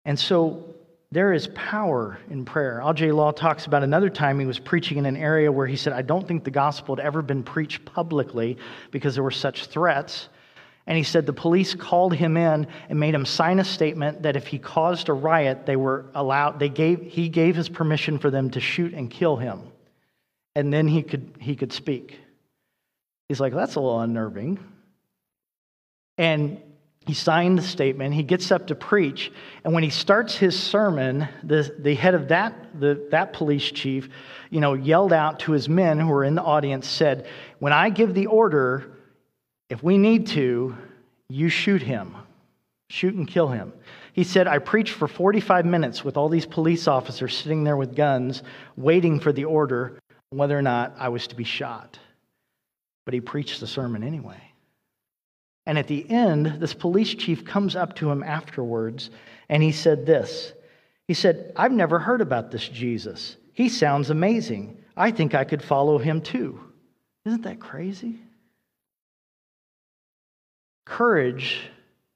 And 0.05 0.19
so 0.19 0.75
there 1.11 1.33
is 1.33 1.49
power 1.55 2.19
in 2.31 2.45
prayer. 2.45 2.81
Ajay 2.83 3.15
Lal 3.15 3.33
talks 3.33 3.67
about 3.67 3.83
another 3.83 4.11
time 4.11 4.39
he 4.39 4.47
was 4.47 4.59
preaching 4.59 4.99
in 4.99 5.07
an 5.07 5.17
area 5.17 5.51
where 5.51 5.67
he 5.67 5.77
said, 5.77 5.93
I 5.93 6.03
don't 6.03 6.27
think 6.27 6.45
the 6.45 6.51
gospel 6.51 6.97
had 6.97 7.05
ever 7.05 7.23
been 7.23 7.43
preached 7.43 7.85
publicly 7.85 8.59
because 8.91 9.15
there 9.15 9.25
were 9.25 9.31
such 9.31 9.67
threats. 9.67 10.29
And 10.87 10.97
he 10.97 11.05
said 11.05 11.27
the 11.27 11.33
police 11.33 11.75
called 11.75 12.15
him 12.15 12.37
in 12.37 12.67
and 12.89 13.01
made 13.01 13.15
him 13.15 13.27
sign 13.27 13.59
a 13.59 13.65
statement 13.65 14.23
that 14.23 14.37
if 14.37 14.47
he 14.47 14.59
caused 14.59 15.09
a 15.09 15.13
riot, 15.13 15.67
they 15.67 15.77
were 15.77 16.07
allowed, 16.15 16.59
they 16.59 16.71
gave, 16.71 17.03
he 17.03 17.29
gave 17.29 17.57
his 17.57 17.69
permission 17.69 18.19
for 18.19 18.31
them 18.31 18.51
to 18.51 18.61
shoot 18.61 18.95
and 18.95 19.11
kill 19.11 19.37
him. 19.37 19.61
And 20.55 20.73
then 20.73 20.89
he 20.89 21.03
could, 21.03 21.37
he 21.41 21.57
could 21.57 21.73
speak. 21.73 22.19
He's 23.29 23.41
like, 23.41 23.55
that's 23.55 23.75
a 23.75 23.81
little 23.81 24.01
unnerving. 24.01 24.59
And 26.17 26.61
he 27.07 27.15
signed 27.15 27.59
the 27.59 27.63
statement. 27.63 28.15
He 28.15 28.23
gets 28.23 28.51
up 28.51 28.67
to 28.69 28.75
preach. 28.75 29.31
And 29.65 29.75
when 29.75 29.83
he 29.83 29.91
starts 29.91 30.37
his 30.37 30.61
sermon, 30.61 31.29
the, 31.43 31.75
the 31.79 31.95
head 31.95 32.15
of 32.15 32.29
that, 32.29 32.79
the, 32.79 33.07
that 33.11 33.33
police 33.35 33.71
chief, 33.71 34.09
you 34.51 34.61
know, 34.61 34.75
yelled 34.75 35.13
out 35.13 35.41
to 35.41 35.53
his 35.53 35.69
men 35.69 36.01
who 36.01 36.09
were 36.09 36.25
in 36.25 36.35
the 36.35 36.43
audience, 36.43 36.89
said, 36.89 37.27
When 37.59 37.73
I 37.73 37.91
give 37.91 38.15
the 38.15 38.27
order, 38.27 38.93
if 39.69 39.83
we 39.83 39.99
need 39.99 40.27
to, 40.29 40.77
you 41.29 41.49
shoot 41.51 41.83
him. 41.83 42.15
Shoot 42.91 43.15
and 43.15 43.29
kill 43.29 43.49
him. 43.49 43.75
He 44.15 44.25
said, 44.25 44.49
I 44.49 44.59
preached 44.59 44.95
for 44.95 45.07
45 45.07 45.67
minutes 45.67 46.03
with 46.03 46.17
all 46.17 46.31
these 46.31 46.47
police 46.47 46.89
officers 46.89 47.37
sitting 47.37 47.63
there 47.63 47.77
with 47.77 47.95
guns, 47.95 48.43
waiting 48.77 49.21
for 49.21 49.33
the 49.33 49.45
order 49.45 49.99
whether 50.31 50.59
or 50.59 50.63
not 50.63 50.95
I 50.99 51.11
was 51.11 51.27
to 51.29 51.35
be 51.35 51.45
shot 51.45 51.99
but 53.09 53.15
he 53.15 53.23
preached 53.23 53.59
the 53.61 53.67
sermon 53.67 54.03
anyway. 54.03 54.37
And 55.65 55.79
at 55.79 55.87
the 55.87 56.05
end, 56.11 56.61
this 56.61 56.75
police 56.75 57.15
chief 57.15 57.43
comes 57.43 57.75
up 57.75 57.97
to 57.97 58.11
him 58.11 58.23
afterwards 58.23 59.09
and 59.49 59.63
he 59.63 59.73
said 59.73 60.05
this 60.05 60.53
He 61.07 61.15
said, 61.15 61.55
I've 61.57 61.73
never 61.73 61.99
heard 61.99 62.21
about 62.21 62.51
this 62.51 62.69
Jesus. 62.69 63.39
He 63.55 63.71
sounds 63.71 64.11
amazing. 64.11 64.85
I 64.95 65.11
think 65.11 65.35
I 65.35 65.45
could 65.45 65.63
follow 65.63 65.97
him 65.97 66.21
too. 66.21 66.61
Isn't 67.25 67.45
that 67.45 67.61
crazy? 67.61 68.21
Courage 70.85 71.63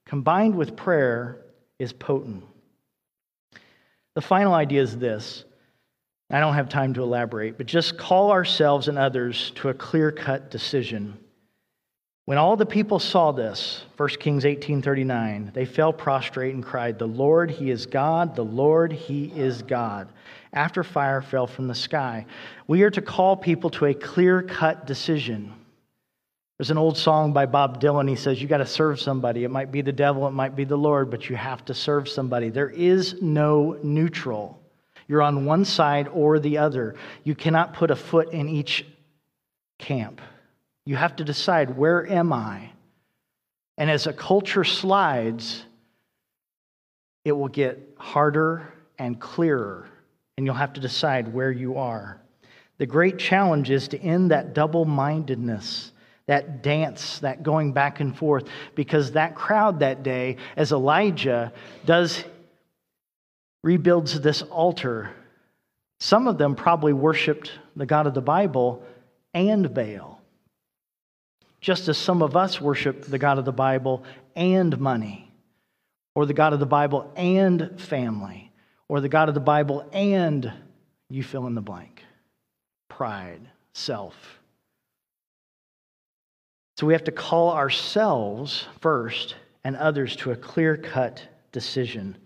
combined 0.04 0.56
with 0.56 0.76
prayer 0.76 1.38
is 1.78 1.94
potent. 1.94 2.44
The 4.14 4.20
final 4.20 4.52
idea 4.52 4.82
is 4.82 4.98
this 4.98 5.46
I 6.32 6.40
don't 6.40 6.54
have 6.54 6.70
time 6.70 6.94
to 6.94 7.02
elaborate, 7.02 7.58
but 7.58 7.66
just 7.66 7.98
call 7.98 8.30
ourselves 8.30 8.88
and 8.88 8.98
others 8.98 9.52
to 9.56 9.68
a 9.68 9.74
clear 9.74 10.10
cut 10.10 10.50
decision. 10.50 11.18
When 12.24 12.38
all 12.38 12.56
the 12.56 12.64
people 12.64 12.98
saw 12.98 13.32
this, 13.32 13.84
1 13.96 14.20
Kings 14.20 14.44
18:39, 14.44 15.50
they 15.52 15.66
fell 15.66 15.92
prostrate 15.92 16.54
and 16.54 16.64
cried, 16.64 16.98
"The 16.98 17.06
Lord, 17.06 17.50
he 17.50 17.70
is 17.70 17.84
God, 17.84 18.34
the 18.34 18.44
Lord, 18.44 18.92
he 18.92 19.26
is 19.36 19.60
God." 19.62 20.08
After 20.54 20.82
fire 20.82 21.20
fell 21.20 21.46
from 21.46 21.68
the 21.68 21.74
sky. 21.74 22.24
We 22.66 22.82
are 22.82 22.90
to 22.90 23.02
call 23.02 23.36
people 23.36 23.70
to 23.70 23.86
a 23.86 23.94
clear-cut 23.94 24.86
decision. 24.86 25.52
There's 26.58 26.70
an 26.70 26.78
old 26.78 26.96
song 26.96 27.32
by 27.32 27.46
Bob 27.46 27.80
Dylan. 27.80 28.08
He 28.08 28.14
says, 28.14 28.40
You 28.40 28.46
got 28.46 28.58
to 28.58 28.66
serve 28.66 29.00
somebody. 29.00 29.44
It 29.44 29.50
might 29.50 29.72
be 29.72 29.82
the 29.82 29.92
devil, 29.92 30.28
it 30.28 30.32
might 30.32 30.54
be 30.54 30.64
the 30.64 30.78
Lord, 30.78 31.10
but 31.10 31.28
you 31.28 31.36
have 31.36 31.64
to 31.64 31.74
serve 31.74 32.08
somebody. 32.08 32.50
There 32.50 32.70
is 32.70 33.20
no 33.20 33.76
neutral. 33.82 34.61
You're 35.08 35.22
on 35.22 35.44
one 35.44 35.64
side 35.64 36.08
or 36.08 36.38
the 36.38 36.58
other. 36.58 36.94
You 37.24 37.34
cannot 37.34 37.74
put 37.74 37.90
a 37.90 37.96
foot 37.96 38.32
in 38.32 38.48
each 38.48 38.86
camp. 39.78 40.20
You 40.84 40.96
have 40.96 41.16
to 41.16 41.24
decide 41.24 41.76
where 41.76 42.06
am 42.10 42.32
I? 42.32 42.70
And 43.78 43.90
as 43.90 44.06
a 44.06 44.12
culture 44.12 44.64
slides, 44.64 45.64
it 47.24 47.32
will 47.32 47.48
get 47.48 47.94
harder 47.98 48.72
and 48.98 49.18
clearer, 49.18 49.88
and 50.36 50.46
you'll 50.46 50.54
have 50.54 50.72
to 50.74 50.80
decide 50.80 51.32
where 51.32 51.50
you 51.50 51.78
are. 51.78 52.20
The 52.78 52.86
great 52.86 53.18
challenge 53.18 53.70
is 53.70 53.88
to 53.88 54.00
end 54.00 54.30
that 54.30 54.54
double 54.54 54.84
mindedness, 54.84 55.92
that 56.26 56.62
dance, 56.62 57.20
that 57.20 57.42
going 57.42 57.72
back 57.72 58.00
and 58.00 58.16
forth, 58.16 58.44
because 58.74 59.12
that 59.12 59.34
crowd 59.34 59.80
that 59.80 60.02
day, 60.02 60.36
as 60.56 60.72
Elijah 60.72 61.52
does 61.84 62.24
rebuilds 63.62 64.20
this 64.20 64.42
altar. 64.42 65.10
Some 66.00 66.26
of 66.26 66.38
them 66.38 66.54
probably 66.54 66.92
worshiped 66.92 67.52
the 67.76 67.86
God 67.86 68.06
of 68.06 68.14
the 68.14 68.20
Bible 68.20 68.84
and 69.34 69.72
Baal, 69.72 70.20
just 71.60 71.88
as 71.88 71.96
some 71.96 72.22
of 72.22 72.36
us 72.36 72.60
worship 72.60 73.04
the 73.04 73.18
God 73.18 73.38
of 73.38 73.44
the 73.44 73.52
Bible 73.52 74.04
and 74.34 74.78
money, 74.78 75.32
or 76.14 76.26
the 76.26 76.34
God 76.34 76.52
of 76.52 76.60
the 76.60 76.66
Bible 76.66 77.10
and 77.16 77.80
family, 77.80 78.50
or 78.88 79.00
the 79.00 79.08
God 79.08 79.28
of 79.28 79.34
the 79.34 79.40
Bible 79.40 79.88
and 79.92 80.52
you 81.08 81.22
fill 81.22 81.46
in 81.46 81.54
the 81.54 81.60
blank 81.60 82.04
pride, 82.88 83.40
self. 83.72 84.38
So 86.76 86.86
we 86.86 86.92
have 86.92 87.04
to 87.04 87.12
call 87.12 87.50
ourselves 87.50 88.66
first 88.80 89.34
and 89.64 89.76
others 89.76 90.14
to 90.16 90.32
a 90.32 90.36
clear 90.36 90.76
cut 90.76 91.22
decision. 91.52 92.16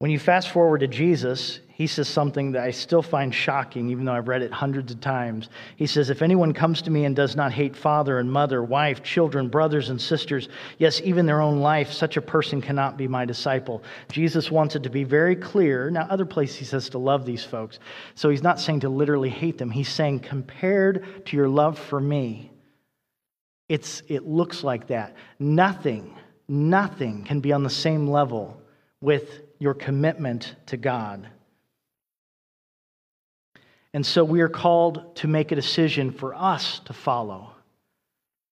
When 0.00 0.10
you 0.10 0.18
fast 0.18 0.48
forward 0.48 0.80
to 0.80 0.86
Jesus, 0.88 1.60
he 1.68 1.86
says 1.86 2.08
something 2.08 2.52
that 2.52 2.62
I 2.62 2.70
still 2.70 3.02
find 3.02 3.34
shocking, 3.34 3.90
even 3.90 4.06
though 4.06 4.14
I've 4.14 4.28
read 4.28 4.40
it 4.40 4.50
hundreds 4.50 4.90
of 4.92 5.02
times. 5.02 5.50
He 5.76 5.86
says, 5.86 6.08
If 6.08 6.22
anyone 6.22 6.54
comes 6.54 6.80
to 6.82 6.90
me 6.90 7.04
and 7.04 7.14
does 7.14 7.36
not 7.36 7.52
hate 7.52 7.76
father 7.76 8.18
and 8.18 8.32
mother, 8.32 8.64
wife, 8.64 9.02
children, 9.02 9.50
brothers 9.50 9.90
and 9.90 10.00
sisters, 10.00 10.48
yes, 10.78 11.02
even 11.04 11.26
their 11.26 11.42
own 11.42 11.60
life, 11.60 11.92
such 11.92 12.16
a 12.16 12.22
person 12.22 12.62
cannot 12.62 12.96
be 12.96 13.08
my 13.08 13.26
disciple. 13.26 13.82
Jesus 14.10 14.50
wants 14.50 14.74
it 14.74 14.84
to 14.84 14.88
be 14.88 15.04
very 15.04 15.36
clear. 15.36 15.90
Now, 15.90 16.06
other 16.08 16.24
places 16.24 16.56
he 16.56 16.64
says 16.64 16.88
to 16.88 16.98
love 16.98 17.26
these 17.26 17.44
folks. 17.44 17.78
So 18.14 18.30
he's 18.30 18.42
not 18.42 18.58
saying 18.58 18.80
to 18.80 18.88
literally 18.88 19.28
hate 19.28 19.58
them, 19.58 19.70
he's 19.70 19.90
saying, 19.90 20.20
compared 20.20 21.26
to 21.26 21.36
your 21.36 21.48
love 21.50 21.78
for 21.78 22.00
me, 22.00 22.50
it's, 23.68 24.02
it 24.08 24.26
looks 24.26 24.64
like 24.64 24.86
that. 24.86 25.14
Nothing, 25.38 26.16
nothing 26.48 27.24
can 27.24 27.40
be 27.40 27.52
on 27.52 27.64
the 27.64 27.68
same 27.68 28.08
level 28.08 28.62
with 29.02 29.42
your 29.60 29.74
commitment 29.74 30.56
to 30.66 30.76
God. 30.76 31.28
And 33.94 34.04
so 34.04 34.24
we 34.24 34.40
are 34.40 34.48
called 34.48 35.16
to 35.16 35.28
make 35.28 35.52
a 35.52 35.54
decision 35.54 36.10
for 36.10 36.34
us 36.34 36.80
to 36.86 36.92
follow. 36.92 37.52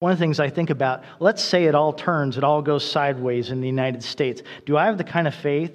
One 0.00 0.12
of 0.12 0.18
the 0.18 0.22
things 0.22 0.38
I 0.38 0.50
think 0.50 0.70
about, 0.70 1.02
let's 1.18 1.42
say 1.42 1.64
it 1.64 1.74
all 1.74 1.92
turns, 1.92 2.36
it 2.36 2.44
all 2.44 2.62
goes 2.62 2.88
sideways 2.88 3.50
in 3.50 3.60
the 3.60 3.66
United 3.66 4.04
States. 4.04 4.42
Do 4.64 4.76
I 4.76 4.86
have 4.86 4.98
the 4.98 5.04
kind 5.04 5.26
of 5.26 5.34
faith 5.34 5.72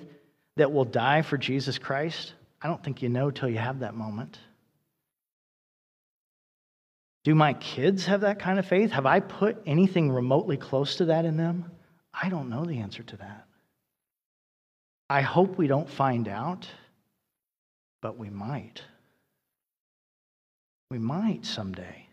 that 0.56 0.72
will 0.72 0.86
die 0.86 1.24
for 1.24 1.38
Jesus 1.38 1.78
Christ? 1.78 2.34
I 2.62 2.68
don't 2.68 2.82
think 2.82 3.02
you 3.02 3.10
know 3.10 3.32
till 3.32 3.50
you 3.50 3.58
have 3.58 3.80
that 3.80 3.96
moment. 3.96 4.38
Do 7.24 7.36
my 7.36 7.54
kids 7.54 8.06
have 8.06 8.22
that 8.22 8.40
kind 8.40 8.60
of 8.60 8.66
faith? 8.66 8.92
Have 8.92 9.06
I 9.06 9.20
put 9.22 9.62
anything 9.66 10.12
remotely 10.12 10.58
close 10.58 10.98
to 10.98 11.06
that 11.06 11.26
in 11.26 11.38
them? 11.38 11.72
I 12.14 12.30
don't 12.30 12.50
know 12.50 12.66
the 12.66 12.80
answer 12.80 13.04
to 13.04 13.18
that. 13.18 13.48
I 15.10 15.22
hope 15.22 15.58
we 15.58 15.68
don't 15.68 15.90
find 15.90 16.28
out, 16.28 16.68
but 18.02 18.18
we 18.18 18.30
might. 18.30 18.82
We 20.90 21.00
might 21.00 21.46
someday. 21.46 22.08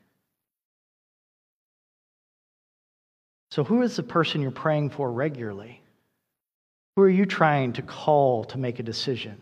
So, 3.50 3.64
who 3.64 3.82
is 3.82 3.96
the 3.96 4.02
person 4.02 4.42
you're 4.42 4.50
praying 4.50 4.90
for 4.90 5.10
regularly? 5.10 5.82
Who 6.96 7.02
are 7.02 7.08
you 7.08 7.26
trying 7.26 7.72
to 7.74 7.82
call 7.82 8.44
to 8.44 8.58
make 8.58 8.78
a 8.78 8.84
decision? 8.84 9.40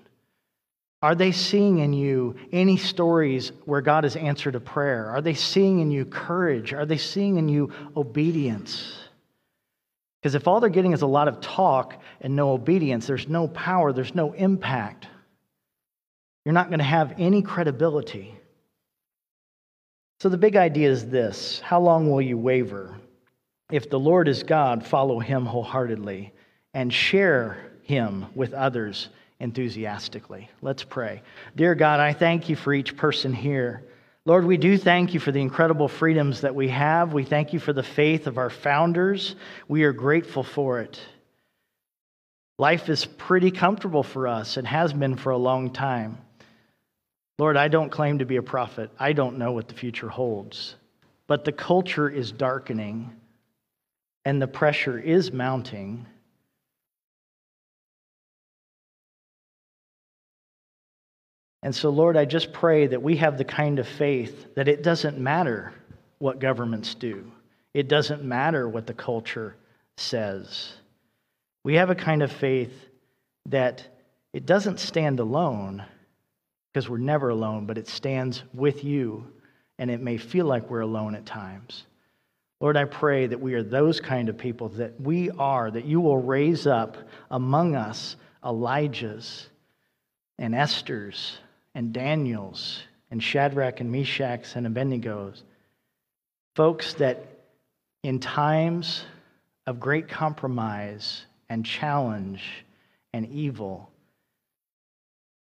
Are 1.01 1.14
they 1.14 1.30
seeing 1.30 1.78
in 1.78 1.92
you 1.92 2.34
any 2.53 2.76
stories 2.76 3.53
where 3.64 3.80
God 3.80 4.05
has 4.05 4.16
answered 4.16 4.57
a 4.57 4.61
prayer? 4.61 5.07
Are 5.07 5.20
they 5.20 5.34
seeing 5.34 5.78
in 5.78 5.90
you 5.90 6.05
courage? 6.05 6.72
Are 6.72 6.86
they 6.86 6.99
seeing 6.99 7.36
in 7.36 7.49
you 7.49 7.72
obedience? 7.96 9.07
Because 10.20 10.34
if 10.34 10.48
all 10.48 10.60
they're 10.60 10.70
getting 10.70 10.92
is 10.92 11.02
a 11.02 11.06
lot 11.06 11.28
of 11.28 11.40
talk 11.40 12.00
and 12.20 12.34
no 12.34 12.50
obedience, 12.50 13.06
there's 13.06 13.28
no 13.28 13.48
power, 13.48 13.92
there's 13.92 14.14
no 14.14 14.32
impact. 14.32 15.06
You're 16.44 16.54
not 16.54 16.68
going 16.68 16.80
to 16.80 16.84
have 16.84 17.14
any 17.18 17.42
credibility. 17.42 18.34
So 20.20 20.28
the 20.28 20.38
big 20.38 20.56
idea 20.56 20.90
is 20.90 21.06
this 21.06 21.60
How 21.60 21.80
long 21.80 22.10
will 22.10 22.22
you 22.22 22.36
waver? 22.36 22.96
If 23.70 23.90
the 23.90 24.00
Lord 24.00 24.28
is 24.28 24.42
God, 24.42 24.84
follow 24.84 25.20
him 25.20 25.44
wholeheartedly 25.44 26.32
and 26.74 26.92
share 26.92 27.72
him 27.82 28.26
with 28.34 28.54
others 28.54 29.10
enthusiastically. 29.40 30.48
Let's 30.62 30.82
pray. 30.82 31.22
Dear 31.54 31.74
God, 31.74 32.00
I 32.00 32.12
thank 32.12 32.48
you 32.48 32.56
for 32.56 32.72
each 32.72 32.96
person 32.96 33.32
here. 33.32 33.84
Lord, 34.29 34.45
we 34.45 34.59
do 34.59 34.76
thank 34.76 35.14
you 35.14 35.20
for 35.20 35.33
the 35.33 35.41
incredible 35.41 35.89
freedoms 35.89 36.43
that 36.43 36.55
we 36.55 36.68
have. 36.68 37.14
We 37.14 37.24
thank 37.24 37.55
you 37.55 37.59
for 37.59 37.72
the 37.72 37.83
faith 37.83 38.26
of 38.26 38.37
our 38.37 38.51
founders. 38.51 39.37
We 39.68 39.85
are 39.85 39.93
grateful 39.95 40.43
for 40.43 40.83
it. 40.83 41.01
Life 42.59 42.91
is 42.91 43.07
pretty 43.07 43.51
comfortable 43.51 44.03
for 44.03 44.29
us 44.29 44.59
and 44.59 44.66
has 44.66 44.93
been 44.93 45.16
for 45.16 45.33
a 45.33 45.39
long 45.39 45.70
time. 45.70 46.18
Lord, 47.39 47.57
I 47.57 47.68
don't 47.68 47.89
claim 47.89 48.18
to 48.18 48.26
be 48.26 48.37
a 48.37 48.43
prophet. 48.43 48.91
I 48.99 49.14
don't 49.14 49.39
know 49.39 49.53
what 49.53 49.66
the 49.66 49.74
future 49.74 50.11
holds. 50.11 50.74
But 51.26 51.47
the 51.47 51.53
culture 51.53 52.11
is 52.11 52.31
darkening 52.31 53.11
and 54.26 54.43
the 54.43 54.47
pressure 54.47 54.99
is 54.99 55.33
mounting. 55.33 56.05
And 61.62 61.74
so, 61.74 61.90
Lord, 61.90 62.16
I 62.16 62.24
just 62.24 62.52
pray 62.52 62.86
that 62.86 63.02
we 63.02 63.16
have 63.16 63.36
the 63.36 63.44
kind 63.44 63.78
of 63.78 63.88
faith 63.88 64.54
that 64.54 64.68
it 64.68 64.82
doesn't 64.82 65.18
matter 65.18 65.72
what 66.18 66.38
governments 66.38 66.94
do, 66.94 67.30
it 67.74 67.88
doesn't 67.88 68.24
matter 68.24 68.68
what 68.68 68.86
the 68.86 68.94
culture 68.94 69.56
says. 69.96 70.72
We 71.64 71.74
have 71.74 71.90
a 71.90 71.94
kind 71.94 72.22
of 72.22 72.32
faith 72.32 72.72
that 73.46 73.84
it 74.32 74.46
doesn't 74.46 74.78
stand 74.78 75.20
alone 75.20 75.84
because 76.72 76.88
we're 76.88 76.98
never 76.98 77.30
alone, 77.30 77.66
but 77.66 77.78
it 77.78 77.88
stands 77.88 78.42
with 78.54 78.84
you, 78.84 79.26
and 79.78 79.90
it 79.90 80.00
may 80.00 80.16
feel 80.16 80.46
like 80.46 80.70
we're 80.70 80.80
alone 80.80 81.14
at 81.14 81.26
times. 81.26 81.84
Lord, 82.61 82.76
I 82.76 82.84
pray 82.84 83.26
that 83.26 83.40
we 83.40 83.54
are 83.54 83.62
those 83.62 84.00
kind 84.00 84.28
of 84.28 84.36
people, 84.36 84.68
that 84.70 85.00
we 85.00 85.30
are, 85.30 85.70
that 85.70 85.84
you 85.84 86.00
will 86.00 86.18
raise 86.18 86.66
up 86.66 86.96
among 87.30 87.76
us 87.76 88.16
Elijahs 88.44 89.46
and 90.38 90.54
Esthers 90.54 91.36
and 91.79 91.93
Daniels 91.93 92.83
and 93.12 93.22
Shadrach 93.22 93.79
and 93.79 93.95
Meshachs 93.95 94.57
and 94.57 94.66
Abednego's. 94.66 95.45
Folks 96.57 96.95
that 96.95 97.24
in 98.03 98.18
times 98.18 99.05
of 99.64 99.79
great 99.79 100.09
compromise 100.09 101.24
and 101.49 101.64
challenge 101.64 102.43
and 103.12 103.29
evil 103.29 103.89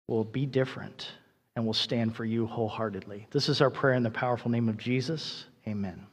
will 0.07 0.23
be 0.23 0.47
different 0.47 1.11
and 1.55 1.63
will 1.63 1.73
stand 1.73 2.15
for 2.15 2.25
you 2.25 2.47
wholeheartedly. 2.47 3.27
This 3.29 3.47
is 3.47 3.61
our 3.61 3.69
prayer 3.69 3.93
in 3.93 4.01
the 4.01 4.09
powerful 4.09 4.49
name 4.49 4.67
of 4.67 4.79
Jesus. 4.79 5.45
Amen. 5.67 6.07